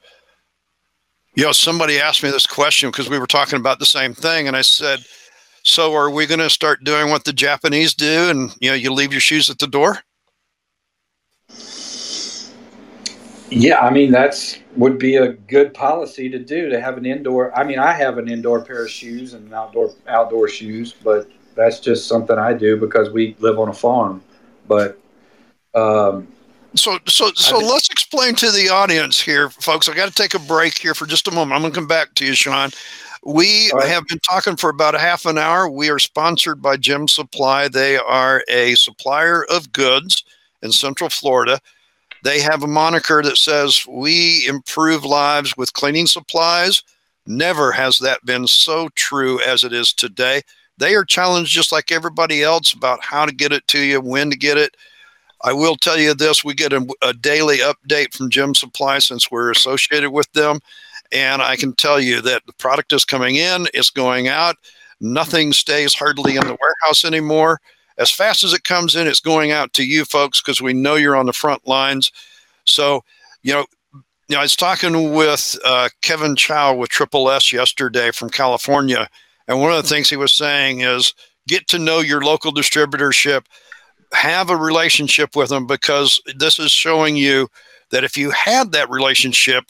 you 1.36 1.44
know 1.44 1.52
somebody 1.52 2.00
asked 2.00 2.24
me 2.24 2.32
this 2.32 2.48
question 2.48 2.90
because 2.90 3.10
we 3.10 3.20
were 3.20 3.28
talking 3.28 3.60
about 3.60 3.78
the 3.78 3.86
same 3.86 4.14
thing 4.14 4.48
and 4.48 4.56
i 4.56 4.62
said 4.62 5.00
so 5.64 5.94
are 5.94 6.10
we 6.10 6.26
going 6.26 6.40
to 6.40 6.50
start 6.50 6.84
doing 6.84 7.10
what 7.10 7.26
the 7.26 7.34
japanese 7.34 7.94
do 7.94 8.30
and 8.30 8.56
you 8.60 8.70
know 8.70 8.76
you 8.76 8.92
leave 8.92 9.12
your 9.12 9.22
shoes 9.22 9.50
at 9.50 9.60
the 9.60 9.68
door? 9.68 10.00
Yeah, 13.52 13.80
I 13.80 13.92
mean 13.92 14.12
that's 14.12 14.58
would 14.76 14.98
be 14.98 15.18
a 15.18 15.34
good 15.34 15.74
policy 15.74 16.30
to 16.30 16.40
do 16.40 16.70
to 16.70 16.80
have 16.80 16.98
an 16.98 17.06
indoor. 17.06 17.56
I 17.58 17.64
mean, 17.64 17.80
I 17.80 17.92
have 17.92 18.18
an 18.18 18.30
indoor 18.30 18.64
pair 18.64 18.84
of 18.84 18.90
shoes 18.90 19.34
and 19.34 19.54
outdoor 19.54 19.94
outdoor 20.08 20.48
shoes, 20.48 20.94
but 21.04 21.30
that's 21.56 21.80
just 21.80 22.08
something 22.08 22.38
I 22.38 22.54
do 22.54 22.78
because 22.78 23.10
we 23.10 23.36
live 23.40 23.60
on 23.60 23.70
a 23.70 23.74
farm. 23.74 24.24
But 24.68 25.00
um, 25.74 26.28
so 26.76 27.00
so 27.08 27.32
so 27.36 27.60
think, 27.60 27.72
let's 27.72 27.90
explain 27.90 28.36
to 28.36 28.52
the 28.52 28.70
audience 28.70 29.20
here, 29.20 29.50
folks. 29.50 29.90
I 29.90 29.96
got 29.96 30.08
to 30.08 30.14
take 30.14 30.34
a 30.34 30.40
break 30.40 30.78
here 30.78 30.94
for 30.94 31.06
just 31.06 31.28
a 31.28 31.32
moment. 31.32 31.54
I'm 31.54 31.62
going 31.62 31.74
to 31.74 31.80
come 31.80 31.88
back 31.88 32.14
to 32.16 32.26
you, 32.26 32.34
Sean. 32.34 32.72
We 33.24 33.72
right. 33.74 33.88
have 33.88 34.08
been 34.08 34.20
talking 34.20 34.56
for 34.56 34.70
about 34.70 34.96
a 34.96 35.00
half 35.00 35.26
an 35.26 35.38
hour. 35.38 35.70
We 35.70 35.90
are 35.90 36.00
sponsored 36.00 36.62
by 36.62 36.78
Gem 36.78 37.08
Supply. 37.08 37.68
They 37.68 37.98
are 37.98 38.44
a 38.48 38.74
supplier 38.76 39.46
of 39.46 39.72
goods 39.72 40.24
in 40.64 40.72
Central 40.72 41.10
Florida. 41.10 41.60
They 42.24 42.40
have 42.42 42.64
a 42.64 42.68
moniker 42.68 43.22
that 43.24 43.38
says, 43.38 43.86
We 43.88 44.46
improve 44.48 45.04
lives 45.04 45.56
with 45.58 45.74
cleaning 45.74 46.08
supplies. 46.08 46.84
Never 47.26 47.72
has 47.72 48.00
that 48.00 48.26
been 48.26 48.48
so 48.48 48.90
true 48.96 49.40
as 49.42 49.64
it 49.64 49.74
is 49.74 49.94
today. 49.94 50.42
They 50.78 50.96
are 50.96 51.06
challenged 51.06 51.52
just 51.52 51.72
like 51.72 51.92
everybody 51.92 52.44
else 52.44 52.74
about 52.74 53.04
how 53.04 53.26
to 53.26 53.34
get 53.34 53.52
it 53.52 53.68
to 53.68 53.80
you, 53.80 54.02
when 54.02 54.30
to 54.32 54.38
get 54.38 54.58
it. 54.58 54.76
I 55.44 55.54
will 55.54 55.76
tell 55.76 56.00
you 56.00 56.14
this 56.14 56.44
we 56.44 56.54
get 56.54 56.74
a, 56.74 56.88
a 57.02 57.14
daily 57.14 57.58
update 57.58 58.14
from 58.14 58.30
Gem 58.30 58.54
Supply 58.54 59.00
since 59.00 59.30
we're 59.30 59.52
associated 59.52 60.12
with 60.12 60.32
them. 60.34 60.60
And 61.12 61.42
I 61.42 61.56
can 61.56 61.74
tell 61.74 62.00
you 62.00 62.22
that 62.22 62.44
the 62.46 62.54
product 62.54 62.94
is 62.94 63.06
coming 63.06 63.36
in, 63.36 63.68
it's 63.74 63.90
going 63.90 64.28
out. 64.28 64.56
Nothing 65.00 65.52
stays 65.52 65.94
hardly 65.94 66.36
in 66.36 66.46
the 66.46 66.58
warehouse 66.62 67.04
anymore 67.04 67.60
as 68.02 68.12
fast 68.12 68.44
as 68.44 68.54
it 68.54 68.64
comes 68.64 68.96
in, 68.96 69.08
it's 69.08 69.20
going 69.20 69.52
out 69.52 69.74
to 69.74 69.86
you 69.86 70.06
folks 70.06 70.42
because 70.42 70.62
we 70.62 70.74
know 70.74 70.96
you're 70.96 71.16
on 71.16 71.28
the 71.28 71.34
front 71.34 71.68
lines. 71.68 72.12
So, 72.66 73.04
you 73.44 73.54
know, 73.54 73.66
you 73.94 74.36
know, 74.36 74.40
I 74.40 74.44
was 74.44 74.56
talking 74.56 75.14
with 75.14 75.60
uh, 75.64 75.90
Kevin 76.02 76.36
Chow 76.36 76.74
with 76.74 76.90
Triple 76.90 77.30
S 77.30 77.54
yesterday 77.54 78.12
from 78.12 78.30
California, 78.30 79.08
and 79.48 79.60
one 79.60 79.72
of 79.72 79.82
the 79.82 79.88
things 79.88 80.10
he 80.10 80.16
was 80.16 80.34
saying 80.34 80.82
is 80.82 81.14
get 81.48 81.68
to 81.68 81.80
know 81.80 82.00
your 82.00 82.22
local 82.22 82.52
distributorship, 82.52 83.46
have 84.14 84.50
a 84.50 84.56
relationship 84.56 85.36
with 85.36 85.50
them 85.50 85.68
because 85.68 86.22
this 86.38 86.60
is 86.60 86.72
showing 86.72 87.16
you 87.16 87.50
that 87.92 88.04
if 88.04 88.18
you 88.18 88.32
had 88.32 88.72
that 88.72 88.90
relationship, 88.90 89.66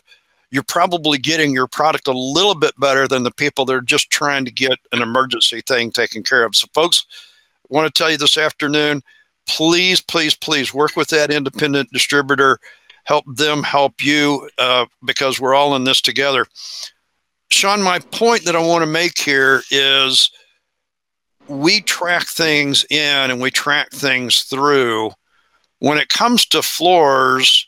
you're 0.52 0.64
probably 0.64 1.18
getting 1.18 1.52
your 1.54 1.68
product 1.68 2.08
a 2.08 2.18
little 2.18 2.56
bit 2.56 2.80
better 2.80 3.08
than 3.08 3.24
the 3.24 3.32
people 3.32 3.66
that 3.66 3.74
are 3.74 3.82
just 3.82 4.10
trying 4.10 4.46
to 4.46 4.52
get 4.52 4.78
an 4.92 5.02
emergency 5.02 5.62
thing 5.62 5.92
taken 5.92 6.24
care 6.24 6.44
of. 6.44 6.56
So, 6.56 6.68
folks, 6.74 7.06
want 7.72 7.94
to 7.94 7.98
tell 7.98 8.12
you 8.12 8.18
this 8.18 8.38
afternoon 8.38 9.02
please, 9.48 10.02
please, 10.02 10.36
please 10.36 10.74
work 10.74 10.96
with 10.96 11.10
that 11.10 11.32
independent 11.32 11.92
distributor. 11.92 12.60
Help 13.04 13.26
them 13.28 13.64
help 13.64 14.04
you 14.04 14.50
uh, 14.58 14.86
because 15.04 15.40
we're 15.40 15.56
all 15.56 15.76
in 15.76 15.84
this 15.84 16.02
together. 16.02 16.46
Sean, 17.50 17.82
my 17.82 18.00
point 18.00 18.46
that 18.46 18.56
I 18.56 18.66
want 18.66 18.84
to 18.84 18.88
make 18.88 19.20
here 19.20 19.62
is 19.72 20.32
we 21.48 21.82
track 21.82 22.28
things 22.28 22.86
in 22.90 23.32
and 23.32 23.42
we 23.42 23.52
track 23.52 23.92
things 23.92 24.44
through. 24.44 25.12
When 25.80 25.98
it 25.98 26.10
comes 26.10 26.46
to 26.48 26.62
floors, 26.62 27.68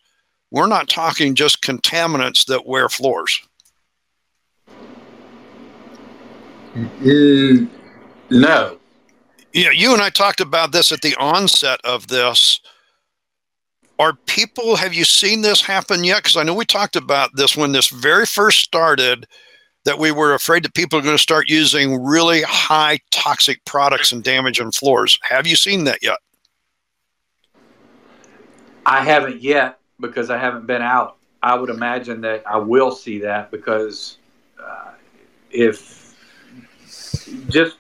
we're 0.52 0.68
not 0.68 0.88
talking 0.88 1.36
just 1.36 1.64
contaminants 1.64 2.46
that 2.46 2.66
wear 2.66 2.88
floors. 2.88 3.42
Mm, 6.76 7.68
no. 8.30 8.78
Yeah, 9.54 9.70
you 9.70 9.94
and 9.94 10.02
I 10.02 10.10
talked 10.10 10.42
about 10.42 10.72
this 10.72 10.92
at 10.92 11.02
the 11.02 11.16
onset 11.16 11.80
of 11.84 12.08
this. 12.08 12.60
Are 14.00 14.14
people, 14.26 14.76
have 14.76 14.94
you 14.94 15.06
seen 15.06 15.42
this 15.42 15.62
happen 15.62 16.04
yet? 16.04 16.24
Because 16.24 16.38
I 16.38 16.44
know 16.44 16.56
we 16.56 16.66
talked 16.66 16.96
about 16.96 17.30
this 17.36 17.56
when 17.56 17.72
this 17.72 17.90
very 17.90 18.26
first 18.26 18.60
started, 18.60 19.28
that 19.86 20.00
we 20.00 20.12
were 20.12 20.34
afraid 20.34 20.64
that 20.64 20.74
people 20.74 20.98
are 20.98 21.02
going 21.02 21.16
to 21.16 21.22
start 21.22 21.50
using 21.50 22.04
really 22.04 22.42
high 22.42 23.00
toxic 23.12 23.64
products 23.66 24.12
and 24.12 24.24
damaging 24.24 24.72
floors. 24.72 25.20
Have 25.24 25.46
you 25.46 25.56
seen 25.56 25.84
that 25.84 26.02
yet? 26.02 26.18
I 28.86 29.04
haven't 29.04 29.42
yet 29.42 29.80
because 30.00 30.30
I 30.30 30.38
haven't 30.38 30.66
been 30.66 30.82
out. 30.82 31.18
I 31.44 31.56
would 31.56 31.70
imagine 31.70 32.22
that 32.22 32.44
I 32.48 32.58
will 32.58 32.92
see 32.92 33.20
that 33.20 33.52
because 33.52 34.18
uh, 34.58 34.92
if 35.52 36.16
just 37.50 37.78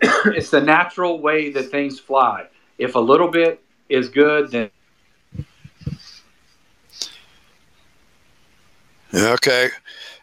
it's 0.26 0.50
the 0.50 0.60
natural 0.60 1.20
way 1.20 1.50
that 1.50 1.70
things 1.70 1.98
fly. 1.98 2.46
If 2.78 2.94
a 2.94 3.00
little 3.00 3.28
bit 3.28 3.62
is 3.88 4.08
good, 4.08 4.50
then 4.50 4.70
okay. 9.14 9.70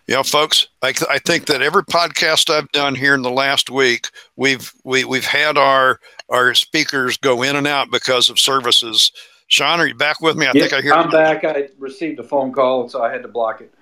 You 0.07 0.13
know, 0.13 0.23
folks, 0.23 0.67
I, 0.83 0.91
th- 0.91 1.09
I 1.09 1.17
think 1.17 1.47
that 1.47 1.63
every 1.63 1.83
podcast 1.83 2.51
I've 2.51 2.71
done 2.71 2.93
here 2.93 3.15
in 3.15 3.23
the 3.23 3.31
last 3.31 3.71
week, 3.71 4.07
we've 4.35 4.71
we, 4.83 5.03
we've 5.03 5.25
had 5.25 5.57
our 5.57 5.99
our 6.29 6.53
speakers 6.53 7.17
go 7.17 7.41
in 7.41 7.55
and 7.55 7.67
out 7.67 7.89
because 7.91 8.29
of 8.29 8.39
services 8.39 9.11
Sean, 9.47 9.79
are 9.79 9.87
you 9.87 9.95
back 9.95 10.21
with 10.21 10.37
me? 10.37 10.47
I 10.47 10.51
think 10.51 10.73
I 10.73 10.81
hear. 10.81 10.93
I'm 10.93 11.05
you. 11.05 11.11
back. 11.11 11.43
I 11.43 11.69
received 11.77 12.19
a 12.19 12.23
phone 12.23 12.51
call, 12.51 12.89
so 12.89 13.03
I 13.03 13.11
had 13.11 13.21
to 13.21 13.27
block 13.27 13.61
it. 13.61 13.73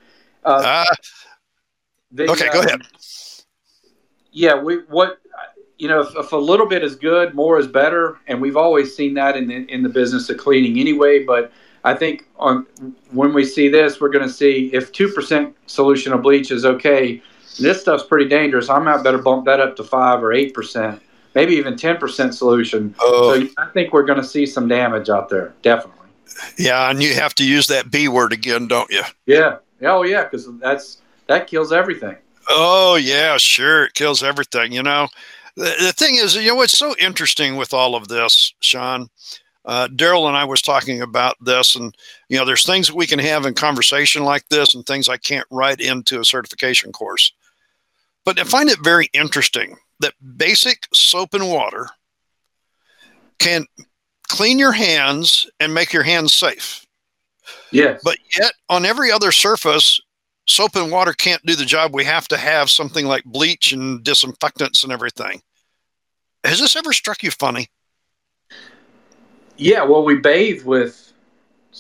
Uh, 0.44 0.84
uh, 0.90 0.96
the, 2.12 2.30
okay, 2.30 2.50
go 2.52 2.62
ahead. 2.62 2.82
Yeah, 4.32 4.62
we 4.62 4.78
what 4.90 5.20
you 5.78 5.88
know, 5.88 6.02
if, 6.02 6.16
if, 6.16 6.32
a 6.32 6.38
little 6.38 6.66
bit 6.66 6.84
is 6.84 6.96
good, 6.96 7.34
more 7.34 7.60
is 7.60 7.68
better, 7.68 8.18
and 8.28 8.42
we've 8.42 8.58
always 8.58 8.96
seen 8.96 9.14
that 9.16 9.36
in 9.36 9.48
the 9.48 9.66
in 9.72 9.84
the 9.84 9.90
business 9.90 10.30
of 10.30 10.38
cleaning 10.38 10.80
anyway. 10.80 11.24
But 11.24 11.52
I 11.84 11.94
think 11.94 12.28
on 12.38 12.66
when 13.12 13.34
we 13.34 13.44
see 13.46 13.70
this, 13.70 14.00
we're 14.00 14.10
going 14.10 14.28
to 14.28 14.34
see 14.34 14.70
if 14.74 14.92
two 14.92 15.10
percent 15.10 15.56
solution 15.68 16.14
of 16.14 16.22
bleach 16.22 16.52
is 16.52 16.66
okay. 16.66 17.22
This 17.60 17.82
stuff's 17.82 18.04
pretty 18.04 18.28
dangerous. 18.30 18.70
I 18.70 18.80
might 18.80 19.04
better 19.04 19.20
bump 19.20 19.46
that 19.46 19.60
up 19.60 19.76
to 19.76 19.84
five 19.84 20.24
or 20.24 20.34
eight 20.34 20.54
percent 20.54 21.02
maybe 21.36 21.54
even 21.54 21.76
10% 21.76 22.34
solution. 22.34 22.96
Oh. 23.00 23.40
So 23.40 23.48
I 23.58 23.68
think 23.70 23.94
we're 23.94 24.04
going 24.04 24.22
to 24.22 24.28
see 24.28 24.46
some 24.46 24.68
damage 24.68 25.10
out 25.10 25.30
there, 25.30 25.54
definitely. 25.62 26.08
Yeah, 26.58 26.90
and 26.90 27.02
you 27.02 27.14
have 27.14 27.36
to 27.36 27.46
use 27.46 27.68
that 27.68 27.92
B 27.92 28.08
word 28.08 28.34
again, 28.34 28.68
don't 28.68 28.90
you? 28.90 29.04
Yeah. 29.26 29.58
Oh, 29.82 30.04
yeah, 30.04 30.24
because 30.24 30.48
that's 30.58 31.02
that 31.28 31.48
kills 31.48 31.72
everything. 31.72 32.16
Oh, 32.50 32.96
yeah, 32.96 33.38
sure. 33.38 33.86
It 33.86 33.94
kills 33.94 34.24
everything. 34.24 34.72
You 34.72 34.84
know, 34.84 35.10
the, 35.56 35.74
the 35.82 35.94
thing 35.94 36.16
is, 36.16 36.36
you 36.36 36.48
know, 36.48 36.56
what's 36.56 36.78
so 36.78 36.96
interesting 37.00 37.56
with 37.56 37.74
all 37.74 37.96
of 37.96 38.08
this, 38.08 38.54
Sean? 38.60 39.10
Uh, 39.66 39.88
Daryl 39.88 40.28
and 40.28 40.36
I 40.36 40.44
was 40.44 40.62
talking 40.62 41.02
about 41.02 41.38
this, 41.40 41.76
and 41.76 41.96
you 42.28 42.38
know, 42.38 42.44
there's 42.44 42.66
things 42.66 42.88
that 42.88 42.96
we 42.96 43.08
can 43.08 43.20
have 43.20 43.46
in 43.46 43.54
conversation 43.54 44.24
like 44.24 44.48
this, 44.50 44.76
and 44.76 44.86
things 44.86 45.08
I 45.08 45.18
can't 45.18 45.48
write 45.50 45.80
into 45.80 46.20
a 46.20 46.26
certification 46.26 46.92
course. 46.92 47.32
But 48.26 48.40
I 48.40 48.44
find 48.44 48.70
it 48.70 48.84
very 48.84 49.10
interesting 49.14 49.78
that 50.00 50.14
basic 50.38 50.88
soap 50.94 51.34
and 51.34 51.50
water 51.50 51.88
can 53.40 53.66
clean 54.28 54.60
your 54.60 54.72
hands 54.72 55.50
and 55.60 55.74
make 55.74 55.94
your 55.94 56.04
hands 56.04 56.34
safe. 56.34 56.86
Yes. 57.72 58.02
But 58.04 58.18
yet, 58.38 58.54
on 58.70 58.86
every 58.86 59.12
other 59.12 59.32
surface, 59.32 60.00
soap 60.48 60.76
and 60.76 60.92
water 60.92 61.14
can't 61.14 61.46
do 61.46 61.56
the 61.56 61.66
job. 61.66 61.94
We 61.94 62.04
have 62.06 62.28
to 62.30 62.38
have 62.38 62.70
something 62.70 63.06
like 63.06 63.24
bleach 63.24 63.72
and 63.72 64.04
disinfectants 64.04 64.84
and 64.84 64.92
everything. 64.92 65.42
Has 66.44 66.60
this 66.60 66.76
ever 66.76 66.94
struck 66.94 67.24
you 67.24 67.32
funny? 67.32 67.68
Yeah, 69.58 69.84
well, 69.84 70.04
we 70.04 70.16
bathe 70.16 70.64
with 70.64 71.14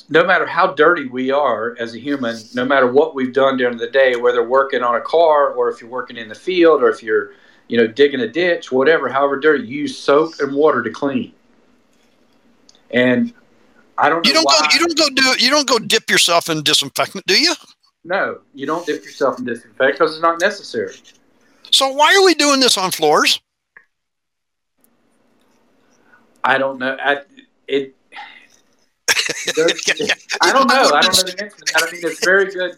no 0.10 0.26
matter 0.26 0.46
how 0.46 0.74
dirty 0.74 1.08
we 1.08 1.32
are 1.32 1.76
as 1.80 1.94
a 1.96 2.00
human, 2.00 2.38
no 2.56 2.66
matter 2.66 2.92
what 2.92 3.14
we've 3.14 3.34
done 3.34 3.58
during 3.58 3.78
the 3.78 3.90
day, 3.90 4.16
whether 4.16 4.48
working 4.48 4.82
on 4.82 4.96
a 4.96 5.02
car 5.02 5.54
or 5.54 5.70
if 5.70 5.82
you're 5.82 5.90
working 5.90 6.18
in 6.18 6.30
the 6.30 6.36
field 6.36 6.82
or 6.82 6.90
if 6.90 7.04
you're 7.04 7.32
you 7.68 7.78
know, 7.78 7.88
digging 7.88 8.20
a 8.20 8.28
ditch, 8.28 8.72
whatever, 8.72 9.10
however 9.10 9.40
dirty, 9.40 9.66
use 9.66 9.98
soap 9.98 10.34
and 10.40 10.54
water 10.54 10.84
to 10.84 10.90
clean. 10.90 11.34
And 12.92 13.34
I 13.98 14.10
don't. 14.10 14.26
you 14.26 14.34
don't 14.34 14.44
why. 14.44 14.60
go. 14.62 14.68
You 14.74 14.80
don't 14.80 14.98
go 14.98 15.22
do. 15.22 15.44
You 15.44 15.50
don't 15.50 15.68
go 15.68 15.80
dip 15.80 16.10
yourself 16.10 16.50
in 16.50 16.62
disinfectant, 16.64 17.26
do 17.26 17.40
you? 17.40 17.54
No, 18.06 18.42
you 18.54 18.66
don't 18.66 18.86
dip 18.86 19.04
yourself 19.04 19.40
in 19.40 19.46
disinfectant 19.46 19.94
because 19.94 20.14
it's 20.14 20.22
not 20.22 20.40
necessary. 20.40 20.96
So 21.72 21.90
why 21.90 22.16
are 22.16 22.26
we 22.26 22.36
doing 22.36 22.60
this 22.60 22.78
on 22.78 22.92
floors? 22.92 23.42
I 26.44 26.58
don't 26.58 26.78
know. 26.80 26.98
I, 27.02 27.22
it. 27.68 27.96
I 30.42 30.52
don't 30.52 30.68
know. 30.68 30.92
I 30.94 31.02
don't 31.02 31.16
know 31.16 31.24
the 31.24 31.36
answer. 31.44 31.64
I 31.76 31.92
mean, 31.92 32.02
it's 32.04 32.24
very 32.24 32.52
good 32.52 32.78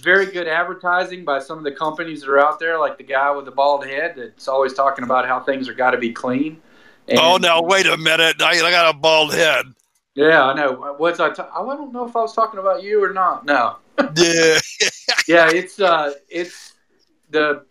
very 0.00 0.26
good 0.26 0.48
advertising 0.48 1.24
by 1.24 1.38
some 1.38 1.58
of 1.58 1.64
the 1.64 1.72
companies 1.72 2.20
that 2.20 2.30
are 2.30 2.38
out 2.38 2.58
there, 2.58 2.78
like 2.78 2.98
the 2.98 3.04
guy 3.04 3.30
with 3.30 3.44
the 3.44 3.50
bald 3.50 3.86
head 3.86 4.14
that's 4.16 4.48
always 4.48 4.74
talking 4.74 5.04
about 5.04 5.26
how 5.26 5.40
things 5.40 5.68
are 5.68 5.74
got 5.74 5.92
to 5.92 5.98
be 5.98 6.12
clean. 6.12 6.60
And, 7.08 7.18
oh, 7.18 7.36
no, 7.36 7.62
wait 7.62 7.86
a 7.86 7.96
minute. 7.96 8.40
I, 8.40 8.50
I 8.50 8.70
got 8.70 8.94
a 8.94 8.98
bald 8.98 9.32
head. 9.32 9.66
Yeah, 10.14 10.44
I 10.44 10.54
know. 10.54 10.94
What's 10.96 11.20
I? 11.20 11.30
T- 11.30 11.42
I 11.42 11.58
don't 11.58 11.92
know 11.92 12.06
if 12.06 12.16
I 12.16 12.20
was 12.20 12.34
talking 12.34 12.58
about 12.58 12.82
you 12.82 13.04
or 13.04 13.12
not. 13.12 13.44
No. 13.44 13.76
Yeah. 14.16 14.58
yeah, 15.28 15.50
it's 15.50 15.80
uh, 15.80 16.12
it's 16.28 16.74
the 17.30 17.64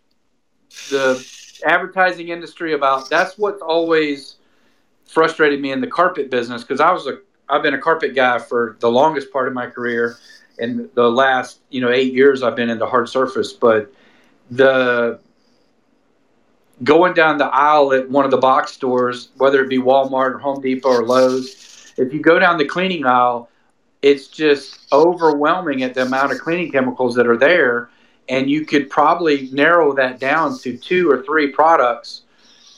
the 0.90 1.26
advertising 1.66 2.30
industry 2.30 2.74
about 2.74 3.10
that's 3.10 3.38
what's 3.38 3.62
always 3.62 4.36
frustrated 5.06 5.62
me 5.62 5.72
in 5.72 5.82
the 5.82 5.88
carpet 5.88 6.30
business 6.30 6.62
because 6.64 6.80
I 6.80 6.92
was 6.92 7.08
a 7.08 7.20
I've 7.48 7.64
been 7.64 7.74
a 7.74 7.80
carpet 7.80 8.16
guy 8.16 8.40
for 8.40 8.76
the 8.80 8.90
longest 8.90 9.32
part 9.32 9.48
of 9.48 9.54
my 9.54 9.68
career 9.68 10.18
and 10.60 10.90
the 10.94 11.10
last 11.10 11.60
you 11.70 11.82
know 11.82 11.92
eight 11.92 12.14
years 12.14 12.44
I've 12.44 12.56
been 12.56 12.70
into 12.70 12.86
hard 12.86 13.10
surface, 13.10 13.54
but 13.54 13.92
the 14.52 15.20
going 16.84 17.14
down 17.14 17.38
the 17.38 17.46
aisle 17.46 17.94
at 17.94 18.10
one 18.10 18.26
of 18.26 18.32
the 18.32 18.38
box 18.38 18.74
stores, 18.74 19.30
whether 19.38 19.64
it 19.64 19.70
be 19.70 19.78
Walmart 19.78 20.36
or 20.36 20.38
Home 20.40 20.62
Depot 20.62 20.90
or 20.90 21.06
Lowe's, 21.06 21.94
if 21.98 22.14
you 22.14 22.22
go 22.22 22.38
down 22.38 22.58
the 22.58 22.66
cleaning 22.66 23.06
aisle, 23.06 23.50
it's 24.06 24.28
just 24.28 24.86
overwhelming 24.94 25.82
at 25.82 25.96
the 25.96 26.04
amount 26.04 26.32
of 26.32 26.38
cleaning 26.38 26.72
chemicals 26.72 27.16
that 27.16 27.26
are 27.26 27.38
there. 27.38 27.90
And 28.30 28.48
you 28.48 28.64
could 28.64 28.88
probably 28.88 29.50
narrow 29.52 29.96
that 29.96 30.20
down 30.20 30.60
to 30.60 30.78
two 30.78 31.10
or 31.10 31.24
three 31.24 31.52
products 31.52 32.22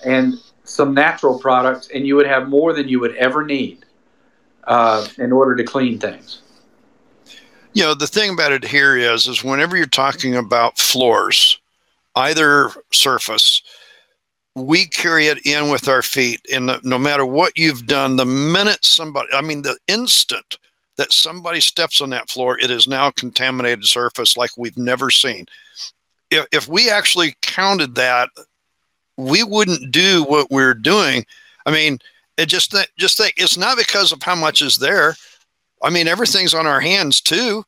and 0.06 0.36
some 0.64 0.94
natural 0.94 1.38
products, 1.38 1.90
and 1.94 2.08
you 2.08 2.16
would 2.16 2.28
have 2.28 2.48
more 2.48 2.72
than 2.72 2.88
you 2.88 3.02
would 3.02 3.14
ever 3.18 3.46
need 3.46 3.84
uh, 4.64 5.06
in 5.18 5.34
order 5.34 5.54
to 5.58 5.66
clean 5.66 6.00
things 6.00 6.42
you 7.74 7.84
know 7.84 7.94
the 7.94 8.08
thing 8.08 8.34
about 8.34 8.52
it 8.52 8.64
here 8.64 8.98
is 8.98 9.28
is 9.28 9.44
whenever 9.44 9.78
you're 9.78 9.86
talking 9.86 10.36
about 10.36 10.80
floors 10.80 11.60
either 12.16 12.72
surface 12.92 13.62
we 14.56 14.86
carry 14.88 15.28
it 15.28 15.46
in 15.46 15.70
with 15.70 15.88
our 15.88 16.02
feet 16.02 16.42
and 16.52 16.72
no 16.84 16.98
matter 16.98 17.24
what 17.26 17.56
you've 17.56 17.86
done 17.86 18.16
the 18.16 18.26
minute 18.26 18.84
somebody 18.84 19.28
i 19.32 19.42
mean 19.42 19.62
the 19.62 19.78
instant 19.88 20.58
that 20.98 21.14
somebody 21.14 21.60
steps 21.60 22.02
on 22.02 22.10
that 22.10 22.30
floor 22.30 22.60
it 22.60 22.72
is 22.72 22.88
now 22.88 23.08
a 23.08 23.14
contaminated 23.14 23.86
surface 23.86 24.36
like 24.38 24.52
we've 24.58 24.78
never 24.78 25.10
seen 25.10 25.46
if, 26.32 26.46
if 26.52 26.68
we 26.68 26.90
actually 26.90 27.36
counted 27.42 27.96
that 27.96 28.30
we 29.18 29.44
wouldn't 29.44 29.92
do 29.92 30.24
what 30.24 30.50
we're 30.52 30.74
doing 30.74 31.26
i 31.66 31.72
mean 31.72 32.00
It 32.38 32.50
just 32.50 32.70
th- 32.72 32.92
just 32.98 33.18
think 33.18 33.34
it's 33.38 33.58
not 33.58 33.78
because 33.78 34.12
of 34.12 34.22
how 34.22 34.36
much 34.36 34.62
is 34.62 34.78
there. 34.78 35.16
I 35.82 35.90
mean, 35.90 36.08
everything's 36.08 36.54
on 36.54 36.68
our 36.68 36.80
hands 36.80 37.20
too. 37.20 37.64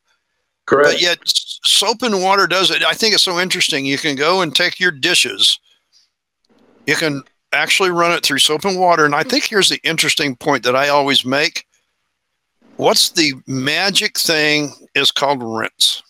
Correct. 0.66 0.90
But 0.92 1.02
yet, 1.02 1.18
soap 1.24 2.02
and 2.02 2.22
water 2.22 2.46
does 2.46 2.70
it. 2.70 2.84
I 2.84 2.94
think 2.94 3.14
it's 3.14 3.24
so 3.24 3.40
interesting. 3.40 3.84
You 3.84 3.98
can 3.98 4.14
go 4.14 4.42
and 4.42 4.54
take 4.54 4.78
your 4.78 4.92
dishes. 4.92 5.58
You 6.86 6.94
can 6.94 7.24
actually 7.52 7.90
run 7.90 8.12
it 8.12 8.24
through 8.24 8.38
soap 8.38 8.64
and 8.64 8.78
water. 8.78 9.04
And 9.04 9.14
I 9.14 9.24
think 9.24 9.44
here's 9.44 9.68
the 9.68 9.80
interesting 9.82 10.36
point 10.36 10.62
that 10.62 10.76
I 10.76 10.88
always 10.88 11.24
make. 11.24 11.66
What's 12.80 13.10
the 13.10 13.34
magic 13.46 14.18
thing 14.18 14.72
is 14.94 15.12
called 15.12 15.42
rinse. 15.42 16.02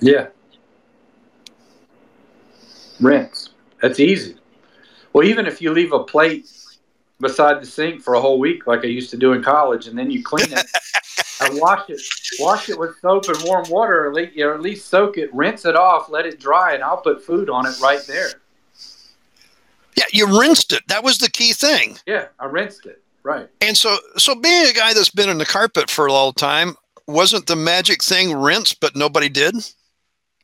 Yeah. 0.00 0.28
Rinse. 2.98 3.50
That's 3.82 4.00
easy. 4.00 4.36
Well, 5.12 5.26
even 5.26 5.44
if 5.44 5.60
you 5.60 5.74
leave 5.74 5.92
a 5.92 6.02
plate 6.02 6.50
beside 7.20 7.60
the 7.60 7.66
sink 7.66 8.00
for 8.00 8.14
a 8.14 8.20
whole 8.22 8.38
week, 8.38 8.66
like 8.66 8.84
I 8.84 8.86
used 8.86 9.10
to 9.10 9.18
do 9.18 9.34
in 9.34 9.42
college, 9.42 9.86
and 9.86 9.98
then 9.98 10.10
you 10.10 10.24
clean 10.24 10.50
it, 10.50 10.64
I 11.42 11.50
wash 11.52 11.90
it, 11.90 12.00
wash 12.38 12.70
it 12.70 12.78
with 12.78 12.98
soap 13.02 13.28
and 13.28 13.36
warm 13.44 13.68
water, 13.68 14.06
or 14.06 14.54
at 14.54 14.62
least 14.62 14.88
soak 14.88 15.18
it, 15.18 15.28
rinse 15.34 15.66
it 15.66 15.76
off, 15.76 16.08
let 16.08 16.24
it 16.24 16.40
dry, 16.40 16.72
and 16.72 16.82
I'll 16.82 17.02
put 17.02 17.22
food 17.22 17.50
on 17.50 17.66
it 17.66 17.78
right 17.82 18.00
there. 18.06 18.30
Yeah, 19.94 20.04
you 20.10 20.40
rinsed 20.40 20.72
it. 20.72 20.84
That 20.88 21.04
was 21.04 21.18
the 21.18 21.28
key 21.28 21.52
thing. 21.52 21.98
Yeah, 22.06 22.28
I 22.38 22.46
rinsed 22.46 22.86
it. 22.86 23.02
Right. 23.22 23.48
And 23.60 23.76
so, 23.76 23.96
so 24.16 24.34
being 24.34 24.66
a 24.66 24.72
guy 24.72 24.94
that's 24.94 25.10
been 25.10 25.28
in 25.28 25.38
the 25.38 25.46
carpet 25.46 25.90
for 25.90 26.06
a 26.06 26.12
long 26.12 26.32
time, 26.32 26.76
wasn't 27.06 27.46
the 27.46 27.56
magic 27.56 28.02
thing 28.02 28.34
rinse, 28.34 28.74
but 28.74 28.96
nobody 28.96 29.28
did? 29.28 29.54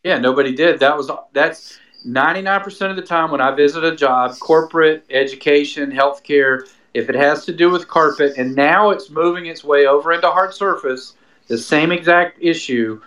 Yeah, 0.05 0.19
nobody 0.19 0.55
did. 0.55 0.81
That 0.81 0.97
was 0.97 1.11
that's 1.33 1.79
99% 2.07 2.91
of 2.91 2.97
the 2.97 3.03
time 3.03 3.31
when 3.31 3.41
I 3.41 3.55
visit 3.55 3.83
a 3.83 3.97
job, 3.97 4.39
corporate, 4.39 5.05
education, 5.11 5.91
healthcare, 5.91 6.69
if 6.95 7.09
it 7.09 7.15
has 7.15 7.45
to 7.47 7.53
do 7.53 7.71
with 7.71 7.89
carpet, 7.89 8.35
and 8.39 8.55
now 8.55 8.91
it's 8.91 9.11
moving 9.11 9.47
its 9.47 9.65
way 9.65 9.87
over 9.87 10.13
into 10.13 10.31
hard 10.31 10.55
surface, 10.55 11.15
the 11.49 11.59
same 11.59 11.93
exact 11.93 12.39
issue. 12.41 13.01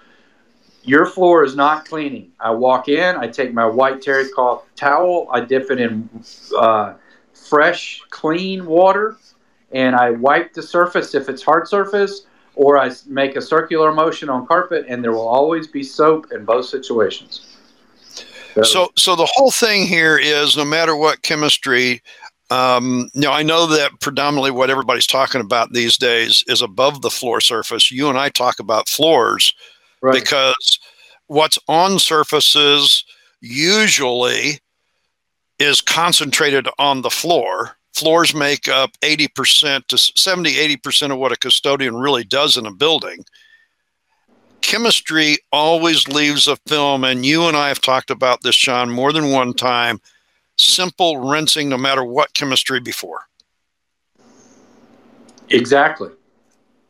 Your 0.84 1.05
floor 1.05 1.43
is 1.43 1.55
not 1.55 1.86
cleaning. 1.86 2.32
I 2.39 2.51
walk 2.51 2.89
in, 2.89 3.15
I 3.15 3.28
take 3.28 3.53
my 3.53 3.65
white 3.65 4.01
terry 4.01 4.30
cloth 4.30 4.65
towel, 4.76 5.28
I 5.32 5.41
dip 5.41 5.72
it 5.72 5.80
in 5.80 6.09
uh, 6.57 6.95
fresh, 7.34 8.01
clean 8.09 8.65
water, 8.65 9.17
and 9.72 9.95
I 9.95 10.11
wipe 10.11 10.53
the 10.53 10.63
surface 10.63 11.13
if 11.15 11.30
it's 11.30 11.43
hard 11.43 11.67
surface, 11.67 12.26
or 12.55 12.78
I 12.78 12.91
make 13.07 13.36
a 13.36 13.41
circular 13.41 13.91
motion 13.91 14.30
on 14.30 14.45
carpet, 14.45 14.86
and 14.88 15.03
there 15.03 15.11
will 15.11 15.28
always 15.28 15.67
be 15.67 15.84
soap 15.84 16.32
in 16.32 16.45
both 16.45 16.65
situations. 16.65 17.57
So, 18.55 18.63
so, 18.63 18.91
so 18.97 19.15
the 19.15 19.30
whole 19.32 19.51
thing 19.51 19.86
here 19.86 20.17
is 20.17 20.57
no 20.57 20.65
matter 20.65 20.95
what 20.95 21.22
chemistry, 21.22 22.01
um, 22.49 23.09
you 23.13 23.22
know, 23.22 23.32
I 23.32 23.43
know 23.43 23.67
that 23.67 23.99
predominantly 23.99 24.51
what 24.51 24.70
everybody's 24.70 25.07
talking 25.07 25.39
about 25.39 25.72
these 25.72 25.97
days 25.97 26.43
is 26.47 26.61
above 26.61 27.01
the 27.01 27.11
floor 27.11 27.41
surface. 27.41 27.91
You 27.91 28.09
and 28.09 28.17
I 28.17 28.30
talk 28.30 28.59
about 28.59 28.89
floors 28.89 29.53
right. 30.01 30.13
because 30.13 30.80
what's 31.28 31.59
on 31.67 31.99
surfaces 31.99 33.05
usually 33.39 34.59
is 35.59 35.80
concentrated 35.80 36.67
on 36.80 37.01
the 37.01 37.11
floor 37.11 37.78
floors 38.00 38.34
make 38.34 38.68
up 38.68 38.91
80% 39.02 39.88
to 39.88 39.97
70, 39.97 40.52
80% 40.78 41.12
of 41.12 41.18
what 41.18 41.32
a 41.32 41.38
custodian 41.38 41.95
really 41.95 42.24
does 42.24 42.58
in 42.58 42.66
a 42.66 42.74
building. 42.74 43.24
Chemistry 44.62 45.38
always 45.52 46.08
leaves 46.08 46.47
a 46.47 46.56
film, 46.68 47.04
and 47.04 47.26
you 47.26 47.45
and 47.47 47.58
I 47.58 47.68
have 47.68 47.82
talked 47.82 48.10
about 48.10 48.41
this, 48.41 48.56
Sean, 48.56 48.89
more 48.89 49.12
than 49.12 49.32
one 49.32 49.54
time. 49.54 50.00
Simple 50.58 51.18
rinsing, 51.18 51.70
no 51.70 51.78
matter 51.78 52.04
what 52.04 52.34
chemistry 52.34 52.80
before. 52.80 53.22
Exactly. 55.50 56.10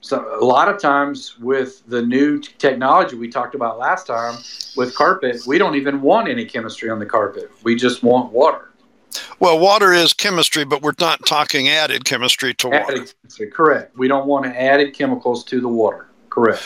So 0.01 0.39
a 0.39 0.45
lot 0.45 0.69
of 0.69 0.79
times 0.79 1.37
with 1.39 1.85
the 1.87 2.01
new 2.01 2.39
technology 2.39 3.15
we 3.15 3.29
talked 3.29 3.53
about 3.53 3.77
last 3.77 4.07
time 4.07 4.35
with 4.75 4.95
carpet, 4.95 5.41
we 5.45 5.57
don't 5.57 5.75
even 5.75 6.01
want 6.01 6.29
any 6.29 6.45
chemistry 6.45 6.89
on 6.89 6.99
the 6.99 7.05
carpet. 7.05 7.51
We 7.63 7.75
just 7.75 8.01
want 8.01 8.31
water. 8.31 8.68
Well, 9.39 9.59
water 9.59 9.93
is 9.93 10.13
chemistry, 10.13 10.65
but 10.65 10.81
we're 10.81 10.93
not 10.99 11.25
talking 11.25 11.69
added 11.69 12.05
chemistry 12.05 12.53
to 12.55 12.67
water. 12.67 12.85
Added 12.91 13.51
correct. 13.51 13.97
We 13.97 14.07
don't 14.07 14.27
want 14.27 14.45
to 14.45 14.61
added 14.61 14.93
chemicals 14.93 15.43
to 15.45 15.61
the 15.61 15.67
water. 15.67 16.09
Correct. 16.29 16.61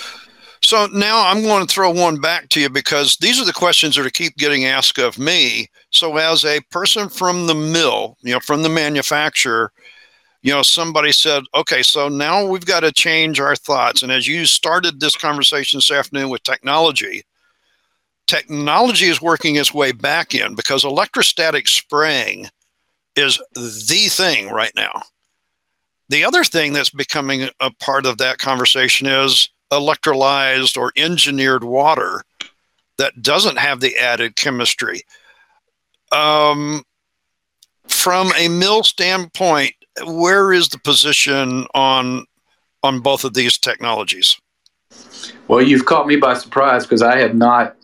So 0.62 0.88
now 0.88 1.28
I'm 1.28 1.44
going 1.44 1.68
to 1.68 1.74
throw 1.74 1.91
one 1.91 2.22
back 2.22 2.48
to 2.50 2.62
you 2.62 2.70
because 2.70 3.18
these 3.18 3.39
are 3.39 3.46
the 3.46 3.52
questions 3.54 3.96
that 3.96 4.06
are 4.06 4.10
keep 4.10 4.38
getting 4.38 4.66
asked 4.66 4.98
of 4.98 5.20
me. 5.20 5.68
So 5.89 6.16
as 6.18 6.46
a 6.46 6.62
person 6.72 7.10
from 7.10 7.48
the 7.48 7.56
mill, 7.56 8.18
you 8.22 8.34
know, 8.34 8.39
from 8.39 8.64
the 8.64 8.70
manufacturer, 8.70 9.74
you 10.41 10.54
know, 10.54 10.62
somebody 10.62 11.12
said, 11.12 11.44
okay, 11.54 11.84
so 11.84 12.08
now 12.08 12.46
we've 12.46 12.66
got 12.66 12.82
to 12.82 12.91
change 12.94 13.39
our 13.41 13.58
thoughts. 13.58 14.04
And 14.04 14.12
as 14.12 14.26
you 14.26 14.46
started 14.46 15.00
this 15.00 15.16
conversation 15.16 15.78
this 15.78 15.91
afternoon 15.91 16.30
with 16.30 16.44
technology, 16.44 17.24
technology 18.28 19.05
is 19.05 19.21
working 19.21 19.55
its 19.55 19.74
way 19.74 19.91
back 19.91 20.34
in 20.34 20.55
because 20.55 20.84
electrostatic 20.84 21.67
spraying 21.67 22.47
is 23.15 23.41
the 23.53 24.07
thing 24.09 24.49
right 24.49 24.74
now. 24.76 25.01
The 26.09 26.24
other 26.24 26.43
thing 26.43 26.74
that's 26.74 26.89
becoming 26.89 27.49
a 27.59 27.71
part 27.80 28.05
of 28.05 28.17
that 28.17 28.38
conversation 28.38 29.07
is 29.07 29.49
electrolyzed 29.71 30.78
or 30.78 30.91
engineered 30.95 31.63
water 31.63 32.24
that 32.97 33.21
doesn't 33.21 33.57
have 33.57 33.80
the 33.80 33.97
added 33.97 34.36
chemistry. 34.36 35.01
Um, 36.11 36.84
from 37.88 38.32
a 38.38 38.47
mill 38.47 38.84
standpoint, 38.84 39.74
where 40.05 40.53
is 40.53 40.69
the 40.69 40.80
position 40.80 41.65
on 41.74 42.26
on 42.84 42.99
both 42.99 43.24
of 43.24 43.34
these 43.34 43.57
technologies? 43.57 44.38
Well, 45.47 45.61
you've 45.61 45.86
caught 45.86 46.05
me 46.05 46.17
by 46.17 46.34
surprise 46.34 46.84
because 46.86 47.01
I 47.01 47.17
have 47.17 47.34
not 47.34 47.76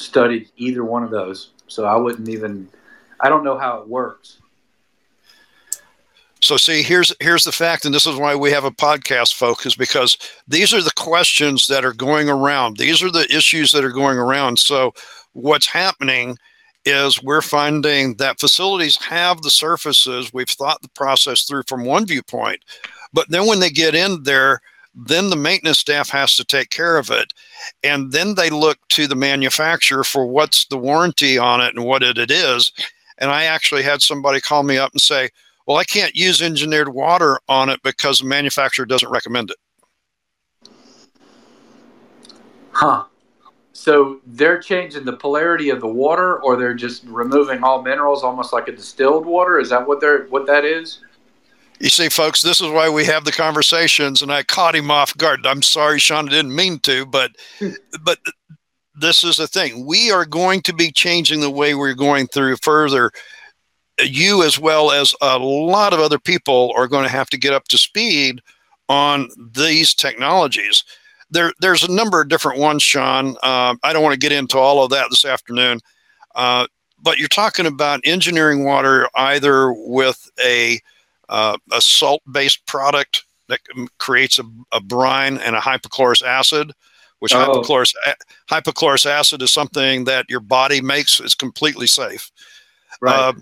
studied 0.00 0.48
either 0.56 0.84
one 0.84 1.02
of 1.02 1.10
those, 1.10 1.50
so 1.68 1.84
I 1.84 1.96
wouldn't 1.96 2.28
even. 2.28 2.68
I 3.20 3.28
don't 3.28 3.44
know 3.44 3.58
how 3.58 3.80
it 3.80 3.88
works. 3.88 4.38
So 6.42 6.56
see, 6.56 6.82
here's 6.82 7.14
here's 7.20 7.44
the 7.44 7.52
fact, 7.52 7.84
and 7.84 7.94
this 7.94 8.06
is 8.06 8.16
why 8.16 8.34
we 8.34 8.50
have 8.50 8.64
a 8.64 8.70
podcast, 8.70 9.34
folks, 9.34 9.74
because 9.74 10.16
these 10.48 10.72
are 10.72 10.82
the 10.82 10.92
questions 10.96 11.68
that 11.68 11.84
are 11.84 11.92
going 11.92 12.30
around. 12.30 12.78
These 12.78 13.02
are 13.02 13.10
the 13.10 13.26
issues 13.34 13.72
that 13.72 13.84
are 13.84 13.92
going 13.92 14.16
around. 14.16 14.58
So 14.58 14.94
what's 15.34 15.66
happening 15.66 16.38
is 16.86 17.22
we're 17.22 17.42
finding 17.42 18.14
that 18.16 18.40
facilities 18.40 18.96
have 18.96 19.42
the 19.42 19.50
surfaces. 19.50 20.32
We've 20.32 20.48
thought 20.48 20.80
the 20.80 20.88
process 20.88 21.44
through 21.44 21.64
from 21.68 21.84
one 21.84 22.06
viewpoint, 22.06 22.64
but 23.12 23.28
then 23.28 23.46
when 23.46 23.60
they 23.60 23.70
get 23.70 23.94
in 23.94 24.22
there, 24.22 24.62
then 24.94 25.30
the 25.30 25.36
maintenance 25.36 25.78
staff 25.78 26.10
has 26.10 26.34
to 26.36 26.44
take 26.44 26.70
care 26.70 26.96
of 26.96 27.10
it. 27.10 27.32
And 27.82 28.12
then 28.12 28.34
they 28.34 28.50
look 28.50 28.78
to 28.90 29.06
the 29.06 29.14
manufacturer 29.14 30.04
for 30.04 30.26
what's 30.26 30.66
the 30.66 30.78
warranty 30.78 31.38
on 31.38 31.60
it 31.60 31.74
and 31.74 31.84
what 31.84 32.02
it, 32.02 32.18
it 32.18 32.30
is. 32.30 32.72
And 33.18 33.30
I 33.30 33.44
actually 33.44 33.82
had 33.82 34.02
somebody 34.02 34.40
call 34.40 34.62
me 34.62 34.78
up 34.78 34.92
and 34.92 35.00
say, 35.00 35.28
Well, 35.66 35.76
I 35.76 35.84
can't 35.84 36.14
use 36.14 36.42
engineered 36.42 36.88
water 36.88 37.38
on 37.48 37.68
it 37.68 37.80
because 37.82 38.20
the 38.20 38.26
manufacturer 38.26 38.86
doesn't 38.86 39.10
recommend 39.10 39.50
it. 39.50 39.56
Huh. 42.72 43.04
So 43.72 44.20
they're 44.26 44.58
changing 44.58 45.04
the 45.04 45.14
polarity 45.14 45.70
of 45.70 45.80
the 45.80 45.88
water, 45.88 46.42
or 46.42 46.56
they're 46.56 46.74
just 46.74 47.04
removing 47.06 47.62
all 47.62 47.82
minerals, 47.82 48.22
almost 48.22 48.52
like 48.52 48.68
a 48.68 48.72
distilled 48.72 49.24
water. 49.24 49.58
Is 49.58 49.70
that 49.70 49.86
what 49.86 50.00
they're 50.00 50.26
what 50.26 50.46
that 50.46 50.64
is? 50.64 51.00
You 51.80 51.88
see, 51.88 52.10
folks, 52.10 52.42
this 52.42 52.60
is 52.60 52.68
why 52.68 52.90
we 52.90 53.06
have 53.06 53.24
the 53.24 53.32
conversations, 53.32 54.20
and 54.20 54.30
I 54.30 54.42
caught 54.42 54.76
him 54.76 54.90
off 54.90 55.16
guard. 55.16 55.46
I'm 55.46 55.62
sorry, 55.62 55.98
Sean, 55.98 56.28
I 56.28 56.30
didn't 56.30 56.54
mean 56.54 56.78
to, 56.80 57.06
but 57.06 57.32
but 58.02 58.18
this 58.94 59.24
is 59.24 59.38
the 59.38 59.48
thing. 59.48 59.86
We 59.86 60.10
are 60.10 60.26
going 60.26 60.60
to 60.62 60.74
be 60.74 60.92
changing 60.92 61.40
the 61.40 61.50
way 61.50 61.74
we're 61.74 61.94
going 61.94 62.26
through 62.26 62.56
further. 62.56 63.10
You, 63.98 64.42
as 64.42 64.58
well 64.58 64.90
as 64.90 65.14
a 65.22 65.38
lot 65.38 65.94
of 65.94 66.00
other 66.00 66.18
people, 66.18 66.70
are 66.76 66.86
going 66.86 67.04
to 67.04 67.10
have 67.10 67.30
to 67.30 67.38
get 67.38 67.54
up 67.54 67.64
to 67.68 67.78
speed 67.78 68.42
on 68.90 69.30
these 69.54 69.94
technologies. 69.94 70.84
There, 71.30 71.52
there's 71.60 71.84
a 71.84 71.92
number 71.92 72.20
of 72.20 72.28
different 72.28 72.58
ones, 72.60 72.82
Sean. 72.82 73.36
Uh, 73.42 73.74
I 73.82 73.94
don't 73.94 74.02
want 74.02 74.12
to 74.12 74.18
get 74.18 74.32
into 74.32 74.58
all 74.58 74.84
of 74.84 74.90
that 74.90 75.06
this 75.08 75.24
afternoon, 75.24 75.80
uh, 76.34 76.66
but 77.02 77.18
you're 77.18 77.28
talking 77.28 77.64
about 77.64 78.00
engineering 78.04 78.64
water 78.64 79.08
either 79.14 79.72
with 79.72 80.30
a 80.44 80.78
uh, 81.30 81.56
a 81.72 81.80
salt-based 81.80 82.66
product 82.66 83.24
that 83.48 83.60
creates 83.98 84.38
a, 84.38 84.44
a, 84.72 84.80
brine 84.80 85.38
and 85.38 85.56
a 85.56 85.60
hypochlorous 85.60 86.22
acid, 86.24 86.72
which 87.20 87.34
oh. 87.34 87.38
hypochlorous, 87.38 87.94
hypochlorous 88.50 89.06
acid 89.06 89.40
is 89.40 89.50
something 89.50 90.04
that 90.04 90.28
your 90.28 90.40
body 90.40 90.80
makes. 90.80 91.20
It's 91.20 91.34
completely 91.34 91.86
safe. 91.86 92.30
Right. 93.00 93.14
Uh, 93.14 93.32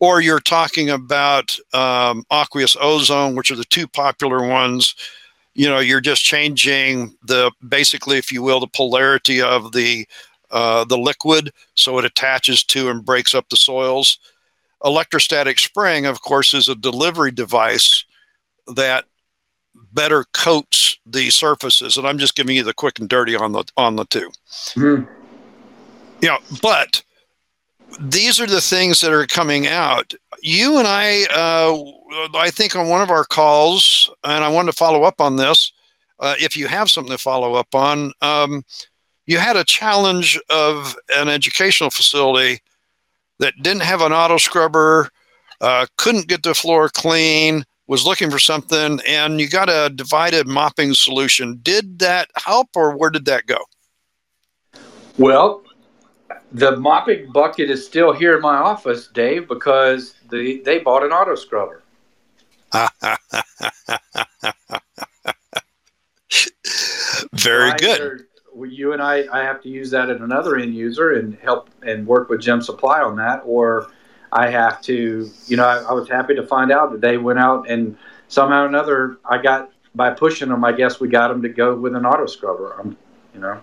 or 0.00 0.20
you're 0.20 0.40
talking 0.40 0.90
about 0.90 1.56
um, 1.72 2.24
aqueous 2.30 2.76
ozone, 2.80 3.36
which 3.36 3.50
are 3.50 3.56
the 3.56 3.64
two 3.64 3.86
popular 3.86 4.46
ones. 4.46 4.94
You 5.54 5.68
know, 5.68 5.78
you're 5.78 6.00
just 6.00 6.22
changing 6.22 7.16
the 7.22 7.52
basically, 7.68 8.18
if 8.18 8.32
you 8.32 8.42
will, 8.42 8.60
the 8.60 8.66
polarity 8.66 9.40
of 9.40 9.72
the 9.72 10.06
uh, 10.50 10.84
the 10.84 10.98
liquid, 10.98 11.52
so 11.74 11.98
it 11.98 12.04
attaches 12.04 12.62
to 12.62 12.88
and 12.88 13.04
breaks 13.04 13.34
up 13.34 13.48
the 13.48 13.56
soils. 13.56 14.18
Electrostatic 14.84 15.58
spraying, 15.58 16.06
of 16.06 16.20
course, 16.20 16.54
is 16.54 16.68
a 16.68 16.74
delivery 16.74 17.30
device 17.30 18.04
that 18.74 19.04
better 19.92 20.24
coats 20.32 20.98
the 21.06 21.30
surfaces. 21.30 21.96
And 21.96 22.06
I'm 22.06 22.18
just 22.18 22.34
giving 22.34 22.56
you 22.56 22.62
the 22.62 22.74
quick 22.74 22.98
and 22.98 23.08
dirty 23.08 23.34
on 23.34 23.52
the 23.52 23.64
on 23.76 23.96
the 23.96 24.04
2 24.06 24.30
mm-hmm. 24.76 25.10
You 26.20 26.28
know, 26.28 26.38
but 26.62 27.02
these 28.00 28.40
are 28.40 28.46
the 28.46 28.60
things 28.60 29.00
that 29.00 29.12
are 29.12 29.26
coming 29.26 29.66
out. 29.66 30.14
You 30.42 30.78
and 30.78 30.86
I, 30.86 31.24
uh, 31.34 32.36
I 32.36 32.50
think 32.50 32.76
on 32.76 32.88
one 32.88 33.02
of 33.02 33.10
our 33.10 33.24
calls, 33.24 34.10
and 34.24 34.44
I 34.44 34.48
wanted 34.48 34.72
to 34.72 34.76
follow 34.76 35.02
up 35.02 35.20
on 35.20 35.36
this. 35.36 35.72
Uh, 36.20 36.34
if 36.38 36.56
you 36.56 36.66
have 36.66 36.90
something 36.90 37.12
to 37.12 37.18
follow 37.18 37.54
up 37.54 37.74
on, 37.74 38.12
um, 38.22 38.64
you 39.26 39.38
had 39.38 39.56
a 39.56 39.64
challenge 39.64 40.40
of 40.48 40.96
an 41.16 41.28
educational 41.28 41.90
facility 41.90 42.60
that 43.40 43.54
didn't 43.62 43.82
have 43.82 44.00
an 44.00 44.12
auto 44.12 44.38
scrubber, 44.38 45.10
uh, 45.60 45.86
couldn't 45.96 46.28
get 46.28 46.42
the 46.42 46.54
floor 46.54 46.88
clean, 46.88 47.64
was 47.86 48.06
looking 48.06 48.30
for 48.30 48.38
something, 48.38 49.00
and 49.06 49.40
you 49.40 49.48
got 49.48 49.68
a 49.68 49.90
divided 49.94 50.46
mopping 50.46 50.94
solution. 50.94 51.60
Did 51.62 51.98
that 51.98 52.28
help, 52.36 52.68
or 52.74 52.96
where 52.96 53.10
did 53.10 53.26
that 53.26 53.46
go? 53.46 53.58
Well, 55.18 55.62
the 56.52 56.76
mopping 56.76 57.30
bucket 57.32 57.70
is 57.70 57.84
still 57.84 58.12
here 58.12 58.36
in 58.36 58.42
my 58.42 58.56
office, 58.56 59.08
Dave, 59.08 59.48
because 59.48 60.14
the, 60.30 60.62
they 60.64 60.78
bought 60.78 61.02
an 61.04 61.10
auto 61.12 61.34
scrubber. 61.34 61.82
Very 67.34 67.72
good. 67.78 68.26
You 68.56 68.92
and 68.92 69.02
I, 69.02 69.24
I 69.32 69.42
have 69.42 69.60
to 69.62 69.68
use 69.68 69.90
that 69.90 70.10
at 70.10 70.20
another 70.20 70.56
end 70.56 70.74
user 70.74 71.12
and 71.14 71.36
help 71.42 71.70
and 71.82 72.06
work 72.06 72.28
with 72.28 72.40
Gem 72.40 72.62
Supply 72.62 73.00
on 73.00 73.16
that, 73.16 73.42
or 73.44 73.90
I 74.32 74.48
have 74.50 74.80
to, 74.82 75.30
you 75.46 75.56
know, 75.56 75.64
I, 75.64 75.78
I 75.78 75.92
was 75.92 76.08
happy 76.08 76.34
to 76.34 76.46
find 76.46 76.70
out 76.72 76.92
that 76.92 77.00
they 77.00 77.16
went 77.16 77.38
out 77.38 77.68
and 77.68 77.96
somehow 78.28 78.64
or 78.64 78.66
another, 78.66 79.18
I 79.24 79.38
got 79.38 79.70
by 79.94 80.10
pushing 80.10 80.48
them. 80.48 80.64
I 80.64 80.72
guess 80.72 81.00
we 81.00 81.08
got 81.08 81.28
them 81.28 81.42
to 81.42 81.48
go 81.48 81.74
with 81.76 81.94
an 81.94 82.04
auto 82.04 82.26
scrubber. 82.26 82.72
I'm, 82.78 82.96
you 83.32 83.40
know. 83.40 83.60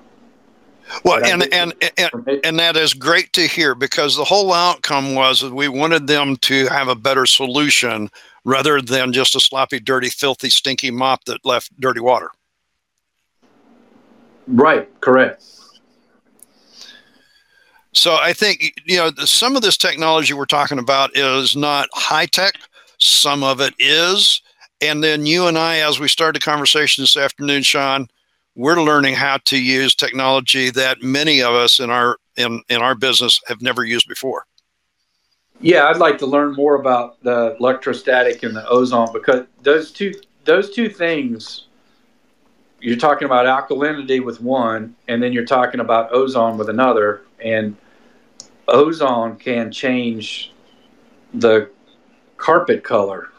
Well, 1.06 1.24
and 1.24 1.54
and, 1.54 1.74
and 1.98 2.40
and 2.44 2.60
that 2.60 2.76
is 2.76 2.94
great 2.94 3.32
to 3.34 3.48
hear 3.48 3.76
because 3.76 4.16
the 4.16 4.24
whole 4.24 4.52
outcome 4.52 5.16
was 5.16 5.42
that 5.42 5.54
we 5.54 5.68
wanted 5.68 6.08
them 6.08 6.36
to 6.38 6.68
have 6.68 6.88
a 6.88 6.96
better 6.96 7.26
solution 7.26 8.10
rather 8.44 8.82
than 8.82 9.14
just 9.14 9.36
a 9.36 9.40
sloppy, 9.40 9.80
dirty, 9.80 10.10
filthy, 10.10 10.50
stinky 10.50 10.92
mop 10.92 11.26
that 11.26 11.46
left 11.46 11.80
dirty 11.80 12.02
water. 12.02 12.32
Right. 14.52 14.90
Correct. 15.02 15.44
So 17.94 18.16
I 18.16 18.34
think 18.34 18.74
you 18.86 18.98
know 18.98 19.12
some 19.26 19.56
of 19.56 19.62
this 19.62 19.78
technology 19.78 20.34
we're 20.34 20.46
talking 20.46 20.80
about 20.80 21.16
is 21.16 21.56
not 21.56 21.90
high 21.94 22.26
tech. 22.26 22.54
Some 22.98 23.44
of 23.44 23.60
it 23.62 23.74
is, 23.80 24.42
and 24.82 25.04
then 25.04 25.26
you 25.26 25.48
and 25.48 25.58
I, 25.58 25.78
as 25.78 26.00
we 26.00 26.08
started 26.08 26.42
the 26.42 26.46
conversation 26.46 27.02
this 27.02 27.18
afternoon, 27.18 27.64
Sean, 27.64 28.08
we're 28.56 28.82
learning 28.82 29.16
how 29.16 29.38
to 29.46 29.62
use 29.62 29.96
technology 29.96 30.70
that 30.72 31.02
many 31.02 31.42
of 31.42 31.54
us 31.54 31.80
in 31.80 31.90
our 31.90 32.18
in 32.38 32.62
in 32.70 32.82
our 32.82 32.96
business 32.96 33.42
have 33.48 33.62
never 33.62 33.84
used 33.84 34.08
before. 34.08 34.46
Yeah, 35.60 35.86
I'd 35.86 35.98
like 35.98 36.18
to 36.20 36.26
learn 36.26 36.56
more 36.56 36.76
about 36.76 37.22
the 37.24 37.56
electrostatic 37.60 38.44
and 38.44 38.56
the 38.56 38.68
ozone 38.68 39.12
because 39.14 39.46
those 39.64 39.92
two 39.92 40.14
those 40.46 40.74
two 40.74 40.90
things 40.90 41.68
you're 42.82 42.98
talking 42.98 43.26
about 43.26 43.46
alkalinity 43.46 44.24
with 44.24 44.42
one 44.42 44.96
and 45.08 45.22
then 45.22 45.32
you're 45.32 45.46
talking 45.46 45.80
about 45.80 46.12
ozone 46.12 46.58
with 46.58 46.70
another 46.70 47.22
and 47.44 47.78
ozone 48.68 49.36
can 49.38 49.72
change 49.72 50.52
the 51.36 51.70
carpet 52.38 52.84
color 52.84 53.30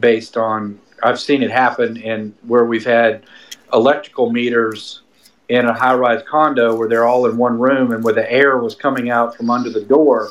based 0.00 0.36
on 0.36 0.78
I've 1.02 1.20
seen 1.20 1.42
it 1.42 1.50
happen 1.50 1.96
in 1.96 2.34
where 2.42 2.64
we've 2.64 2.84
had 2.84 3.24
electrical 3.72 4.32
meters 4.32 5.02
in 5.48 5.64
a 5.66 5.72
high-rise 5.72 6.22
condo 6.28 6.76
where 6.76 6.88
they're 6.88 7.06
all 7.06 7.26
in 7.26 7.36
one 7.36 7.58
room 7.58 7.92
and 7.92 8.02
where 8.02 8.14
the 8.14 8.30
air 8.30 8.58
was 8.58 8.74
coming 8.74 9.10
out 9.10 9.36
from 9.36 9.48
under 9.48 9.70
the 9.70 9.84
door 9.84 10.30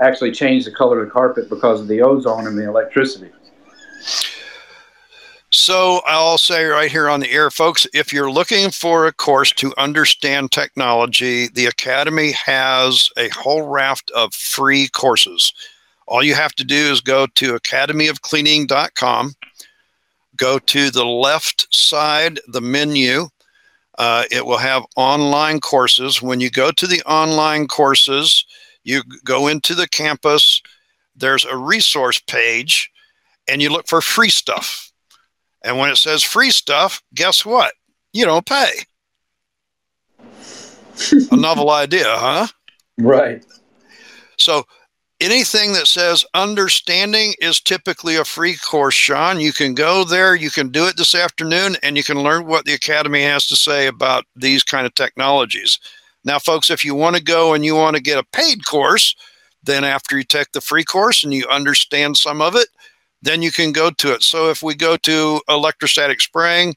actually 0.00 0.32
changed 0.32 0.66
the 0.66 0.72
color 0.72 1.00
of 1.00 1.06
the 1.06 1.12
carpet 1.12 1.48
because 1.48 1.80
of 1.80 1.88
the 1.88 2.00
ozone 2.00 2.46
and 2.46 2.58
the 2.58 2.66
electricity. 2.66 3.30
So 5.56 6.02
I'll 6.04 6.38
say 6.38 6.64
right 6.66 6.90
here 6.90 7.08
on 7.08 7.20
the 7.20 7.30
air, 7.30 7.50
folks, 7.50 7.86
if 7.94 8.12
you're 8.12 8.30
looking 8.30 8.70
for 8.70 9.06
a 9.06 9.12
course 9.12 9.52
to 9.52 9.72
understand 9.78 10.52
technology, 10.52 11.48
the 11.48 11.64
Academy 11.66 12.32
has 12.32 13.08
a 13.16 13.30
whole 13.30 13.62
raft 13.62 14.10
of 14.10 14.34
free 14.34 14.88
courses. 14.88 15.52
All 16.06 16.22
you 16.22 16.34
have 16.34 16.54
to 16.56 16.64
do 16.64 16.76
is 16.76 17.00
go 17.00 17.26
to 17.26 17.54
academyofcleaning.com 17.54 19.34
go 20.36 20.58
to 20.58 20.90
the 20.90 21.04
left 21.04 21.74
side, 21.74 22.38
the 22.46 22.60
menu. 22.60 23.28
Uh, 23.98 24.24
it 24.30 24.44
will 24.44 24.58
have 24.58 24.84
online 24.96 25.60
courses. 25.60 26.20
When 26.20 26.40
you 26.40 26.50
go 26.50 26.70
to 26.70 26.86
the 26.86 27.02
online 27.02 27.66
courses, 27.66 28.44
you 28.84 29.02
go 29.24 29.48
into 29.48 29.74
the 29.74 29.88
campus, 29.88 30.62
there's 31.16 31.44
a 31.44 31.56
resource 31.56 32.18
page, 32.18 32.90
and 33.48 33.62
you 33.62 33.70
look 33.70 33.88
for 33.88 34.00
free 34.00 34.28
stuff. 34.28 34.85
And 35.66 35.78
when 35.78 35.90
it 35.90 35.96
says 35.96 36.22
free 36.22 36.50
stuff, 36.50 37.02
guess 37.12 37.44
what? 37.44 37.74
You 38.12 38.24
don't 38.24 38.46
pay. 38.46 38.70
a 41.32 41.36
novel 41.36 41.70
idea, 41.70 42.04
huh? 42.06 42.46
Right. 42.98 43.44
So 44.36 44.64
anything 45.20 45.72
that 45.72 45.88
says 45.88 46.24
understanding 46.34 47.34
is 47.40 47.60
typically 47.60 48.14
a 48.14 48.24
free 48.24 48.56
course, 48.56 48.94
Sean. 48.94 49.40
You 49.40 49.52
can 49.52 49.74
go 49.74 50.04
there, 50.04 50.36
you 50.36 50.50
can 50.50 50.68
do 50.70 50.86
it 50.86 50.96
this 50.96 51.16
afternoon, 51.16 51.76
and 51.82 51.96
you 51.96 52.04
can 52.04 52.22
learn 52.22 52.46
what 52.46 52.64
the 52.64 52.74
Academy 52.74 53.22
has 53.22 53.46
to 53.48 53.56
say 53.56 53.88
about 53.88 54.24
these 54.36 54.62
kind 54.62 54.86
of 54.86 54.94
technologies. 54.94 55.80
Now, 56.24 56.38
folks, 56.38 56.70
if 56.70 56.84
you 56.84 56.94
want 56.94 57.16
to 57.16 57.22
go 57.22 57.54
and 57.54 57.64
you 57.64 57.74
want 57.74 57.96
to 57.96 58.02
get 58.02 58.18
a 58.18 58.24
paid 58.32 58.64
course, 58.66 59.16
then 59.64 59.82
after 59.82 60.16
you 60.16 60.22
take 60.22 60.52
the 60.52 60.60
free 60.60 60.84
course 60.84 61.24
and 61.24 61.34
you 61.34 61.46
understand 61.48 62.16
some 62.16 62.40
of 62.40 62.54
it, 62.54 62.68
then 63.22 63.42
you 63.42 63.52
can 63.52 63.72
go 63.72 63.90
to 63.90 64.12
it. 64.14 64.22
So 64.22 64.50
if 64.50 64.62
we 64.62 64.74
go 64.74 64.96
to 64.98 65.40
electrostatic 65.48 66.20
spraying, 66.20 66.74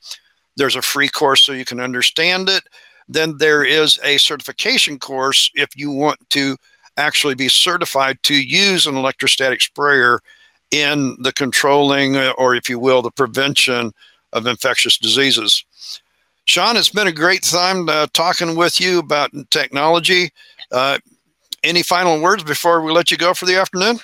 there's 0.56 0.76
a 0.76 0.82
free 0.82 1.10
course 1.10 1.44
so 1.44 1.52
you 1.52 1.66
can 1.66 1.80
understand 1.80 2.50
it. 2.50 2.64
Then 3.08 3.38
there 3.38 3.64
is 3.64 4.00
a 4.04 4.18
certification 4.18 5.00
course 5.00 5.50
if 5.56 5.70
you 5.76 5.92
want 5.92 6.20
to 6.32 6.58
actually 6.98 7.36
be 7.36 7.50
certified 7.50 8.22
to 8.24 8.36
use 8.36 8.86
an 8.86 8.96
electrostatic 8.96 9.62
sprayer 9.62 10.20
in 10.72 11.18
the 11.22 11.32
controlling, 11.32 12.18
uh, 12.18 12.34
or 12.38 12.56
if 12.56 12.70
you 12.70 12.78
will, 12.78 13.02
the 13.02 13.12
prevention 13.12 13.92
of 14.34 14.46
infectious 14.46 14.98
diseases. 14.98 15.64
Sean, 16.46 16.78
it's 16.78 16.90
been 16.90 17.08
a 17.08 17.12
great 17.12 17.44
time 17.44 17.88
uh, 17.90 18.08
talking 18.14 18.56
with 18.56 18.80
you 18.80 19.00
about 19.00 19.32
technology. 19.50 20.30
Uh, 20.72 21.00
any 21.64 21.84
final 21.84 22.22
words 22.22 22.44
before 22.44 22.82
we 22.82 22.92
let 22.92 23.12
you 23.12 23.18
go 23.18 23.34
for 23.34 23.46
the 23.46 23.56
afternoon? 23.56 24.00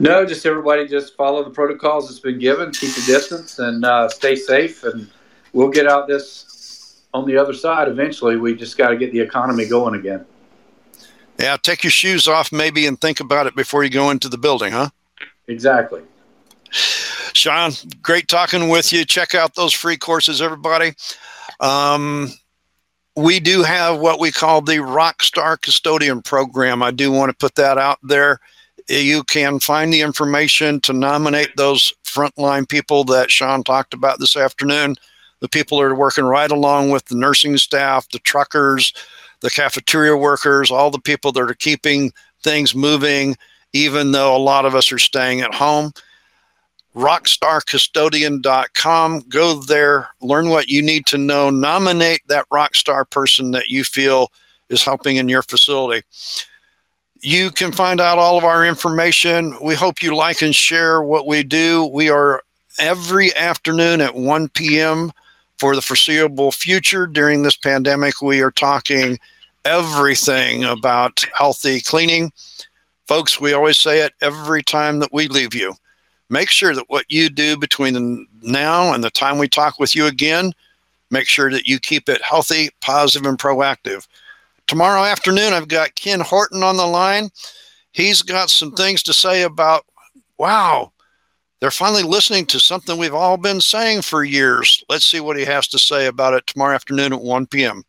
No, 0.00 0.24
just 0.24 0.46
everybody 0.46 0.86
just 0.86 1.16
follow 1.16 1.42
the 1.42 1.50
protocols 1.50 2.08
that's 2.08 2.20
been 2.20 2.38
given, 2.38 2.70
keep 2.70 2.94
the 2.94 3.02
distance, 3.06 3.58
and 3.58 3.84
uh, 3.84 4.08
stay 4.08 4.36
safe. 4.36 4.84
And 4.84 5.10
we'll 5.52 5.70
get 5.70 5.88
out 5.88 6.06
this 6.06 7.02
on 7.12 7.26
the 7.26 7.36
other 7.36 7.52
side 7.52 7.88
eventually. 7.88 8.36
We 8.36 8.54
just 8.54 8.78
got 8.78 8.90
to 8.90 8.96
get 8.96 9.12
the 9.12 9.20
economy 9.20 9.66
going 9.66 9.94
again. 9.94 10.24
Yeah, 11.38 11.56
take 11.60 11.84
your 11.84 11.90
shoes 11.90 12.28
off 12.28 12.52
maybe 12.52 12.86
and 12.86 13.00
think 13.00 13.20
about 13.20 13.46
it 13.46 13.56
before 13.56 13.84
you 13.84 13.90
go 13.90 14.10
into 14.10 14.28
the 14.28 14.38
building, 14.38 14.72
huh? 14.72 14.90
Exactly. 15.46 16.02
Sean, 16.70 17.72
great 18.02 18.28
talking 18.28 18.68
with 18.68 18.92
you. 18.92 19.04
Check 19.04 19.34
out 19.34 19.54
those 19.54 19.72
free 19.72 19.96
courses, 19.96 20.42
everybody. 20.42 20.94
Um, 21.60 22.32
we 23.16 23.40
do 23.40 23.62
have 23.62 23.98
what 23.98 24.20
we 24.20 24.30
call 24.30 24.60
the 24.60 24.76
Rockstar 24.76 25.60
Custodian 25.60 26.22
Program. 26.22 26.82
I 26.82 26.90
do 26.90 27.10
want 27.10 27.30
to 27.30 27.36
put 27.36 27.54
that 27.56 27.78
out 27.78 27.98
there. 28.02 28.40
You 28.88 29.22
can 29.24 29.60
find 29.60 29.92
the 29.92 30.00
information 30.00 30.80
to 30.80 30.92
nominate 30.92 31.56
those 31.56 31.92
frontline 32.04 32.68
people 32.68 33.04
that 33.04 33.30
Sean 33.30 33.62
talked 33.62 33.92
about 33.92 34.18
this 34.18 34.36
afternoon. 34.36 34.96
The 35.40 35.48
people 35.48 35.80
are 35.80 35.94
working 35.94 36.24
right 36.24 36.50
along 36.50 36.90
with 36.90 37.04
the 37.04 37.14
nursing 37.14 37.56
staff, 37.58 38.08
the 38.08 38.18
truckers, 38.20 38.92
the 39.40 39.50
cafeteria 39.50 40.16
workers, 40.16 40.70
all 40.70 40.90
the 40.90 40.98
people 40.98 41.32
that 41.32 41.42
are 41.42 41.54
keeping 41.54 42.12
things 42.42 42.74
moving, 42.74 43.36
even 43.72 44.12
though 44.12 44.34
a 44.34 44.38
lot 44.38 44.64
of 44.64 44.74
us 44.74 44.90
are 44.90 44.98
staying 44.98 45.42
at 45.42 45.54
home. 45.54 45.92
Rockstarcustodian.com. 46.96 49.20
Go 49.28 49.60
there, 49.60 50.08
learn 50.20 50.48
what 50.48 50.68
you 50.68 50.82
need 50.82 51.06
to 51.06 51.18
know, 51.18 51.50
nominate 51.50 52.22
that 52.28 52.48
rockstar 52.48 53.08
person 53.08 53.52
that 53.52 53.68
you 53.68 53.84
feel 53.84 54.32
is 54.68 54.82
helping 54.82 55.14
in 55.16 55.28
your 55.28 55.42
facility. 55.42 56.04
You 57.20 57.50
can 57.50 57.72
find 57.72 58.00
out 58.00 58.18
all 58.18 58.38
of 58.38 58.44
our 58.44 58.64
information. 58.64 59.56
We 59.60 59.74
hope 59.74 60.02
you 60.02 60.14
like 60.14 60.42
and 60.42 60.54
share 60.54 61.02
what 61.02 61.26
we 61.26 61.42
do. 61.42 61.86
We 61.86 62.10
are 62.10 62.42
every 62.78 63.34
afternoon 63.34 64.00
at 64.00 64.14
1 64.14 64.48
p.m 64.50 65.12
for 65.58 65.74
the 65.74 65.82
foreseeable 65.82 66.52
future 66.52 67.04
during 67.04 67.42
this 67.42 67.56
pandemic. 67.56 68.22
We 68.22 68.42
are 68.42 68.52
talking 68.52 69.18
everything 69.64 70.62
about 70.62 71.24
healthy 71.36 71.80
cleaning 71.80 72.30
Folks, 73.08 73.40
we 73.40 73.54
always 73.54 73.78
say 73.78 74.02
it 74.02 74.12
every 74.20 74.62
time 74.62 74.98
that 74.98 75.14
we 75.14 75.28
leave 75.28 75.54
you. 75.54 75.72
Make 76.28 76.50
sure 76.50 76.74
that 76.74 76.90
what 76.90 77.06
you 77.08 77.30
do 77.30 77.56
between 77.56 78.26
now 78.42 78.92
and 78.92 79.02
the 79.02 79.08
time 79.08 79.38
we 79.38 79.48
talk 79.48 79.78
with 79.78 79.96
you 79.96 80.04
again, 80.04 80.52
make 81.10 81.26
sure 81.26 81.50
that 81.50 81.66
you 81.66 81.80
keep 81.80 82.10
it 82.10 82.20
healthy, 82.20 82.68
positive, 82.82 83.26
and 83.26 83.38
proactive. 83.38 84.06
Tomorrow 84.68 85.04
afternoon, 85.04 85.54
I've 85.54 85.66
got 85.68 85.94
Ken 85.94 86.20
Horton 86.20 86.62
on 86.62 86.76
the 86.76 86.86
line. 86.86 87.30
He's 87.92 88.20
got 88.20 88.50
some 88.50 88.72
things 88.72 89.02
to 89.04 89.14
say 89.14 89.42
about, 89.42 89.86
wow, 90.36 90.92
they're 91.58 91.70
finally 91.70 92.02
listening 92.02 92.44
to 92.46 92.60
something 92.60 92.98
we've 92.98 93.14
all 93.14 93.38
been 93.38 93.62
saying 93.62 94.02
for 94.02 94.24
years. 94.24 94.84
Let's 94.90 95.06
see 95.06 95.20
what 95.20 95.38
he 95.38 95.44
has 95.46 95.68
to 95.68 95.78
say 95.78 96.06
about 96.06 96.34
it 96.34 96.46
tomorrow 96.46 96.74
afternoon 96.74 97.14
at 97.14 97.20
1 97.20 97.46
p.m. 97.46 97.82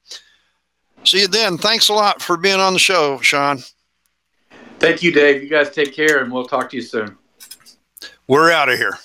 See 1.03 1.19
you 1.19 1.27
then. 1.27 1.57
Thanks 1.57 1.89
a 1.89 1.93
lot 1.93 2.21
for 2.21 2.37
being 2.37 2.61
on 2.61 2.71
the 2.71 2.79
show, 2.79 3.19
Sean. 3.19 3.59
Thank 4.79 5.03
you, 5.03 5.11
Dave. 5.11 5.43
You 5.43 5.49
guys 5.49 5.71
take 5.71 5.93
care, 5.93 6.23
and 6.23 6.31
we'll 6.31 6.45
talk 6.45 6.69
to 6.69 6.77
you 6.77 6.81
soon. 6.81 7.17
We're 8.27 8.51
out 8.51 8.69
of 8.69 8.77
here. 8.77 8.97